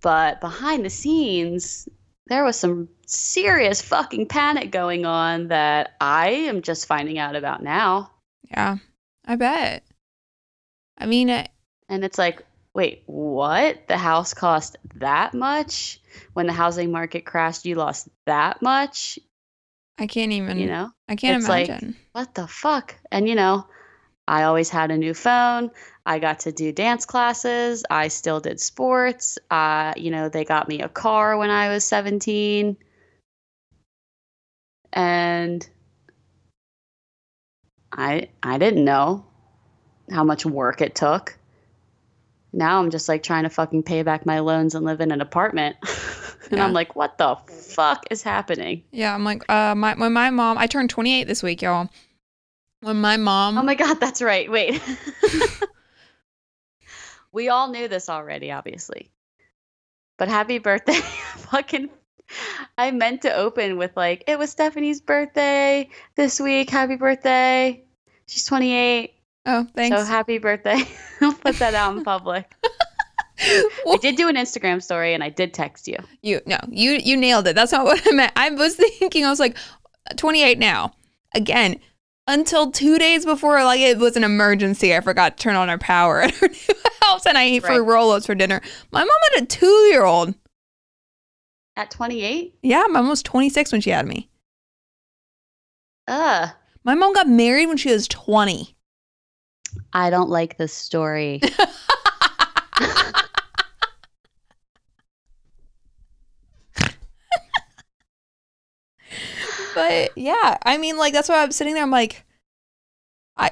but 0.01 0.41
behind 0.41 0.85
the 0.85 0.89
scenes, 0.89 1.87
there 2.27 2.43
was 2.43 2.57
some 2.57 2.89
serious 3.05 3.81
fucking 3.81 4.27
panic 4.27 4.71
going 4.71 5.05
on 5.05 5.49
that 5.49 5.95
I 5.99 6.29
am 6.29 6.61
just 6.61 6.87
finding 6.87 7.19
out 7.19 7.35
about 7.35 7.61
now. 7.61 8.11
Yeah. 8.49 8.77
I 9.25 9.35
bet. 9.35 9.83
I 10.97 11.05
mean, 11.05 11.29
And 11.29 11.49
it's 11.89 12.17
like, 12.17 12.45
wait, 12.73 13.03
what? 13.05 13.87
The 13.87 13.97
house 13.97 14.33
cost 14.33 14.77
that 14.95 15.33
much? 15.33 15.99
When 16.33 16.47
the 16.47 16.53
housing 16.53 16.91
market 16.91 17.25
crashed, 17.25 17.65
you 17.65 17.75
lost 17.75 18.07
that 18.25 18.61
much? 18.61 19.19
I 19.97 20.07
can't 20.07 20.31
even, 20.31 20.57
You 20.57 20.67
know? 20.67 20.89
I 21.07 21.15
can't 21.15 21.37
it's 21.37 21.49
like- 21.49 21.69
imagine. 21.69 21.95
What 22.13 22.33
the 22.35 22.47
fuck? 22.47 22.95
And 23.11 23.27
you 23.27 23.35
know, 23.35 23.67
I 24.27 24.43
always 24.43 24.69
had 24.69 24.91
a 24.91 24.97
new 24.97 25.13
phone. 25.13 25.71
I 26.05 26.19
got 26.19 26.39
to 26.41 26.51
do 26.51 26.71
dance 26.71 27.05
classes. 27.05 27.83
I 27.89 28.07
still 28.09 28.39
did 28.39 28.59
sports. 28.59 29.37
Uh, 29.49 29.93
you 29.97 30.11
know, 30.11 30.29
they 30.29 30.45
got 30.45 30.67
me 30.67 30.81
a 30.81 30.89
car 30.89 31.37
when 31.37 31.49
I 31.49 31.69
was 31.69 31.83
17. 31.83 32.77
And 34.93 35.67
I 37.91 38.29
I 38.43 38.57
didn't 38.57 38.85
know 38.85 39.25
how 40.11 40.23
much 40.23 40.45
work 40.45 40.81
it 40.81 40.95
took. 40.95 41.37
Now 42.51 42.79
I'm 42.79 42.91
just 42.91 43.09
like 43.09 43.23
trying 43.23 43.43
to 43.43 43.49
fucking 43.49 43.83
pay 43.83 44.03
back 44.03 44.25
my 44.25 44.39
loans 44.39 44.75
and 44.75 44.85
live 44.85 45.01
in 45.01 45.11
an 45.11 45.21
apartment. 45.21 45.77
and 46.49 46.57
Yeah. 46.57 46.65
I'm 46.65 46.73
like, 46.73 46.95
what 46.95 47.17
the 47.17 47.35
fuck 47.35 48.05
is 48.11 48.21
happening? 48.21 48.83
yeah. 48.91 49.13
I'm 49.13 49.23
like, 49.23 49.43
uh, 49.49 49.75
my, 49.75 49.95
when 49.95 50.13
my 50.13 50.29
mom, 50.29 50.57
I 50.57 50.67
turned 50.67 50.89
28 50.89 51.25
this 51.25 51.43
week, 51.43 51.61
y'all. 51.61 51.89
When 52.81 52.99
my 52.99 53.17
mom, 53.17 53.57
Oh 53.57 53.63
my 53.63 53.75
god, 53.75 53.99
that's 53.99 54.21
right. 54.21 54.51
Wait. 54.51 54.81
we 57.31 57.49
all 57.49 57.69
knew 57.69 57.87
this 57.87 58.09
already, 58.09 58.51
obviously. 58.51 59.09
But 60.17 60.27
happy 60.27 60.57
birthday. 60.59 60.93
Fucking 61.51 61.89
I 62.77 62.91
meant 62.91 63.21
to 63.23 63.33
open 63.35 63.77
with 63.77 63.91
like, 63.95 64.23
it 64.27 64.37
was 64.39 64.49
Stephanie's 64.49 65.01
birthday 65.01 65.89
this 66.15 66.39
week. 66.39 66.69
Happy 66.69 66.95
birthday. 66.95 67.83
She's 68.27 68.45
28. 68.45 69.13
oh, 69.45 69.67
thanks. 69.75 69.97
So 69.97 70.03
happy 70.05 70.37
birthday. 70.37 70.83
I'll 71.21 71.33
put 71.33 71.57
that 71.57 71.73
out 71.73 71.95
in 71.97 72.03
public. 72.03 72.51
I 73.39 73.97
did 74.01 74.15
do 74.15 74.27
an 74.27 74.35
Instagram 74.35 74.81
story 74.81 75.13
and 75.13 75.23
I 75.23 75.29
did 75.29 75.53
text 75.53 75.87
you. 75.87 75.97
You 76.21 76.41
no, 76.45 76.57
you 76.69 76.91
you 77.03 77.17
nailed 77.17 77.47
it. 77.47 77.55
That's 77.55 77.71
not 77.71 77.85
what 77.85 78.01
I 78.07 78.11
meant. 78.11 78.33
I 78.35 78.49
was 78.51 78.75
thinking 78.75 79.25
I 79.25 79.29
was 79.29 79.39
like 79.39 79.57
uh, 80.09 80.13
28 80.15 80.59
now. 80.59 80.93
Again, 81.35 81.79
until 82.27 82.71
2 82.71 82.99
days 82.99 83.25
before 83.25 83.63
like 83.63 83.79
it 83.79 83.97
was 83.97 84.15
an 84.15 84.23
emergency, 84.23 84.95
I 84.95 85.01
forgot 85.01 85.35
to 85.37 85.43
turn 85.43 85.55
on 85.55 85.69
our 85.69 85.77
power 85.79 86.21
at 86.23 86.31
her 86.35 86.47
new 86.47 86.75
house 87.01 87.25
and 87.25 87.37
I 87.37 87.43
ate 87.43 87.63
for 87.63 87.69
Right. 87.69 87.79
Rolos 87.97 88.25
for 88.25 88.35
dinner. 88.35 88.61
My 88.91 89.01
mom 89.01 89.09
had 89.33 89.43
a 89.43 89.45
2-year-old. 89.47 90.35
At 91.75 91.89
28? 91.89 92.53
Yeah, 92.61 92.83
my 92.89 93.01
mom 93.01 93.09
was 93.09 93.23
26 93.23 93.71
when 93.71 93.81
she 93.81 93.89
had 93.89 94.05
me. 94.07 94.29
Ugh. 96.07 96.49
My 96.83 96.93
mom 96.95 97.13
got 97.13 97.27
married 97.27 97.65
when 97.67 97.77
she 97.77 97.91
was 97.91 98.07
20. 98.07 98.75
I 99.91 100.09
don't 100.11 100.29
like 100.29 100.57
this 100.57 100.73
story. 100.73 101.41
But 109.75 110.11
yeah, 110.17 110.57
I 110.63 110.77
mean, 110.77 110.97
like 110.97 111.13
that's 111.13 111.29
why 111.29 111.41
I'm 111.43 111.51
sitting 111.51 111.73
there. 111.73 111.83
I'm 111.83 111.91
like, 111.91 112.25
I 113.37 113.51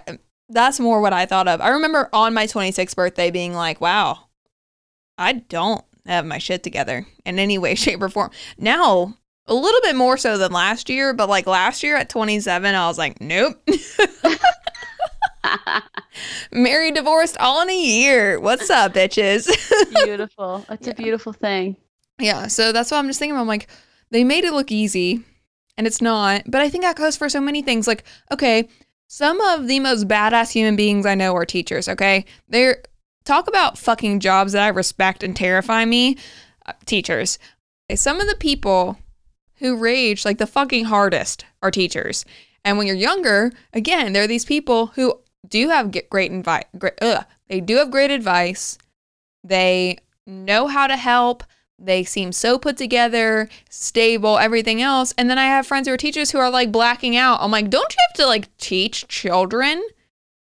that's 0.49 0.79
more 0.79 1.01
what 1.01 1.13
I 1.13 1.25
thought 1.25 1.47
of. 1.47 1.61
I 1.61 1.69
remember 1.69 2.09
on 2.13 2.33
my 2.33 2.45
26th 2.45 2.95
birthday 2.95 3.31
being 3.31 3.53
like, 3.53 3.79
wow, 3.81 4.19
I 5.17 5.33
don't 5.33 5.83
have 6.05 6.25
my 6.25 6.37
shit 6.39 6.61
together 6.63 7.05
in 7.25 7.39
any 7.39 7.57
way, 7.57 7.75
shape, 7.75 8.01
or 8.01 8.09
form. 8.09 8.31
Now, 8.57 9.17
a 9.47 9.53
little 9.53 9.81
bit 9.81 9.95
more 9.95 10.17
so 10.17 10.37
than 10.37 10.51
last 10.51 10.89
year, 10.89 11.13
but 11.13 11.29
like 11.29 11.47
last 11.47 11.83
year 11.83 11.95
at 11.95 12.09
27, 12.09 12.75
I 12.75 12.87
was 12.87 12.97
like, 12.97 13.19
nope. 13.21 13.61
Married, 16.51 16.95
divorced, 16.95 17.37
all 17.39 17.61
in 17.61 17.69
a 17.69 17.77
year. 17.81 18.39
What's 18.39 18.69
up, 18.69 18.93
bitches? 18.93 19.49
beautiful. 20.05 20.65
It's 20.69 20.85
Yeah. 20.87 20.93
a 20.93 20.95
beautiful 20.95 21.33
thing. 21.33 21.77
Yeah, 22.19 22.47
so 22.47 22.71
that's 22.71 22.91
what 22.91 22.97
I'm 22.97 23.07
just 23.07 23.19
thinking. 23.19 23.37
I'm 23.37 23.47
like, 23.47 23.67
they 24.11 24.23
made 24.23 24.43
it 24.43 24.53
look 24.53 24.71
easy, 24.71 25.23
and 25.81 25.87
it's 25.87 25.99
not. 25.99 26.43
But 26.45 26.61
I 26.61 26.69
think 26.69 26.83
that 26.83 26.95
goes 26.95 27.17
for 27.17 27.27
so 27.27 27.41
many 27.41 27.63
things. 27.63 27.87
Like, 27.87 28.03
okay, 28.31 28.69
some 29.07 29.41
of 29.41 29.67
the 29.67 29.79
most 29.79 30.07
badass 30.07 30.51
human 30.51 30.75
beings 30.75 31.07
I 31.07 31.15
know 31.15 31.35
are 31.35 31.43
teachers. 31.43 31.89
Okay, 31.89 32.23
they're 32.47 32.83
talk 33.25 33.47
about 33.47 33.79
fucking 33.79 34.19
jobs 34.19 34.51
that 34.51 34.61
I 34.61 34.67
respect 34.67 35.23
and 35.23 35.35
terrify 35.35 35.85
me. 35.85 36.17
Uh, 36.67 36.73
teachers. 36.85 37.39
Some 37.95 38.21
of 38.21 38.27
the 38.27 38.35
people 38.35 38.99
who 39.55 39.75
rage 39.75 40.23
like 40.23 40.37
the 40.37 40.45
fucking 40.45 40.85
hardest 40.85 41.45
are 41.63 41.71
teachers. 41.71 42.25
And 42.63 42.77
when 42.77 42.85
you're 42.85 42.95
younger, 42.95 43.51
again, 43.73 44.13
there 44.13 44.25
are 44.25 44.27
these 44.27 44.45
people 44.45 44.87
who 44.87 45.19
do 45.47 45.69
have 45.69 45.91
great 46.11 46.31
advice. 46.31 46.65
They 47.47 47.59
do 47.59 47.77
have 47.77 47.89
great 47.89 48.11
advice. 48.11 48.77
They 49.43 49.97
know 50.27 50.67
how 50.67 50.85
to 50.85 50.95
help. 50.95 51.43
They 51.83 52.03
seem 52.03 52.31
so 52.31 52.59
put 52.59 52.77
together, 52.77 53.49
stable, 53.69 54.37
everything 54.37 54.81
else. 54.81 55.13
And 55.17 55.29
then 55.29 55.39
I 55.39 55.45
have 55.45 55.65
friends 55.65 55.87
who 55.87 55.93
are 55.93 55.97
teachers 55.97 56.31
who 56.31 56.37
are 56.37 56.49
like 56.49 56.71
blacking 56.71 57.15
out. 57.15 57.39
I'm 57.41 57.51
like, 57.51 57.69
don't 57.69 57.91
you 57.91 57.97
have 58.09 58.17
to 58.17 58.27
like 58.27 58.55
teach 58.57 59.07
children? 59.07 59.83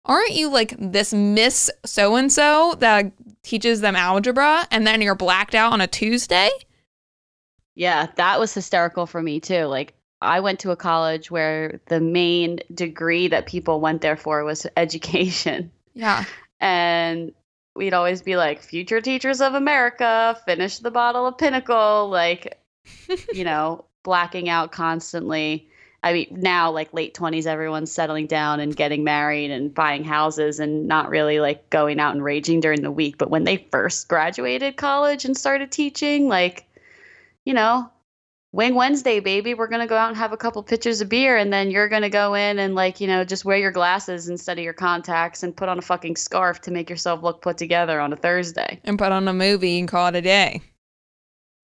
Aren't 0.06 0.32
you 0.32 0.48
like 0.48 0.74
this 0.78 1.12
Miss 1.12 1.70
so 1.84 2.16
and 2.16 2.30
so 2.30 2.76
that 2.78 3.10
teaches 3.42 3.80
them 3.80 3.96
algebra 3.96 4.66
and 4.70 4.86
then 4.86 5.02
you're 5.02 5.14
blacked 5.14 5.54
out 5.54 5.72
on 5.72 5.80
a 5.80 5.86
Tuesday? 5.86 6.50
Yeah, 7.74 8.08
that 8.16 8.38
was 8.38 8.54
hysterical 8.54 9.06
for 9.06 9.20
me 9.20 9.40
too. 9.40 9.64
Like 9.64 9.94
I 10.20 10.40
went 10.40 10.60
to 10.60 10.70
a 10.70 10.76
college 10.76 11.30
where 11.30 11.80
the 11.88 12.00
main 12.00 12.60
degree 12.72 13.28
that 13.28 13.46
people 13.46 13.80
went 13.80 14.00
there 14.02 14.16
for 14.16 14.44
was 14.44 14.66
education. 14.76 15.70
Yeah. 15.94 16.24
And 16.60 17.32
we'd 17.74 17.94
always 17.94 18.22
be 18.22 18.36
like, 18.36 18.62
future 18.62 19.00
teachers 19.00 19.40
of 19.40 19.54
America, 19.54 20.38
finish 20.46 20.78
the 20.78 20.90
bottle 20.90 21.26
of 21.26 21.38
Pinnacle, 21.38 22.08
like, 22.08 22.60
you 23.32 23.44
know, 23.44 23.84
blacking 24.02 24.48
out 24.48 24.72
constantly. 24.72 25.68
I 26.02 26.12
mean, 26.12 26.26
now, 26.30 26.70
like 26.70 26.92
late 26.92 27.14
20s, 27.14 27.46
everyone's 27.46 27.90
settling 27.90 28.26
down 28.26 28.60
and 28.60 28.76
getting 28.76 29.04
married 29.04 29.50
and 29.50 29.74
buying 29.74 30.04
houses 30.04 30.60
and 30.60 30.86
not 30.86 31.08
really 31.08 31.40
like 31.40 31.70
going 31.70 31.98
out 31.98 32.14
and 32.14 32.22
raging 32.22 32.60
during 32.60 32.82
the 32.82 32.90
week. 32.90 33.16
But 33.16 33.30
when 33.30 33.44
they 33.44 33.66
first 33.70 34.06
graduated 34.08 34.76
college 34.76 35.24
and 35.24 35.36
started 35.36 35.72
teaching, 35.72 36.28
like, 36.28 36.66
you 37.46 37.54
know, 37.54 37.90
Wing 38.54 38.76
Wednesday, 38.76 39.18
baby. 39.18 39.54
We're 39.54 39.66
gonna 39.66 39.88
go 39.88 39.96
out 39.96 40.10
and 40.10 40.16
have 40.16 40.32
a 40.32 40.36
couple 40.36 40.62
pitchers 40.62 41.00
of 41.00 41.08
beer, 41.08 41.36
and 41.36 41.52
then 41.52 41.72
you're 41.72 41.88
gonna 41.88 42.08
go 42.08 42.34
in 42.34 42.60
and 42.60 42.76
like 42.76 43.00
you 43.00 43.08
know 43.08 43.24
just 43.24 43.44
wear 43.44 43.56
your 43.56 43.72
glasses 43.72 44.28
instead 44.28 44.58
of 44.58 44.64
your 44.64 44.72
contacts, 44.72 45.42
and 45.42 45.56
put 45.56 45.68
on 45.68 45.76
a 45.76 45.82
fucking 45.82 46.14
scarf 46.14 46.60
to 46.60 46.70
make 46.70 46.88
yourself 46.88 47.20
look 47.24 47.42
put 47.42 47.58
together 47.58 48.00
on 48.00 48.12
a 48.12 48.16
Thursday. 48.16 48.80
And 48.84 48.96
put 48.96 49.10
on 49.10 49.26
a 49.26 49.32
movie 49.32 49.80
and 49.80 49.88
call 49.88 50.06
it 50.06 50.14
a 50.14 50.22
day. 50.22 50.62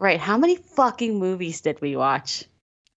Right? 0.00 0.18
How 0.18 0.36
many 0.36 0.56
fucking 0.56 1.16
movies 1.16 1.60
did 1.60 1.80
we 1.80 1.94
watch? 1.94 2.44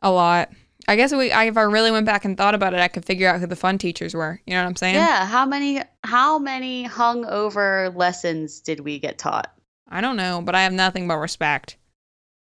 A 0.02 0.10
lot. 0.10 0.50
I 0.88 0.96
guess 0.96 1.14
we, 1.14 1.32
I, 1.32 1.46
if 1.46 1.58
I 1.58 1.62
really 1.62 1.92
went 1.92 2.08
back 2.08 2.26
and 2.26 2.36
thought 2.36 2.56
about 2.56 2.74
it, 2.74 2.80
I 2.80 2.88
could 2.88 3.06
figure 3.06 3.30
out 3.30 3.42
who 3.42 3.46
the 3.46 3.56
fun 3.56 3.78
teachers 3.78 4.16
were. 4.16 4.42
You 4.48 4.56
know 4.56 4.64
what 4.64 4.70
I'm 4.70 4.76
saying? 4.76 4.96
Yeah. 4.96 5.28
How 5.28 5.46
many? 5.46 5.84
How 6.04 6.40
many 6.40 6.88
hungover 6.88 7.96
lessons 7.96 8.60
did 8.62 8.80
we 8.80 8.98
get 8.98 9.20
taught? 9.20 9.54
I 9.88 10.02
don't 10.02 10.18
know, 10.18 10.42
but 10.44 10.56
I 10.56 10.64
have 10.64 10.74
nothing 10.74 11.08
but 11.08 11.18
respect. 11.18 11.78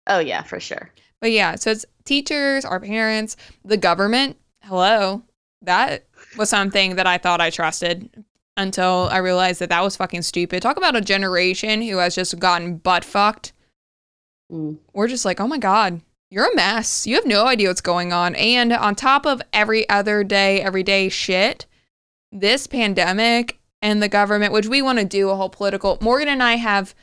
Oh 0.07 0.18
yeah, 0.18 0.42
for 0.42 0.61
sure. 0.61 0.92
But 1.20 1.32
yeah, 1.32 1.56
so 1.56 1.72
it's 1.72 1.84
teachers, 2.04 2.64
our 2.64 2.80
parents, 2.80 3.36
the 3.64 3.76
government. 3.76 4.36
Hello. 4.62 5.22
That 5.62 6.04
was 6.36 6.48
something 6.48 6.96
that 6.96 7.06
I 7.06 7.18
thought 7.18 7.40
I 7.40 7.50
trusted 7.50 8.24
until 8.56 9.08
I 9.10 9.18
realized 9.18 9.60
that 9.60 9.70
that 9.70 9.82
was 9.82 9.96
fucking 9.96 10.22
stupid. 10.22 10.62
Talk 10.62 10.76
about 10.76 10.96
a 10.96 11.00
generation 11.00 11.82
who 11.82 11.98
has 11.98 12.14
just 12.14 12.38
gotten 12.38 12.76
butt 12.76 13.04
fucked. 13.04 13.52
Mm. 14.52 14.78
We're 14.92 15.08
just 15.08 15.24
like, 15.24 15.40
oh 15.40 15.48
my 15.48 15.58
God, 15.58 16.00
you're 16.30 16.50
a 16.50 16.54
mess. 16.54 17.06
You 17.06 17.14
have 17.16 17.26
no 17.26 17.46
idea 17.46 17.68
what's 17.68 17.80
going 17.80 18.12
on. 18.12 18.34
And 18.34 18.72
on 18.72 18.94
top 18.94 19.26
of 19.26 19.42
every 19.52 19.88
other 19.88 20.24
day, 20.24 20.60
everyday 20.60 21.08
shit, 21.08 21.66
this 22.30 22.66
pandemic 22.66 23.58
and 23.80 24.02
the 24.02 24.08
government, 24.08 24.52
which 24.52 24.66
we 24.66 24.82
want 24.82 24.98
to 24.98 25.04
do 25.04 25.30
a 25.30 25.36
whole 25.36 25.48
political, 25.48 25.98
Morgan 26.00 26.28
and 26.28 26.42
I 26.42 26.56
have 26.56 26.94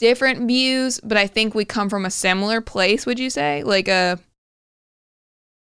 different 0.00 0.48
views, 0.48 0.98
but 1.04 1.16
I 1.16 1.26
think 1.26 1.54
we 1.54 1.64
come 1.64 1.88
from 1.88 2.04
a 2.04 2.10
similar 2.10 2.60
place, 2.60 3.06
would 3.06 3.18
you 3.20 3.30
say? 3.30 3.62
Like 3.62 3.86
a. 3.86 4.18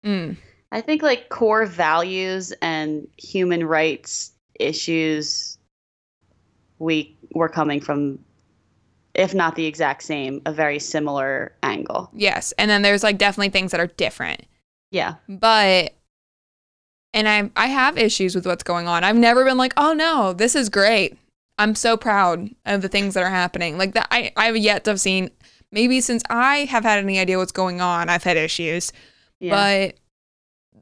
Mm, 0.06 0.38
I 0.72 0.82
think 0.82 1.04
like 1.04 1.30
core 1.30 1.66
values 1.66 2.54
and 2.62 3.08
human 3.18 3.66
rights 3.66 4.32
issues, 4.60 5.58
we 6.80 7.16
we're 7.36 7.50
coming 7.50 7.82
from, 7.82 8.18
if 9.14 9.34
not 9.36 9.56
the 9.56 9.66
exact 9.66 10.04
same, 10.04 10.42
a 10.46 10.54
very 10.54 10.80
similar 10.80 11.54
angle. 11.62 12.10
yes. 12.14 12.54
And 12.58 12.72
then 12.72 12.82
there's 12.82 13.04
like 13.04 13.18
definitely 13.18 13.50
things 13.50 13.72
that 13.72 13.80
are 13.80 13.88
different. 13.88 14.42
Yeah. 14.92 15.16
but 15.28 15.94
and 17.14 17.28
I 17.28 17.52
I 17.56 17.68
have 17.68 17.98
issues 17.98 18.36
with 18.36 18.46
what's 18.46 18.64
going 18.64 18.88
on. 18.88 19.04
I've 19.04 19.16
never 19.16 19.44
been 19.44 19.58
like, 19.58 19.74
"Oh 19.76 19.94
no, 19.94 20.34
this 20.34 20.56
is 20.56 20.70
great. 20.70 21.18
I'm 21.60 21.76
so 21.76 21.96
proud 21.96 22.50
of 22.66 22.82
the 22.82 22.90
things 22.90 23.14
that 23.14 23.24
are 23.24 23.30
happening." 23.30 23.78
Like 23.78 23.94
that 23.94 24.08
I 24.10 24.32
I've 24.36 24.58
yet 24.58 24.86
to 24.86 24.92
have 24.92 25.00
seen 25.02 25.30
maybe 25.72 26.02
since 26.02 26.24
I 26.30 26.66
have 26.66 26.84
had 26.84 26.98
any 26.98 27.20
idea 27.20 27.38
what's 27.38 27.52
going 27.52 27.82
on, 27.82 28.10
I've 28.10 28.24
had 28.24 28.38
issues. 28.38 28.92
Yeah. 29.40 29.52
But 29.52 30.00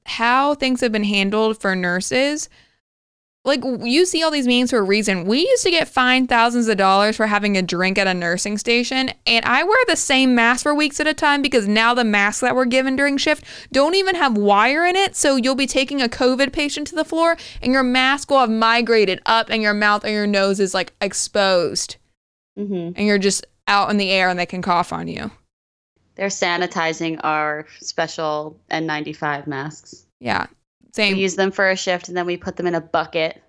how 0.05 0.55
things 0.55 0.79
have 0.81 0.91
been 0.93 1.03
handled 1.03 1.59
for 1.59 1.75
nurses 1.75 2.47
like 3.47 3.63
you 3.63 4.05
see 4.05 4.21
all 4.21 4.29
these 4.29 4.47
memes 4.47 4.69
for 4.71 4.79
a 4.79 4.83
reason. 4.83 5.25
We 5.25 5.39
used 5.39 5.63
to 5.63 5.71
get 5.71 5.87
fined 5.87 6.29
thousands 6.29 6.67
of 6.67 6.77
dollars 6.77 7.15
for 7.15 7.25
having 7.25 7.57
a 7.57 7.61
drink 7.61 7.97
at 7.97 8.05
a 8.05 8.13
nursing 8.13 8.57
station, 8.57 9.09
and 9.25 9.45
I 9.45 9.63
wear 9.63 9.77
the 9.87 9.95
same 9.95 10.35
mask 10.35 10.63
for 10.63 10.75
weeks 10.75 10.99
at 10.99 11.07
a 11.07 11.13
time 11.13 11.41
because 11.41 11.67
now 11.67 11.93
the 11.93 12.03
masks 12.03 12.41
that 12.41 12.55
we're 12.55 12.65
given 12.65 12.95
during 12.95 13.17
shift 13.17 13.45
don't 13.71 13.95
even 13.95 14.15
have 14.15 14.37
wire 14.37 14.85
in 14.85 14.95
it. 14.95 15.15
So 15.15 15.37
you'll 15.37 15.55
be 15.55 15.65
taking 15.65 16.01
a 16.01 16.09
COVID 16.09 16.51
patient 16.51 16.87
to 16.87 16.95
the 16.95 17.05
floor, 17.05 17.37
and 17.61 17.71
your 17.71 17.83
mask 17.83 18.29
will 18.29 18.39
have 18.39 18.49
migrated 18.49 19.21
up, 19.25 19.49
and 19.49 19.61
your 19.61 19.73
mouth 19.73 20.03
and 20.03 20.13
your 20.13 20.27
nose 20.27 20.59
is 20.59 20.73
like 20.73 20.93
exposed, 21.01 21.95
hmm 22.55 22.91
and 22.95 23.07
you're 23.07 23.17
just 23.17 23.47
out 23.67 23.89
in 23.89 23.97
the 23.97 24.11
air, 24.11 24.29
and 24.29 24.37
they 24.37 24.45
can 24.45 24.61
cough 24.61 24.91
on 24.91 25.07
you. 25.07 25.31
They're 26.15 26.27
sanitizing 26.27 27.19
our 27.23 27.67
special 27.79 28.59
N95 28.71 29.45
masks. 29.45 30.05
Yeah, 30.19 30.47
We 30.97 31.21
use 31.21 31.35
them 31.35 31.51
for 31.51 31.69
a 31.69 31.75
shift 31.75 32.07
and 32.07 32.17
then 32.17 32.25
we 32.25 32.37
put 32.37 32.55
them 32.55 32.67
in 32.67 32.75
a 32.75 32.81
bucket. 32.81 33.41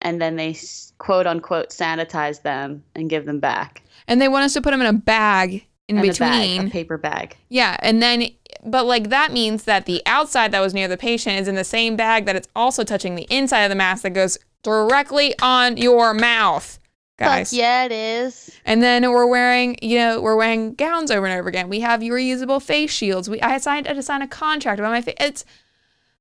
And 0.00 0.20
then 0.20 0.36
they 0.36 0.56
quote 0.98 1.26
unquote 1.26 1.70
sanitize 1.70 2.42
them 2.42 2.84
and 2.94 3.10
give 3.10 3.26
them 3.26 3.40
back. 3.40 3.82
And 4.06 4.20
they 4.20 4.28
want 4.28 4.44
us 4.44 4.52
to 4.54 4.62
put 4.62 4.70
them 4.70 4.80
in 4.80 4.86
a 4.86 4.92
bag 4.92 5.66
in 5.88 5.96
And 5.98 6.04
a 6.04 6.08
between. 6.08 6.58
bag, 6.58 6.68
a 6.68 6.70
paper 6.70 6.98
bag. 6.98 7.36
Yeah, 7.48 7.76
and 7.80 8.02
then 8.02 8.28
but 8.64 8.86
like 8.86 9.10
that 9.10 9.32
means 9.32 9.64
that 9.64 9.86
the 9.86 10.02
outside 10.06 10.52
that 10.52 10.60
was 10.60 10.74
near 10.74 10.88
the 10.88 10.96
patient 10.96 11.40
is 11.40 11.48
in 11.48 11.54
the 11.54 11.64
same 11.64 11.96
bag 11.96 12.26
that 12.26 12.36
it's 12.36 12.48
also 12.54 12.84
touching 12.84 13.14
the 13.14 13.26
inside 13.30 13.62
of 13.62 13.70
the 13.70 13.74
mask 13.76 14.02
that 14.02 14.10
goes 14.10 14.38
directly 14.62 15.34
on 15.40 15.76
your 15.76 16.14
mouth. 16.14 16.78
Guys. 17.18 17.50
Fuck 17.50 17.58
yeah, 17.58 17.84
it 17.84 17.92
is. 17.92 18.56
And 18.64 18.80
then 18.80 19.10
we're 19.10 19.26
wearing, 19.26 19.76
you 19.82 19.98
know, 19.98 20.20
we're 20.20 20.36
wearing 20.36 20.74
gowns 20.74 21.10
over 21.10 21.26
and 21.26 21.36
over 21.36 21.48
again. 21.48 21.68
We 21.68 21.80
have 21.80 22.00
reusable 22.00 22.62
face 22.62 22.92
shields. 22.92 23.28
We 23.28 23.40
I 23.40 23.58
signed 23.58 23.86
I 23.86 23.90
had 23.90 23.96
to 23.96 24.02
sign 24.02 24.22
a 24.22 24.28
contract 24.28 24.78
about 24.78 24.90
my 24.90 25.00
face. 25.00 25.16
It's 25.18 25.44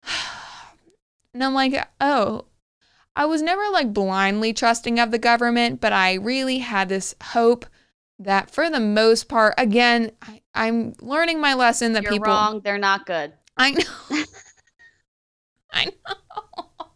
and 1.34 1.44
I'm 1.44 1.54
like, 1.54 1.88
oh, 2.02 2.46
I 3.16 3.26
was 3.26 3.42
never 3.42 3.64
like 3.72 3.94
blindly 3.94 4.54
trusting 4.54 5.00
of 5.00 5.12
the 5.12 5.18
government, 5.20 5.82
but 5.82 5.94
I 5.94 6.14
really 6.16 6.60
had 6.60 6.90
this 6.90 7.16
hope 7.22 7.66
that 8.20 8.50
for 8.50 8.70
the 8.70 8.80
most 8.80 9.28
part, 9.28 9.54
again, 9.58 10.12
I, 10.22 10.42
I'm 10.54 10.94
learning 11.02 11.40
my 11.40 11.54
lesson 11.54 11.94
that 11.94 12.04
You're 12.04 12.12
people 12.14 12.28
wrong. 12.28 12.62
They're 12.64 12.78
not 12.78 13.06
good. 13.06 13.34
I 13.58 13.72
know. 13.72 13.84
I 15.74 15.86
know. 15.86 16.88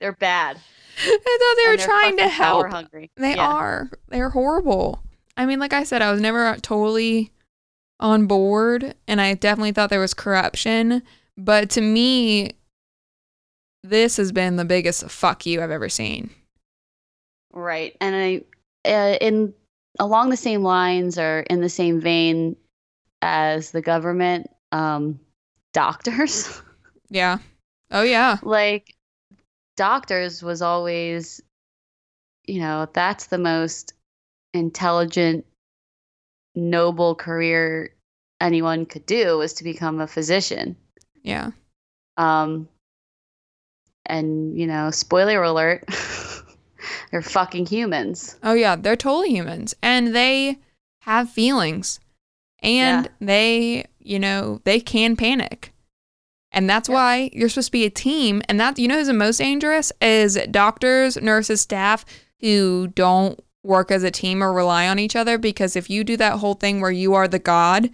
They're 0.00 0.12
bad. 0.12 0.58
I 0.98 1.08
thought 1.38 1.56
they 1.56 1.68
were 1.68 1.72
And 1.72 1.80
trying 1.80 2.16
to 2.18 2.28
help. 2.28 2.70
Hungry. 2.70 3.10
They 3.16 3.34
Yeah. 3.34 3.48
are. 3.48 3.90
They're 4.08 4.30
horrible. 4.30 5.02
I 5.36 5.46
mean, 5.46 5.58
like 5.58 5.72
I 5.72 5.82
said, 5.82 6.02
I 6.02 6.12
was 6.12 6.20
never 6.20 6.56
totally 6.56 7.32
on 7.98 8.26
board, 8.26 8.94
and 9.08 9.20
I 9.20 9.34
definitely 9.34 9.72
thought 9.72 9.90
there 9.90 9.98
was 10.00 10.14
corruption. 10.14 11.02
But 11.36 11.70
to 11.70 11.80
me, 11.80 12.52
this 13.82 14.16
has 14.16 14.32
been 14.32 14.56
the 14.56 14.64
biggest 14.64 15.08
fuck 15.10 15.46
you 15.46 15.62
I've 15.62 15.70
ever 15.70 15.88
seen. 15.88 16.30
Right. 17.52 17.96
And 18.00 18.16
I, 18.16 18.88
uh, 18.88 19.16
in 19.20 19.54
along 19.98 20.30
the 20.30 20.36
same 20.36 20.62
lines 20.62 21.18
or 21.18 21.40
in 21.40 21.60
the 21.60 21.68
same 21.68 22.00
vein 22.00 22.56
as 23.22 23.70
the 23.70 23.82
government, 23.82 24.48
um, 24.72 25.20
doctors, 25.72 26.60
Yeah. 27.10 27.38
Oh 27.90 28.02
yeah. 28.02 28.38
like 28.42 28.94
doctors 29.76 30.42
was 30.42 30.62
always, 30.62 31.40
you 32.46 32.60
know, 32.60 32.88
that's 32.92 33.26
the 33.26 33.38
most 33.38 33.92
intelligent, 34.52 35.46
noble 36.54 37.14
career 37.14 37.94
anyone 38.40 38.86
could 38.86 39.06
do 39.06 39.38
was 39.38 39.54
to 39.54 39.64
become 39.64 40.00
a 40.00 40.06
physician. 40.06 40.76
Yeah. 41.24 41.50
Um, 42.16 42.68
and 44.06 44.56
you 44.58 44.66
know, 44.66 44.90
spoiler 44.90 45.42
alert, 45.42 45.84
they're 47.10 47.22
fucking 47.22 47.66
humans. 47.66 48.36
Oh 48.42 48.52
yeah. 48.54 48.76
They're 48.76 48.96
totally 48.96 49.30
humans, 49.30 49.74
and 49.82 50.14
they 50.14 50.58
have 51.00 51.30
feelings, 51.30 52.00
and 52.60 53.06
Yeah. 53.06 53.10
they, 53.20 53.84
you 53.98 54.18
know, 54.18 54.60
they 54.64 54.80
can 54.80 55.16
panic. 55.16 55.72
And 56.52 56.70
that's 56.70 56.88
Yeah. 56.88 56.94
why 56.94 57.30
you're 57.32 57.48
supposed 57.48 57.68
to 57.68 57.72
be 57.72 57.84
a 57.84 57.90
team. 57.90 58.40
And 58.48 58.60
that, 58.60 58.78
you 58.78 58.86
know, 58.86 58.96
who's 58.98 59.08
the 59.08 59.12
most 59.12 59.38
dangerous 59.38 59.90
is 60.00 60.38
doctors, 60.50 61.16
nurses, 61.20 61.60
staff 61.60 62.04
who 62.40 62.86
don't 62.94 63.40
work 63.64 63.90
as 63.90 64.02
a 64.04 64.10
team 64.10 64.42
or 64.42 64.52
rely 64.52 64.86
on 64.86 64.98
each 65.00 65.16
other. 65.16 65.36
Because 65.36 65.74
if 65.74 65.90
you 65.90 66.04
do 66.04 66.16
that 66.18 66.38
whole 66.38 66.54
thing 66.54 66.80
where 66.80 66.92
you 66.92 67.12
are 67.14 67.26
the 67.26 67.38
God 67.40 67.90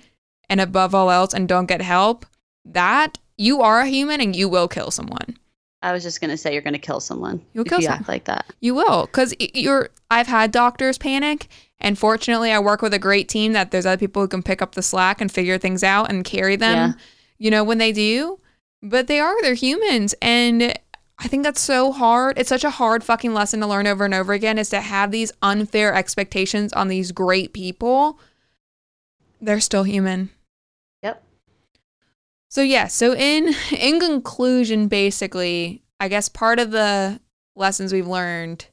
and 0.51 0.61
above 0.61 0.95
all 0.95 1.11
else 1.11 1.33
and 1.33 1.49
don't 1.49 1.67
get 1.67 1.81
help, 1.81 2.27
that 2.65 3.19
you 3.37 3.63
are 3.63 3.81
a 3.81 3.87
human 3.89 4.21
and 4.21 4.35
you 4.37 4.49
will 4.49 4.69
kill 4.69 4.91
someone. 4.91 5.37
I 5.83 5.93
was 5.93 6.03
just 6.03 6.21
gonna 6.21 6.37
say 6.37 6.53
you're 6.53 6.61
gonna 6.63 6.79
kill 6.79 7.01
someone 7.01 7.41
You'll 7.55 7.65
kill 7.65 7.79
you 7.79 7.85
someone. 7.87 8.01
act 8.01 8.09
like 8.09 8.25
that. 8.25 8.47
You 8.61 8.75
will, 8.75 9.07
because 9.07 9.35
you're. 9.39 9.89
I've 10.11 10.27
had 10.27 10.51
doctors 10.53 10.99
panic, 10.99 11.49
and 11.79 11.99
fortunately, 11.99 12.53
I 12.53 12.59
work 12.59 12.83
with 12.83 12.93
a 12.93 12.99
great 12.99 13.29
team 13.31 13.55
that 13.55 13.71
there's 13.71 13.87
other 13.87 13.97
people 13.97 14.21
who 14.21 14.29
can 14.29 14.43
pick 14.43 14.61
up 14.61 14.75
the 14.75 14.83
slack 14.83 15.21
and 15.23 15.33
figure 15.33 15.57
things 15.57 15.83
out 15.83 16.11
and 16.11 16.23
carry 16.25 16.57
them. 16.57 16.91
Yeah. 16.91 16.93
You 17.39 17.51
know 17.51 17.65
when 17.65 17.79
they 17.79 17.93
do, 17.93 18.39
but 18.83 19.07
they 19.07 19.21
are 19.21 19.41
they're 19.41 19.55
humans, 19.55 20.15
and 20.21 20.79
I 21.19 21.29
think 21.29 21.45
that's 21.45 21.63
so 21.63 21.93
hard. 21.93 22.39
It's 22.39 22.51
such 22.51 22.65
a 22.65 22.71
hard 22.71 23.03
fucking 23.03 23.33
lesson 23.33 23.61
to 23.61 23.67
learn 23.67 23.87
over 23.87 24.05
and 24.05 24.13
over 24.13 24.35
again 24.35 24.59
is 24.59 24.69
to 24.71 24.83
have 24.83 25.11
these 25.11 25.33
unfair 25.41 25.95
expectations 25.95 26.75
on 26.75 26.89
these 26.89 27.11
great 27.13 27.55
people. 27.55 28.19
They're 29.41 29.61
still 29.61 29.85
human. 29.85 30.29
So 32.51 32.63
yeah, 32.63 32.89
so 32.89 33.15
in 33.15 33.55
in 33.73 34.01
conclusion, 34.01 34.89
basically, 34.89 35.83
I 36.01 36.09
guess 36.09 36.29
part 36.29 36.59
of 36.59 36.73
the 36.73 37.21
lessons 37.55 37.93
we've 37.93 38.07
learned 38.07 38.67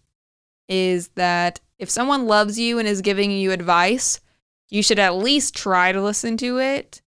is 0.67 1.09
that 1.09 1.59
if 1.77 1.89
someone 1.89 2.25
loves 2.25 2.57
you 2.57 2.79
and 2.79 2.87
is 2.87 3.01
giving 3.01 3.31
you 3.31 3.51
advice, 3.51 4.19
you 4.69 4.81
should 4.81 4.99
at 4.99 5.15
least 5.15 5.55
try 5.55 5.91
to 5.91 6.01
listen 6.01 6.37
to 6.37 6.59
it. 6.59 7.01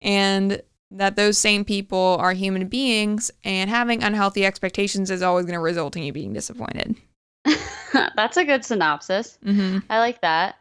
And 0.00 0.62
that 0.90 1.16
those 1.16 1.38
same 1.38 1.64
people 1.64 2.16
are 2.20 2.32
human 2.32 2.68
beings 2.68 3.30
and 3.44 3.70
having 3.70 4.02
unhealthy 4.02 4.44
expectations 4.44 5.10
is 5.10 5.22
always 5.22 5.46
going 5.46 5.54
to 5.54 5.60
result 5.60 5.96
in 5.96 6.02
you 6.02 6.12
being 6.12 6.32
disappointed. 6.32 6.96
That's 8.14 8.36
a 8.36 8.44
good 8.44 8.64
synopsis. 8.64 9.38
hmm 9.42 9.78
I 9.90 9.98
like 9.98 10.20
that. 10.20 10.56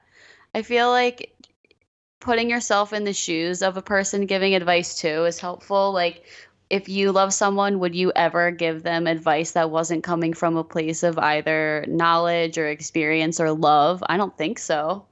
I 0.56 0.64
feel 0.64 0.90
like 0.90 1.34
putting 2.22 2.50
yourself 2.50 2.94
in 2.94 3.04
the 3.04 3.14
shoes 3.14 3.62
of 3.62 3.76
a 3.76 3.82
person 3.82 4.26
giving 4.26 4.56
advice 4.56 4.96
to 5.02 5.26
is 5.26 5.40
helpful. 5.40 5.92
Like, 5.92 6.24
if 6.70 6.88
you 6.88 7.12
love 7.12 7.34
someone, 7.34 7.80
would 7.80 7.94
you 7.94 8.14
ever 8.16 8.50
give 8.50 8.84
them 8.84 9.06
advice 9.06 9.52
that 9.52 9.70
wasn't 9.70 10.06
coming 10.06 10.34
from 10.34 10.56
a 10.56 10.64
place 10.64 11.04
of 11.04 11.20
either 11.20 11.84
knowledge 11.90 12.58
or 12.58 12.68
experience 12.68 13.42
or 13.42 13.52
love? 13.52 14.02
I 14.08 14.16
don't 14.16 14.38
think 14.38 14.58
so. 14.58 15.06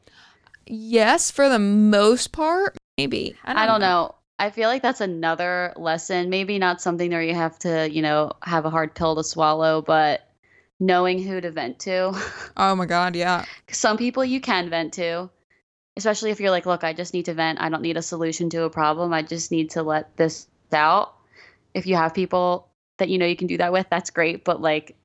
Yes, 0.66 1.32
for 1.32 1.50
the 1.50 1.60
most 1.60 2.32
part, 2.32 2.78
maybe. 2.98 3.36
I 3.44 3.66
don't 3.66 3.82
know. 3.82 4.16
I 4.38 4.52
feel 4.52 4.70
like 4.70 4.82
that's 4.82 5.02
another 5.02 5.74
lesson. 5.76 6.30
Maybe 6.30 6.60
not 6.60 6.82
something 6.82 7.12
where 7.12 7.22
you 7.22 7.36
have 7.36 7.60
to, 7.60 7.90
you 7.92 8.02
know, 8.02 8.32
have 8.42 8.66
a 8.66 8.70
hard 8.70 8.96
pill 8.96 9.18
to 9.18 9.24
swallow, 9.24 9.82
but 9.82 10.30
knowing 10.80 11.22
who 11.22 11.42
to 11.42 11.52
vent 11.52 11.80
to. 11.80 12.14
Oh 12.56 12.76
my 12.76 12.86
God, 12.86 13.16
yeah. 13.16 13.44
Some 13.70 13.98
people 13.98 14.24
you 14.24 14.40
can 14.40 14.70
vent 14.70 14.94
to, 14.94 15.30
especially 16.00 16.32
if 16.32 16.40
you're 16.40 16.50
like, 16.50 16.66
look, 16.66 16.84
I 16.84 16.94
just 16.94 17.14
need 17.14 17.26
to 17.26 17.34
vent. 17.34 17.62
I 17.62 17.70
don't 17.70 17.82
need 17.82 17.98
a 17.98 18.02
solution 18.02 18.50
to 18.52 18.64
a 18.64 18.70
problem. 18.70 19.14
I 19.14 19.22
just 19.22 19.52
need 19.52 19.72
to 19.72 19.84
let 19.84 20.16
this 20.18 20.48
out. 20.74 21.14
If 21.74 21.86
you 21.86 21.96
have 21.96 22.14
people 22.14 22.68
that 22.98 23.10
you 23.10 23.18
know 23.18 23.26
you 23.26 23.36
can 23.36 23.48
do 23.48 23.58
that 23.58 23.72
with, 23.72 23.88
that's 23.90 24.10
great. 24.10 24.44
But 24.44 24.62
like 24.62 24.96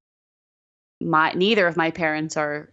my 1.01 1.33
neither 1.33 1.67
of 1.67 1.77
my 1.77 1.91
parents 1.91 2.37
are 2.37 2.71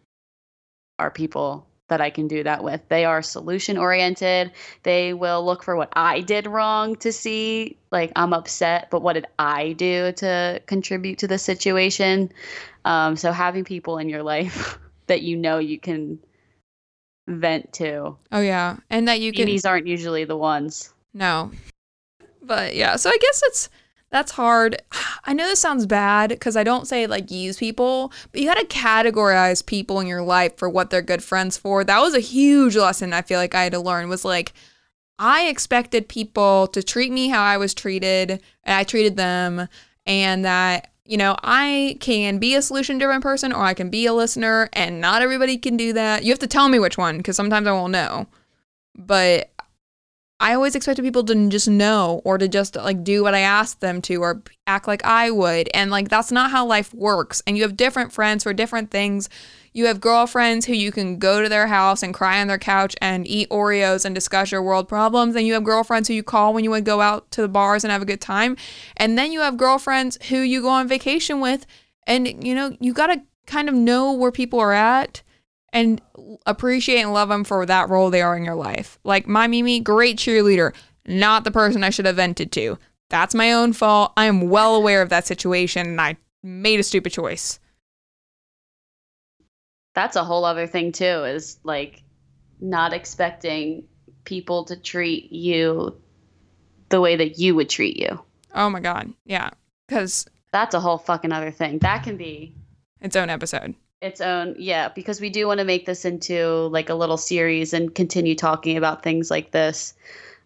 are 1.00 1.12
people 1.12 1.68
that 1.92 2.00
I 2.00 2.10
can 2.10 2.28
do 2.30 2.44
that 2.44 2.64
with. 2.64 2.82
They 2.88 3.04
are 3.04 3.22
solution 3.22 3.78
oriented. 3.78 4.54
They 4.84 5.14
will 5.14 5.46
look 5.46 5.62
for 5.62 5.76
what 5.76 5.90
I 5.94 6.22
did 6.22 6.48
wrong 6.48 6.96
to 6.98 7.12
see, 7.12 7.78
like, 7.92 8.14
I'm 8.16 8.32
upset, 8.32 8.88
but 8.90 9.02
what 9.02 9.14
did 9.14 9.26
I 9.38 9.74
do 9.74 10.14
to 10.14 10.62
contribute 10.68 11.20
to 11.20 11.28
the 11.28 11.38
situation? 11.38 12.32
Um, 12.86 13.18
so 13.18 13.34
having 13.34 13.66
people 13.66 13.98
in 13.98 14.08
your 14.08 14.24
life 14.24 14.80
that 15.08 15.22
you 15.22 15.36
know 15.36 15.58
you 15.58 15.78
can 15.78 16.20
vent 17.28 17.72
to. 17.74 18.16
Oh 18.32 18.42
yeah, 18.42 18.78
and 18.90 19.08
that 19.08 19.20
you 19.20 19.32
can. 19.32 19.46
These 19.46 19.66
aren't 19.66 19.88
usually 19.88 20.24
the 20.24 20.38
ones. 20.38 20.94
No, 21.14 21.52
but 22.42 22.76
yeah. 22.76 22.96
So 22.96 23.10
I 23.10 23.18
guess 23.20 23.42
it's 23.46 23.70
that's 24.12 24.32
hard. 24.34 24.82
I 25.24 25.34
know 25.34 25.48
this 25.48 25.60
sounds 25.60 25.86
bad 25.86 26.30
because 26.30 26.56
I 26.56 26.64
don't 26.64 26.88
say 26.88 27.08
like 27.08 27.32
use 27.32 27.58
people, 27.58 28.12
but 28.32 28.42
you 28.42 28.48
got 28.48 28.58
to 28.58 28.66
categorize 28.66 29.66
people 29.66 30.00
in 30.00 30.08
your 30.08 30.24
life 30.24 30.58
for 30.58 30.70
what 30.70 30.90
they're 30.90 31.02
good 31.02 31.24
friends 31.24 31.58
for. 31.58 31.84
That 31.84 32.02
was 32.02 32.14
a 32.14 32.20
huge 32.20 32.76
lesson 32.76 33.14
I 33.14 33.22
feel 33.22 33.40
like 33.40 33.56
I 33.56 33.64
had 33.64 33.74
to 33.74 33.80
learn 33.80 34.10
was 34.10 34.26
like 34.26 34.54
I 35.20 35.48
expected 35.48 36.10
people 36.10 36.68
to 36.68 36.82
treat 36.82 37.12
me 37.12 37.30
how 37.30 37.44
I 37.44 37.58
was 37.58 37.76
treated 37.76 38.32
and 38.64 38.76
I 38.76 38.84
treated 38.84 39.16
them 39.16 39.68
and 40.08 40.46
that 40.46 40.92
you 41.12 41.18
know, 41.18 41.36
I 41.44 41.98
can 42.00 42.38
be 42.38 42.56
a 42.56 42.62
solution 42.62 42.98
driven 42.98 43.20
person 43.20 43.52
or 43.52 43.66
I 43.66 43.74
can 43.74 43.90
be 43.90 44.06
a 44.06 44.14
listener 44.14 44.70
and 44.72 45.02
not 45.02 45.22
everybody 45.22 45.58
can 45.58 45.76
do 45.76 45.92
that. 45.92 46.24
You 46.24 46.32
have 46.32 46.40
to 46.40 46.48
tell 46.48 46.70
me 46.70 46.80
which 46.80 46.98
one 46.98 47.18
because 47.18 47.36
sometimes 47.36 47.68
I 47.68 47.74
won't 47.74 47.92
know. 47.92 48.28
But 48.96 49.52
I 50.40 50.54
always 50.54 50.74
expected 50.74 51.04
people 51.04 51.26
to 51.26 51.50
just 51.50 51.68
know 51.68 52.22
or 52.24 52.38
to 52.38 52.48
just 52.48 52.78
like 52.78 53.04
do 53.04 53.24
what 53.24 53.36
I 53.36 53.42
asked 53.42 53.82
them 53.82 54.02
to 54.04 54.24
or 54.24 54.42
act 54.68 54.88
like 54.88 55.04
I 55.04 55.32
would. 55.32 55.70
And 55.74 55.92
like 55.92 56.08
that's 56.08 56.32
not 56.32 56.50
how 56.50 56.66
life 56.66 56.94
works. 56.94 57.44
And 57.46 57.58
you 57.58 57.64
have 57.64 57.76
different 57.76 58.14
friends 58.14 58.44
for 58.44 58.54
different 58.54 58.90
things. 58.90 59.28
You 59.74 59.86
have 59.86 60.02
girlfriends 60.02 60.66
who 60.66 60.74
you 60.74 60.92
can 60.92 61.18
go 61.18 61.42
to 61.42 61.48
their 61.48 61.68
house 61.68 62.04
and 62.04 62.14
cry 62.14 62.42
on 62.42 62.48
their 62.48 62.58
couch 62.58 62.96
and 63.02 63.26
eat 63.26 63.50
Oreos 63.50 64.04
and 64.04 64.14
discuss 64.14 64.52
your 64.52 64.62
world 64.62 64.90
problems. 64.90 65.36
And 65.36 65.48
you 65.48 65.54
have 65.54 65.64
girlfriends 65.64 66.08
who 66.08 66.14
you 66.14 66.24
call 66.24 66.54
when 66.54 66.64
you 66.64 66.72
would 66.72 66.84
go 66.84 67.00
out 67.00 67.32
to 67.32 67.42
the 67.42 67.48
bars 67.48 67.84
and 67.84 67.92
have 67.92 68.02
a 68.02 68.06
good 68.06 68.20
time. 68.20 68.58
And 68.98 69.18
then 69.18 69.32
you 69.32 69.40
have 69.42 69.56
girlfriends 69.56 70.18
who 70.28 70.38
you 70.38 70.62
go 70.62 70.70
on 70.70 70.90
vacation 70.90 71.40
with. 71.40 71.66
And 72.06 72.46
you 72.46 72.54
know, 72.54 72.76
you 72.82 72.94
got 72.94 73.08
to 73.08 73.22
kind 73.46 73.70
of 73.70 73.76
know 73.76 74.12
where 74.12 74.32
people 74.32 74.60
are 74.60 74.74
at 74.74 75.22
and 75.72 76.02
appreciate 76.46 77.02
and 77.02 77.14
love 77.14 77.30
them 77.30 77.46
for 77.46 77.66
that 77.66 77.90
role 77.90 78.10
they 78.10 78.22
are 78.22 78.36
in 78.36 78.44
your 78.44 78.56
life. 78.56 79.00
Like 79.06 79.26
my 79.26 79.48
Mimi, 79.48 79.80
great 79.80 80.18
cheerleader, 80.18 80.74
not 81.06 81.46
the 81.46 81.52
person 81.52 81.84
I 81.84 81.92
should 81.92 82.06
have 82.06 82.18
vented 82.18 82.52
to. 82.54 82.78
That's 83.10 83.36
my 83.36 83.54
own 83.54 83.72
fault. 83.72 84.12
I 84.18 84.26
am 84.26 84.50
well 84.50 84.76
aware 84.76 85.02
of 85.02 85.10
that 85.10 85.28
situation 85.28 85.88
and 85.88 86.02
I 86.02 86.18
made 86.44 86.80
a 86.80 86.84
stupid 86.84 87.14
choice. 87.14 87.60
That's 89.94 90.16
a 90.16 90.24
whole 90.24 90.46
other 90.46 90.68
thing 90.68 90.92
too 90.92 91.06
is 91.06 91.60
like 91.64 92.04
not 92.60 92.94
expecting 92.94 93.86
people 94.24 94.66
to 94.66 94.76
treat 94.76 95.32
you 95.32 96.00
the 96.90 97.02
way 97.02 97.16
that 97.16 97.40
you 97.40 97.56
would 97.56 97.70
treat 97.70 97.98
you. 97.98 98.24
Oh 98.54 98.70
my 98.70 98.80
god. 98.80 99.14
Yeah. 99.26 99.50
Cuz 99.88 100.26
that's 100.52 100.76
a 100.76 100.80
whole 100.80 100.98
fucking 100.98 101.32
other 101.32 101.52
thing. 101.52 101.80
That 101.80 102.04
can 102.04 102.18
be 102.18 102.54
its 103.02 103.16
own 103.16 103.30
episode 103.30 103.76
its 104.02 104.20
own 104.20 104.56
yeah 104.58 104.90
because 104.90 105.22
we 105.22 105.30
do 105.30 105.48
want 105.48 105.60
to 105.60 105.64
make 105.64 105.86
this 105.86 106.06
into 106.06 106.68
like 106.72 106.90
a 106.90 106.96
little 106.96 107.18
series 107.18 107.74
and 107.74 107.94
continue 107.94 108.36
talking 108.36 108.76
about 108.78 109.04
things 109.04 109.30
like 109.30 109.52
this 109.52 109.94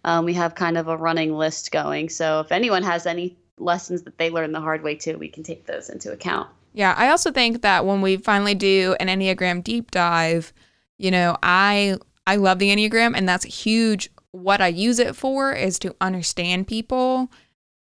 um, 0.03 0.25
we 0.25 0.33
have 0.33 0.55
kind 0.55 0.77
of 0.77 0.87
a 0.87 0.97
running 0.97 1.33
list 1.33 1.71
going 1.71 2.09
so 2.09 2.41
if 2.41 2.51
anyone 2.51 2.83
has 2.83 3.05
any 3.05 3.37
lessons 3.57 4.03
that 4.03 4.17
they 4.17 4.29
learned 4.29 4.53
the 4.53 4.59
hard 4.59 4.83
way 4.83 4.93
too 4.93 5.17
we 5.17 5.29
can 5.29 5.43
take 5.43 5.65
those 5.65 5.89
into 5.89 6.11
account 6.11 6.49
yeah 6.75 6.93
i 6.97 7.09
also 7.09 7.31
think 7.31 7.61
that 7.61 7.85
when 7.85 8.01
we 8.01 8.17
finally 8.17 8.53
do 8.55 8.95
an 8.99 9.07
enneagram 9.07 9.63
deep 9.63 9.89
dive 9.91 10.53
you 10.97 11.09
know 11.09 11.35
i 11.41 11.97
i 12.27 12.35
love 12.35 12.59
the 12.59 12.69
enneagram 12.69 13.17
and 13.17 13.27
that's 13.27 13.45
huge 13.45 14.09
what 14.31 14.61
i 14.61 14.67
use 14.67 14.99
it 14.99 15.15
for 15.15 15.53
is 15.53 15.79
to 15.79 15.95
understand 15.99 16.67
people 16.67 17.31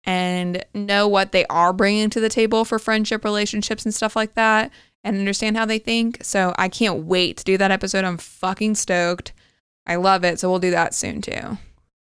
and 0.05 0.64
know 0.74 1.07
what 1.07 1.32
they 1.32 1.47
are 1.47 1.72
bringing 1.72 2.11
to 2.11 2.20
the 2.20 2.28
table 2.28 2.64
for 2.64 2.78
friendship 2.78 3.24
relationships 3.24 3.84
and 3.84 3.95
stuff 3.95 4.16
like 4.16 4.34
that 4.34 4.70
and 5.05 5.18
understand 5.18 5.57
how 5.57 5.64
they 5.64 5.78
think. 5.78 6.18
So 6.22 6.55
I 6.59 6.68
can't 6.68 7.05
wait 7.05 7.38
to 7.38 7.45
do 7.45 7.57
that 7.59 7.70
episode. 7.70 8.05
I'm 8.05 8.18
fucking 8.18 8.74
stoked. 8.74 9.32
I 9.86 9.97
love 9.97 10.24
it. 10.24 10.38
So 10.38 10.51
we'll 10.51 10.59
do 10.59 10.70
that 10.70 10.95
soon 10.95 11.20
too. 11.20 11.59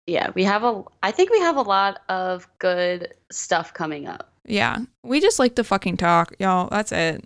Yeah, 0.07 0.31
we 0.35 0.45
have 0.45 0.65
a 0.65 0.83
I 1.03 1.11
think 1.13 1.31
we 1.31 1.41
have 1.41 1.57
a 1.57 1.63
lot 1.63 2.01
of 2.09 2.49
good 2.59 3.15
stuff 3.31 3.73
coming 3.75 4.09
up. 4.09 4.30
Yeah. 4.51 4.79
We 5.03 5.21
just 5.21 5.39
like 5.39 5.55
to 5.57 5.65
fucking 5.65 5.97
talk, 5.97 6.35
y'all. 6.39 6.69
That's 6.71 6.93
it. 6.93 7.25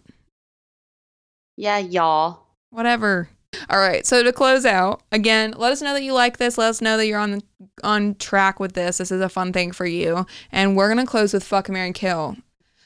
Yeah, 1.56 1.78
y'all. 1.78 2.40
Whatever. 2.70 3.28
All 3.70 3.78
right. 3.78 4.04
So 4.04 4.22
to 4.22 4.32
close 4.32 4.66
out, 4.66 5.02
again, 5.12 5.54
let 5.56 5.72
us 5.72 5.80
know 5.80 5.94
that 5.94 6.02
you 6.02 6.12
like 6.12 6.38
this. 6.38 6.58
Let 6.58 6.70
us 6.70 6.80
know 6.80 6.96
that 6.96 7.06
you're 7.06 7.20
on 7.20 7.40
on 7.82 8.16
track 8.16 8.60
with 8.60 8.74
this. 8.74 8.98
This 8.98 9.10
is 9.12 9.20
a 9.20 9.28
fun 9.28 9.52
thing 9.52 9.72
for 9.72 9.86
you. 9.86 10.26
And 10.50 10.76
we're 10.76 10.88
gonna 10.88 11.06
close 11.06 11.32
with 11.32 11.44
fuck 11.44 11.68
Mary 11.68 11.92
Kill. 11.92 12.36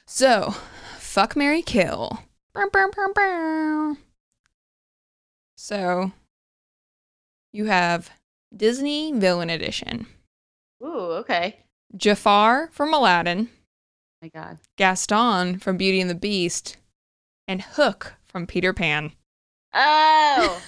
So, 0.07 0.55
fuck 0.99 1.37
Mary 1.37 1.63
Kill. 1.63 2.21
So 5.57 6.13
you 7.53 7.65
have 7.67 8.11
Disney 8.55 9.13
Villain 9.13 9.51
Edition. 9.51 10.07
Ooh, 10.83 11.13
okay. 11.21 11.57
Jafar 11.97 12.69
from 12.73 12.93
Aladdin. 12.93 13.49
My 14.21 14.29
God. 14.29 14.59
Gaston 14.77 15.59
from 15.59 15.77
Beauty 15.77 16.01
and 16.01 16.11
the 16.11 16.15
Beast. 16.15 16.77
And 17.47 17.63
Hook 17.63 18.15
from 18.27 18.47
Peter 18.47 18.73
Pan. 18.73 19.13
Oh. 19.73 20.63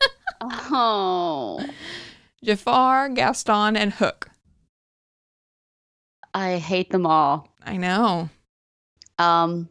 oh. 0.40 1.66
Jafar, 2.42 3.08
Gaston, 3.08 3.76
and 3.76 3.92
Hook. 3.92 4.30
I 6.32 6.58
hate 6.58 6.90
them 6.90 7.06
all. 7.06 7.48
I 7.62 7.76
know. 7.76 8.28
Um, 9.18 9.68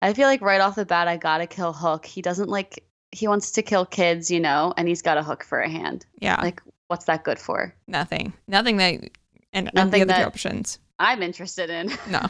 I 0.00 0.12
feel 0.12 0.26
like 0.26 0.40
right 0.42 0.60
off 0.60 0.76
the 0.76 0.86
bat, 0.86 1.08
I 1.08 1.16
gotta 1.16 1.46
kill 1.46 1.72
Hook. 1.72 2.06
He 2.06 2.22
doesn't 2.22 2.48
like, 2.48 2.84
he 3.10 3.28
wants 3.28 3.52
to 3.52 3.62
kill 3.62 3.84
kids, 3.86 4.30
you 4.30 4.40
know, 4.40 4.74
and 4.76 4.88
he's 4.88 5.02
got 5.02 5.18
a 5.18 5.22
hook 5.22 5.44
for 5.44 5.60
a 5.60 5.68
hand. 5.68 6.06
Yeah. 6.18 6.40
Like, 6.40 6.62
what's 6.88 7.04
that 7.06 7.24
good 7.24 7.38
for? 7.38 7.74
Nothing. 7.86 8.32
Nothing 8.48 8.78
that, 8.78 9.10
and 9.52 9.70
nothing 9.74 10.06
the 10.06 10.14
other 10.14 10.26
options. 10.26 10.78
I'm 11.02 11.20
interested 11.20 11.68
in. 11.68 11.90
No. 12.08 12.20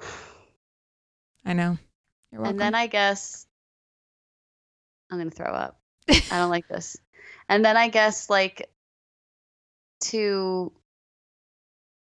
I 1.44 1.52
know. 1.52 1.78
You're 2.32 2.40
welcome. 2.40 2.50
And 2.50 2.60
then 2.60 2.74
I 2.74 2.88
guess 2.88 3.46
I'm 5.10 5.18
gonna 5.18 5.30
throw 5.30 5.52
up. 5.52 5.80
I 6.08 6.20
don't 6.32 6.50
like 6.50 6.66
this. 6.70 6.96
And 7.48 7.64
then 7.64 7.76
I 7.76 7.88
guess 7.88 8.28
like 8.28 8.68
to 10.00 10.72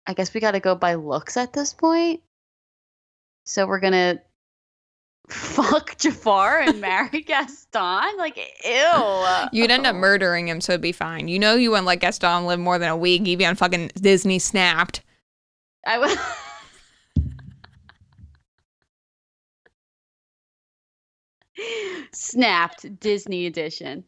I 0.05 0.13
guess 0.13 0.31
we 0.31 0.41
got 0.41 0.51
to 0.51 0.59
go 0.59 0.75
by 0.75 0.93
looks 0.93 1.35
at 1.35 1.51
this 1.51 1.73
point. 1.73 2.21
So 3.45 3.65
we're 3.65 3.79
gonna 3.79 4.21
fuck 5.29 5.97
Jafar 5.97 6.61
and 6.61 6.81
marry 6.81 7.21
Gaston? 7.25 8.17
Like, 8.17 8.37
ew. 8.63 9.25
You'd 9.51 9.71
end 9.71 9.85
up 9.85 9.95
murdering 9.95 10.47
him, 10.47 10.61
so 10.61 10.73
it'd 10.73 10.81
be 10.81 10.91
fine. 10.91 11.27
You 11.27 11.39
know, 11.39 11.55
you 11.55 11.71
wouldn't 11.71 11.87
let 11.87 11.99
Gaston 11.99 12.45
live 12.45 12.59
more 12.59 12.79
than 12.79 12.89
a 12.89 12.97
week. 12.97 13.25
He'd 13.25 13.37
be 13.37 13.45
on 13.45 13.55
fucking 13.55 13.91
Disney 13.95 14.39
Snapped. 14.39 15.01
I 15.85 15.99
would. 15.99 16.17
Snapped 22.13 22.99
Disney 22.99 23.45
edition. 23.45 24.03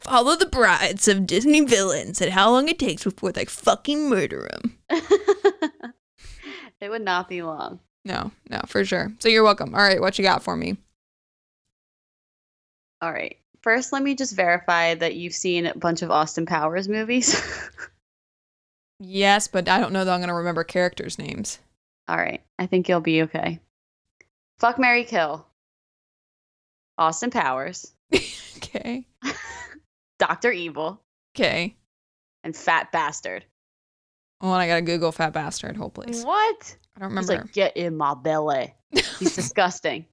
Follow 0.00 0.36
the 0.36 0.46
brides 0.46 1.06
of 1.06 1.26
Disney 1.26 1.60
villains 1.60 2.20
and 2.20 2.32
how 2.32 2.50
long 2.50 2.68
it 2.68 2.78
takes 2.78 3.04
before 3.04 3.32
they 3.32 3.44
fucking 3.44 4.08
murder 4.08 4.48
them. 4.50 4.78
it 6.80 6.88
would 6.88 7.02
not 7.02 7.28
be 7.28 7.42
long. 7.42 7.80
No, 8.04 8.30
no, 8.48 8.60
for 8.66 8.84
sure. 8.84 9.12
So 9.18 9.28
you're 9.28 9.44
welcome. 9.44 9.74
All 9.74 9.82
right, 9.82 10.00
what 10.00 10.18
you 10.18 10.24
got 10.24 10.42
for 10.42 10.56
me? 10.56 10.76
All 13.02 13.12
right. 13.12 13.36
First, 13.62 13.92
let 13.92 14.02
me 14.02 14.14
just 14.14 14.34
verify 14.34 14.94
that 14.94 15.16
you've 15.16 15.34
seen 15.34 15.66
a 15.66 15.74
bunch 15.76 16.02
of 16.02 16.10
Austin 16.10 16.46
Powers 16.46 16.88
movies. 16.88 17.40
yes, 19.00 19.48
but 19.48 19.68
I 19.68 19.80
don't 19.80 19.92
know 19.92 20.04
that 20.04 20.12
I'm 20.12 20.20
going 20.20 20.28
to 20.28 20.34
remember 20.34 20.64
characters' 20.64 21.18
names. 21.18 21.58
All 22.08 22.16
right. 22.16 22.42
I 22.58 22.66
think 22.66 22.88
you'll 22.88 23.00
be 23.00 23.22
okay. 23.22 23.60
Fuck 24.58 24.78
Mary 24.78 25.04
Kill. 25.04 25.46
Austin 26.96 27.30
Powers. 27.30 27.92
okay. 28.56 29.06
Doctor 30.18 30.50
Evil. 30.50 31.00
Okay. 31.34 31.76
And 32.44 32.56
Fat 32.56 32.92
Bastard. 32.92 33.44
Oh, 34.40 34.52
and 34.52 34.62
I 34.62 34.66
gotta 34.66 34.82
Google 34.82 35.12
Fat 35.12 35.32
Bastard. 35.32 35.76
Whole 35.76 35.90
place. 35.90 36.24
What? 36.24 36.76
I 36.96 37.00
don't 37.00 37.10
remember. 37.10 37.32
He's 37.32 37.40
like, 37.40 37.52
get 37.52 37.76
in 37.76 37.96
my 37.96 38.14
belly. 38.14 38.74
He's 39.18 39.34
disgusting. 39.36 40.06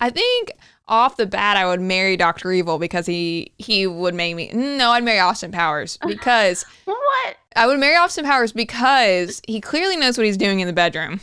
I 0.00 0.08
think 0.08 0.52
off 0.88 1.16
the 1.18 1.26
bat 1.26 1.58
I 1.58 1.66
would 1.66 1.82
marry 1.82 2.16
Doctor 2.16 2.50
Evil 2.50 2.78
because 2.78 3.04
he 3.04 3.52
he 3.58 3.86
would 3.86 4.14
make 4.14 4.34
me. 4.34 4.50
No, 4.54 4.90
I'd 4.90 5.04
marry 5.04 5.18
Austin 5.18 5.52
Powers 5.52 5.98
because 6.06 6.64
what? 6.86 7.36
I 7.56 7.66
would 7.66 7.78
marry 7.78 7.96
Austin 7.96 8.24
Powers 8.24 8.52
because 8.52 9.42
he 9.46 9.60
clearly 9.60 9.96
knows 9.96 10.16
what 10.16 10.26
he's 10.26 10.38
doing 10.38 10.60
in 10.60 10.66
the 10.66 10.72
bedroom. 10.72 11.20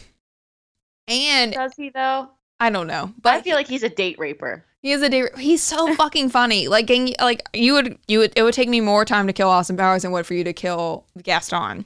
And 1.07 1.53
Does 1.53 1.73
he 1.75 1.89
though? 1.89 2.29
I 2.59 2.69
don't 2.69 2.87
know, 2.87 3.13
But 3.21 3.35
I 3.35 3.41
feel 3.41 3.55
like 3.55 3.67
he's 3.67 3.83
a 3.83 3.89
date 3.89 4.17
raper. 4.19 4.65
He 4.87 4.93
is 4.93 5.01
a 5.01 5.09
day. 5.09 5.25
He's 5.37 5.61
so 5.61 5.93
fucking 5.95 6.29
funny. 6.29 6.69
Like, 6.69 6.85
gang- 6.85 7.13
like 7.19 7.45
you 7.53 7.73
would, 7.73 7.99
you 8.07 8.19
would. 8.19 8.31
It 8.37 8.43
would 8.43 8.53
take 8.53 8.69
me 8.69 8.79
more 8.79 9.03
time 9.03 9.27
to 9.27 9.33
kill 9.33 9.49
Austin 9.49 9.75
Powers 9.75 10.03
than 10.03 10.13
would 10.13 10.25
for 10.25 10.33
you 10.33 10.45
to 10.45 10.53
kill 10.53 11.05
Gaston. 11.21 11.83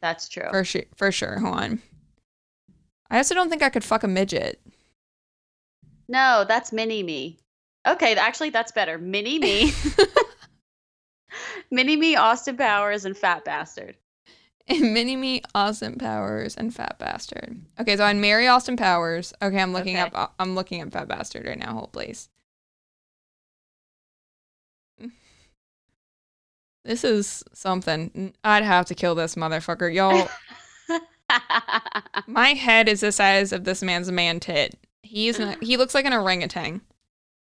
That's 0.00 0.28
true. 0.28 0.46
For 0.50 0.62
sure, 0.62 0.84
for 0.94 1.10
sure. 1.10 1.40
Hold 1.40 1.56
on. 1.56 1.82
I 3.10 3.16
also 3.16 3.34
don't 3.34 3.50
think 3.50 3.64
I 3.64 3.70
could 3.70 3.82
fuck 3.82 4.04
a 4.04 4.08
midget. 4.08 4.60
No, 6.08 6.44
that's 6.46 6.72
mini 6.72 7.02
me. 7.02 7.40
Okay, 7.88 8.14
actually, 8.14 8.50
that's 8.50 8.70
better. 8.70 8.98
Mini 8.98 9.40
me, 9.40 9.72
mini 11.72 11.96
me, 11.96 12.14
Austin 12.14 12.56
Powers, 12.56 13.04
and 13.04 13.16
Fat 13.16 13.44
Bastard. 13.44 13.96
Mini 14.70 15.16
me, 15.16 15.42
Austin 15.54 15.96
Powers, 15.96 16.54
and 16.56 16.74
Fat 16.74 16.98
Bastard. 16.98 17.60
Okay, 17.80 17.96
so 17.96 18.04
I'd 18.04 18.16
marry 18.16 18.46
Austin 18.48 18.76
Powers. 18.76 19.32
Okay, 19.40 19.60
I'm 19.60 19.72
looking 19.72 19.96
Okay. 19.98 20.10
up. 20.14 20.34
I'm 20.38 20.54
looking 20.54 20.82
up 20.82 20.92
Fat 20.92 21.08
Bastard 21.08 21.46
right 21.46 21.58
now. 21.58 21.72
Hold 21.74 21.92
please. 21.92 22.28
This 26.84 27.04
is 27.04 27.44
something. 27.52 28.32
I'd 28.42 28.62
have 28.64 28.86
to 28.86 28.94
kill 28.94 29.14
this 29.14 29.34
motherfucker, 29.34 29.92
y'all. 29.92 30.26
My 32.26 32.50
head 32.54 32.88
is 32.88 33.00
the 33.02 33.12
size 33.12 33.52
of 33.52 33.64
this 33.64 33.82
man's 33.82 34.10
man 34.10 34.40
tit. 34.40 34.74
He's 35.02 35.38
not, 35.38 35.62
he 35.62 35.76
looks 35.76 35.94
like 35.94 36.06
an 36.06 36.14
orangutan. 36.14 36.80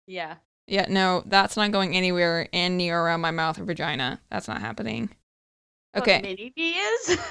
yeah. 0.07 0.37
Yeah, 0.67 0.87
no, 0.89 1.23
that's 1.27 1.57
not 1.59 1.73
going 1.73 1.95
anywhere 1.97 2.49
in 2.53 2.77
near 2.79 2.99
around 2.99 3.21
my 3.21 3.31
mouth 3.33 3.59
or 3.61 3.65
vagina. 3.65 4.21
That's 4.31 4.47
not 4.49 4.61
happening. 4.61 5.11
What 5.95 6.03
Okay. 6.03 6.21
mini 6.23 6.53
me 6.57 6.71
is. 6.73 7.19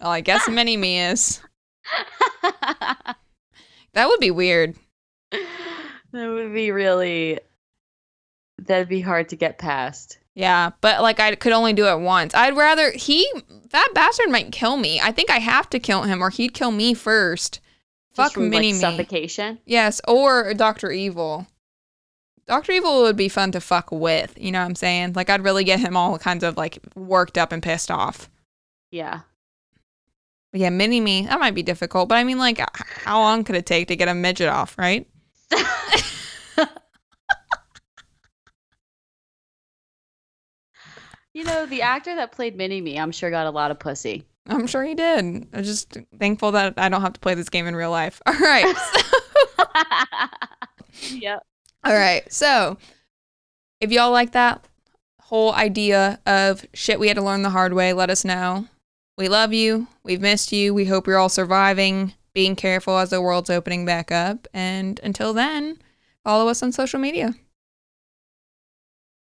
Well, 0.00 0.10
I 0.12 0.20
guess 0.20 0.48
mini 0.48 0.76
me 0.76 1.00
is. 1.00 1.40
That 3.94 4.06
would 4.08 4.20
be 4.20 4.30
weird. 4.30 4.76
that 5.32 6.28
would 6.28 6.52
be 6.54 6.70
really. 6.70 7.40
That'd 8.58 8.88
be 8.88 9.00
hard 9.00 9.30
to 9.30 9.36
get 9.36 9.58
past. 9.58 10.18
Yeah, 10.34 10.70
but 10.80 11.02
like 11.02 11.18
I 11.20 11.34
could 11.34 11.52
only 11.52 11.72
do 11.72 11.86
it 11.88 11.98
once. 12.00 12.34
I'd 12.34 12.56
rather 12.56 12.92
he 12.92 13.28
that 13.70 13.88
bastard 13.94 14.30
might 14.30 14.52
kill 14.52 14.76
me. 14.76 15.00
I 15.00 15.10
think 15.10 15.30
I 15.30 15.38
have 15.38 15.68
to 15.70 15.80
kill 15.80 16.02
him 16.02 16.22
or 16.22 16.30
he'd 16.30 16.54
kill 16.54 16.70
me 16.70 16.94
first. 16.94 17.60
Just 18.14 18.16
Fuck 18.16 18.32
from, 18.34 18.50
mini 18.50 18.68
like, 18.72 18.74
me. 18.74 18.80
suffocation. 18.80 19.58
Yes, 19.64 20.00
or 20.06 20.54
Doctor 20.54 20.90
Evil. 20.92 21.46
Doctor 22.48 22.72
Evil 22.72 23.02
would 23.02 23.16
be 23.16 23.28
fun 23.28 23.52
to 23.52 23.60
fuck 23.60 23.92
with. 23.92 24.34
You 24.38 24.50
know 24.50 24.60
what 24.60 24.66
I'm 24.66 24.74
saying? 24.74 25.12
Like 25.12 25.30
I'd 25.30 25.44
really 25.44 25.64
get 25.64 25.78
him 25.80 25.96
all 25.96 26.18
kinds 26.18 26.42
of 26.42 26.56
like 26.56 26.78
worked 26.96 27.38
up 27.38 27.52
and 27.52 27.62
pissed 27.62 27.90
off. 27.90 28.30
Yeah. 28.90 29.20
But 30.50 30.62
yeah, 30.62 30.70
mini 30.70 31.00
me 31.00 31.26
that 31.26 31.38
might 31.38 31.54
be 31.54 31.62
difficult. 31.62 32.08
But 32.08 32.16
I 32.16 32.24
mean, 32.24 32.38
like, 32.38 32.58
how 32.74 33.20
long 33.20 33.44
could 33.44 33.54
it 33.54 33.66
take 33.66 33.88
to 33.88 33.96
get 33.96 34.08
a 34.08 34.14
midget 34.14 34.48
off? 34.48 34.78
Right? 34.78 35.06
you 41.34 41.44
know, 41.44 41.66
the 41.66 41.82
actor 41.82 42.16
that 42.16 42.32
played 42.32 42.56
Mini 42.56 42.80
Me, 42.80 42.98
I'm 42.98 43.12
sure 43.12 43.30
got 43.30 43.46
a 43.46 43.50
lot 43.50 43.70
of 43.70 43.78
pussy. 43.78 44.24
I'm 44.46 44.66
sure 44.66 44.82
he 44.82 44.94
did. 44.94 45.46
I'm 45.52 45.62
just 45.62 45.98
thankful 46.18 46.52
that 46.52 46.74
I 46.78 46.88
don't 46.88 47.02
have 47.02 47.12
to 47.12 47.20
play 47.20 47.34
this 47.34 47.50
game 47.50 47.66
in 47.66 47.76
real 47.76 47.90
life. 47.90 48.22
All 48.26 48.32
right. 48.32 48.74
yep. 51.10 51.44
All 51.88 51.94
right. 51.94 52.30
So, 52.30 52.76
if 53.80 53.90
y'all 53.90 54.10
like 54.10 54.32
that 54.32 54.62
whole 55.22 55.54
idea 55.54 56.20
of 56.26 56.66
shit 56.74 57.00
we 57.00 57.08
had 57.08 57.16
to 57.16 57.22
learn 57.22 57.40
the 57.40 57.48
hard 57.48 57.72
way, 57.72 57.94
let 57.94 58.10
us 58.10 58.26
know. 58.26 58.66
We 59.16 59.28
love 59.28 59.54
you. 59.54 59.88
We've 60.04 60.20
missed 60.20 60.52
you. 60.52 60.74
We 60.74 60.84
hope 60.84 61.06
you're 61.06 61.16
all 61.16 61.30
surviving, 61.30 62.12
being 62.34 62.56
careful 62.56 62.98
as 62.98 63.08
the 63.08 63.22
world's 63.22 63.48
opening 63.48 63.86
back 63.86 64.12
up. 64.12 64.46
And 64.52 65.00
until 65.02 65.32
then, 65.32 65.78
follow 66.24 66.48
us 66.48 66.62
on 66.62 66.72
social 66.72 67.00
media. 67.00 67.34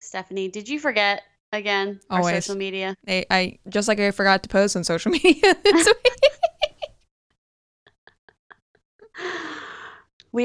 Stephanie, 0.01 0.49
did 0.49 0.69
you 0.69 0.79
forget 0.79 1.23
again 1.53 1.99
our 2.11 2.23
social 2.23 2.57
media? 2.57 2.95
I, 3.09 3.25
I 3.31 3.59
just 3.71 3.89
like 3.89 4.01
I 4.01 4.11
forgot 4.11 4.43
to 4.43 4.51
post 4.51 4.77
on 4.77 4.85
social 4.85 5.11
media 5.23 5.57
this 5.65 5.87
week. 5.87 6.30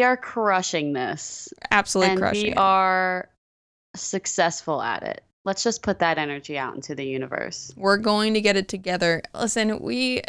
Are 0.06 0.18
crushing 0.18 0.93
this. 0.93 1.53
Absolutely 1.72 2.12
and 2.12 2.20
crushing 2.20 2.43
we 2.43 2.51
it. 2.51 2.58
are 2.58 3.30
successful 3.95 4.82
at 4.82 5.03
it. 5.03 5.24
Let's 5.43 5.64
just 5.64 5.84
put 5.84 5.99
that 5.99 6.18
energy 6.18 6.58
out 6.58 6.76
into 6.76 6.95
the 6.95 7.06
universe. 7.06 7.74
We're 7.76 7.97
going 7.97 8.34
to 8.34 8.41
get 8.41 8.56
it 8.56 8.68
together. 8.68 9.22
Listen, 9.34 9.80
we 9.80 10.22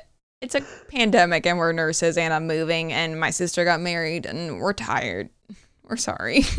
it's 0.43 0.55
a 0.55 0.61
pandemic 0.91 1.47
and 1.47 1.57
we're 1.59 1.72
nurses 1.72 2.18
and 2.18 2.35
I'm 2.35 2.47
moving 2.47 2.93
and 2.93 3.18
my 3.18 3.31
sister 3.31 3.64
got 3.64 3.81
married 3.81 4.27
and 4.27 4.59
we're 4.61 4.72
tired. 4.74 5.31
We're 5.89 5.97
sorry. 5.97 6.43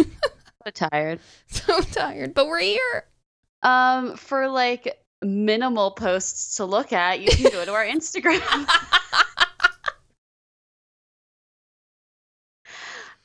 So 0.66 0.72
tired. 0.90 1.20
so 1.48 1.80
tired, 1.80 2.34
but 2.34 2.48
we're 2.48 2.60
here. 2.60 3.06
Um, 3.64 4.18
for 4.18 4.50
like 4.50 5.00
minimal 5.22 5.92
posts 5.92 6.58
to 6.58 6.66
look 6.66 6.92
at, 6.92 7.22
you 7.22 7.30
can 7.30 7.52
go 7.52 7.64
to 7.64 7.74
our 7.74 7.86
Instagram. 7.96 8.68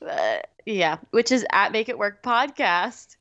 Uh, 0.06 0.38
yeah, 0.66 0.98
which 1.10 1.32
is 1.32 1.44
at 1.50 1.72
Make 1.72 1.88
It 1.88 1.98
Work 1.98 2.22
Podcast. 2.22 3.16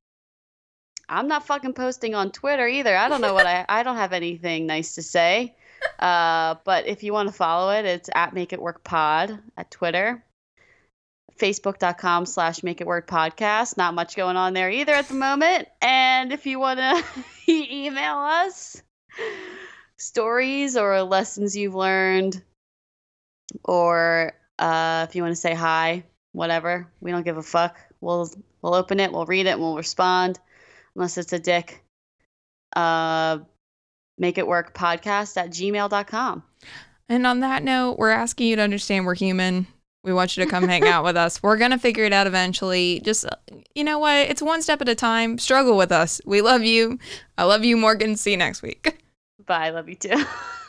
I'm 1.09 1.27
not 1.27 1.45
fucking 1.45 1.73
posting 1.73 2.15
on 2.15 2.31
Twitter 2.31 2.67
either. 2.67 2.95
I 2.95 3.09
don't 3.09 3.21
know 3.21 3.33
what 3.33 3.45
I 3.45 3.65
I 3.69 3.83
don't 3.83 3.97
have 3.97 4.13
anything 4.13 4.65
nice 4.65 4.95
to 4.95 5.03
say. 5.03 5.55
Uh, 5.99 6.55
but 6.63 6.87
if 6.87 7.03
you 7.03 7.11
want 7.11 7.27
to 7.27 7.33
follow 7.33 7.71
it, 7.71 7.85
it's 7.85 8.09
at 8.13 8.33
Make 8.33 8.53
It 8.53 8.61
Work 8.61 8.83
Pod 8.83 9.39
at 9.57 9.71
Twitter. 9.71 10.23
Facebook.com 11.39 12.27
slash 12.27 12.61
Make 12.61 12.81
It 12.81 12.87
Work 12.87 13.07
Podcast. 13.07 13.77
Not 13.77 13.95
much 13.95 14.15
going 14.15 14.37
on 14.37 14.53
there 14.53 14.69
either 14.69 14.93
at 14.93 15.07
the 15.07 15.15
moment. 15.15 15.67
And 15.81 16.31
if 16.31 16.45
you 16.45 16.59
want 16.59 16.79
to 16.79 17.03
email 17.51 18.17
us 18.17 18.81
stories 19.97 20.77
or 20.77 21.01
lessons 21.01 21.57
you've 21.57 21.75
learned, 21.75 22.41
or 23.63 24.33
uh, 24.59 25.07
if 25.09 25.15
you 25.15 25.23
want 25.23 25.31
to 25.31 25.41
say 25.41 25.55
hi, 25.55 26.03
whatever, 26.33 26.87
we 26.99 27.11
don't 27.11 27.23
give 27.23 27.37
a 27.37 27.43
fuck. 27.43 27.79
We'll 27.99 28.29
we'll 28.61 28.75
open 28.75 28.99
it, 28.99 29.11
we'll 29.11 29.25
read 29.25 29.45
it, 29.45 29.51
and 29.51 29.61
we'll 29.61 29.75
respond, 29.75 30.39
unless 30.95 31.17
it's 31.17 31.33
a 31.33 31.39
dick. 31.39 31.83
Uh, 32.75 33.39
make 34.17 34.37
it 34.37 34.47
work 34.47 34.73
podcast 34.73 35.37
at 35.37 35.49
gmail.com. 35.49 36.43
And 37.09 37.27
on 37.27 37.41
that 37.41 37.63
note, 37.63 37.97
we're 37.97 38.09
asking 38.09 38.47
you 38.47 38.55
to 38.55 38.61
understand 38.61 39.05
we're 39.05 39.15
human. 39.15 39.67
We 40.03 40.13
want 40.13 40.35
you 40.35 40.43
to 40.45 40.49
come 40.49 40.67
hang 40.67 40.87
out 40.87 41.03
with 41.03 41.17
us. 41.17 41.43
We're 41.43 41.57
going 41.57 41.71
to 41.71 41.77
figure 41.77 42.05
it 42.05 42.13
out 42.13 42.25
eventually. 42.25 43.01
Just, 43.03 43.25
you 43.75 43.83
know 43.83 43.99
what? 43.99 44.15
It's 44.29 44.41
one 44.41 44.61
step 44.61 44.81
at 44.81 44.89
a 44.89 44.95
time. 44.95 45.37
Struggle 45.37 45.77
with 45.77 45.91
us. 45.91 46.21
We 46.25 46.41
love 46.41 46.63
you. 46.63 46.97
I 47.37 47.43
love 47.43 47.63
you, 47.63 47.77
Morgan. 47.77 48.15
See 48.15 48.31
you 48.31 48.37
next 48.37 48.61
week. 48.61 49.03
Bye. 49.45 49.69
Love 49.69 49.89
you 49.89 49.95
too. 49.95 50.23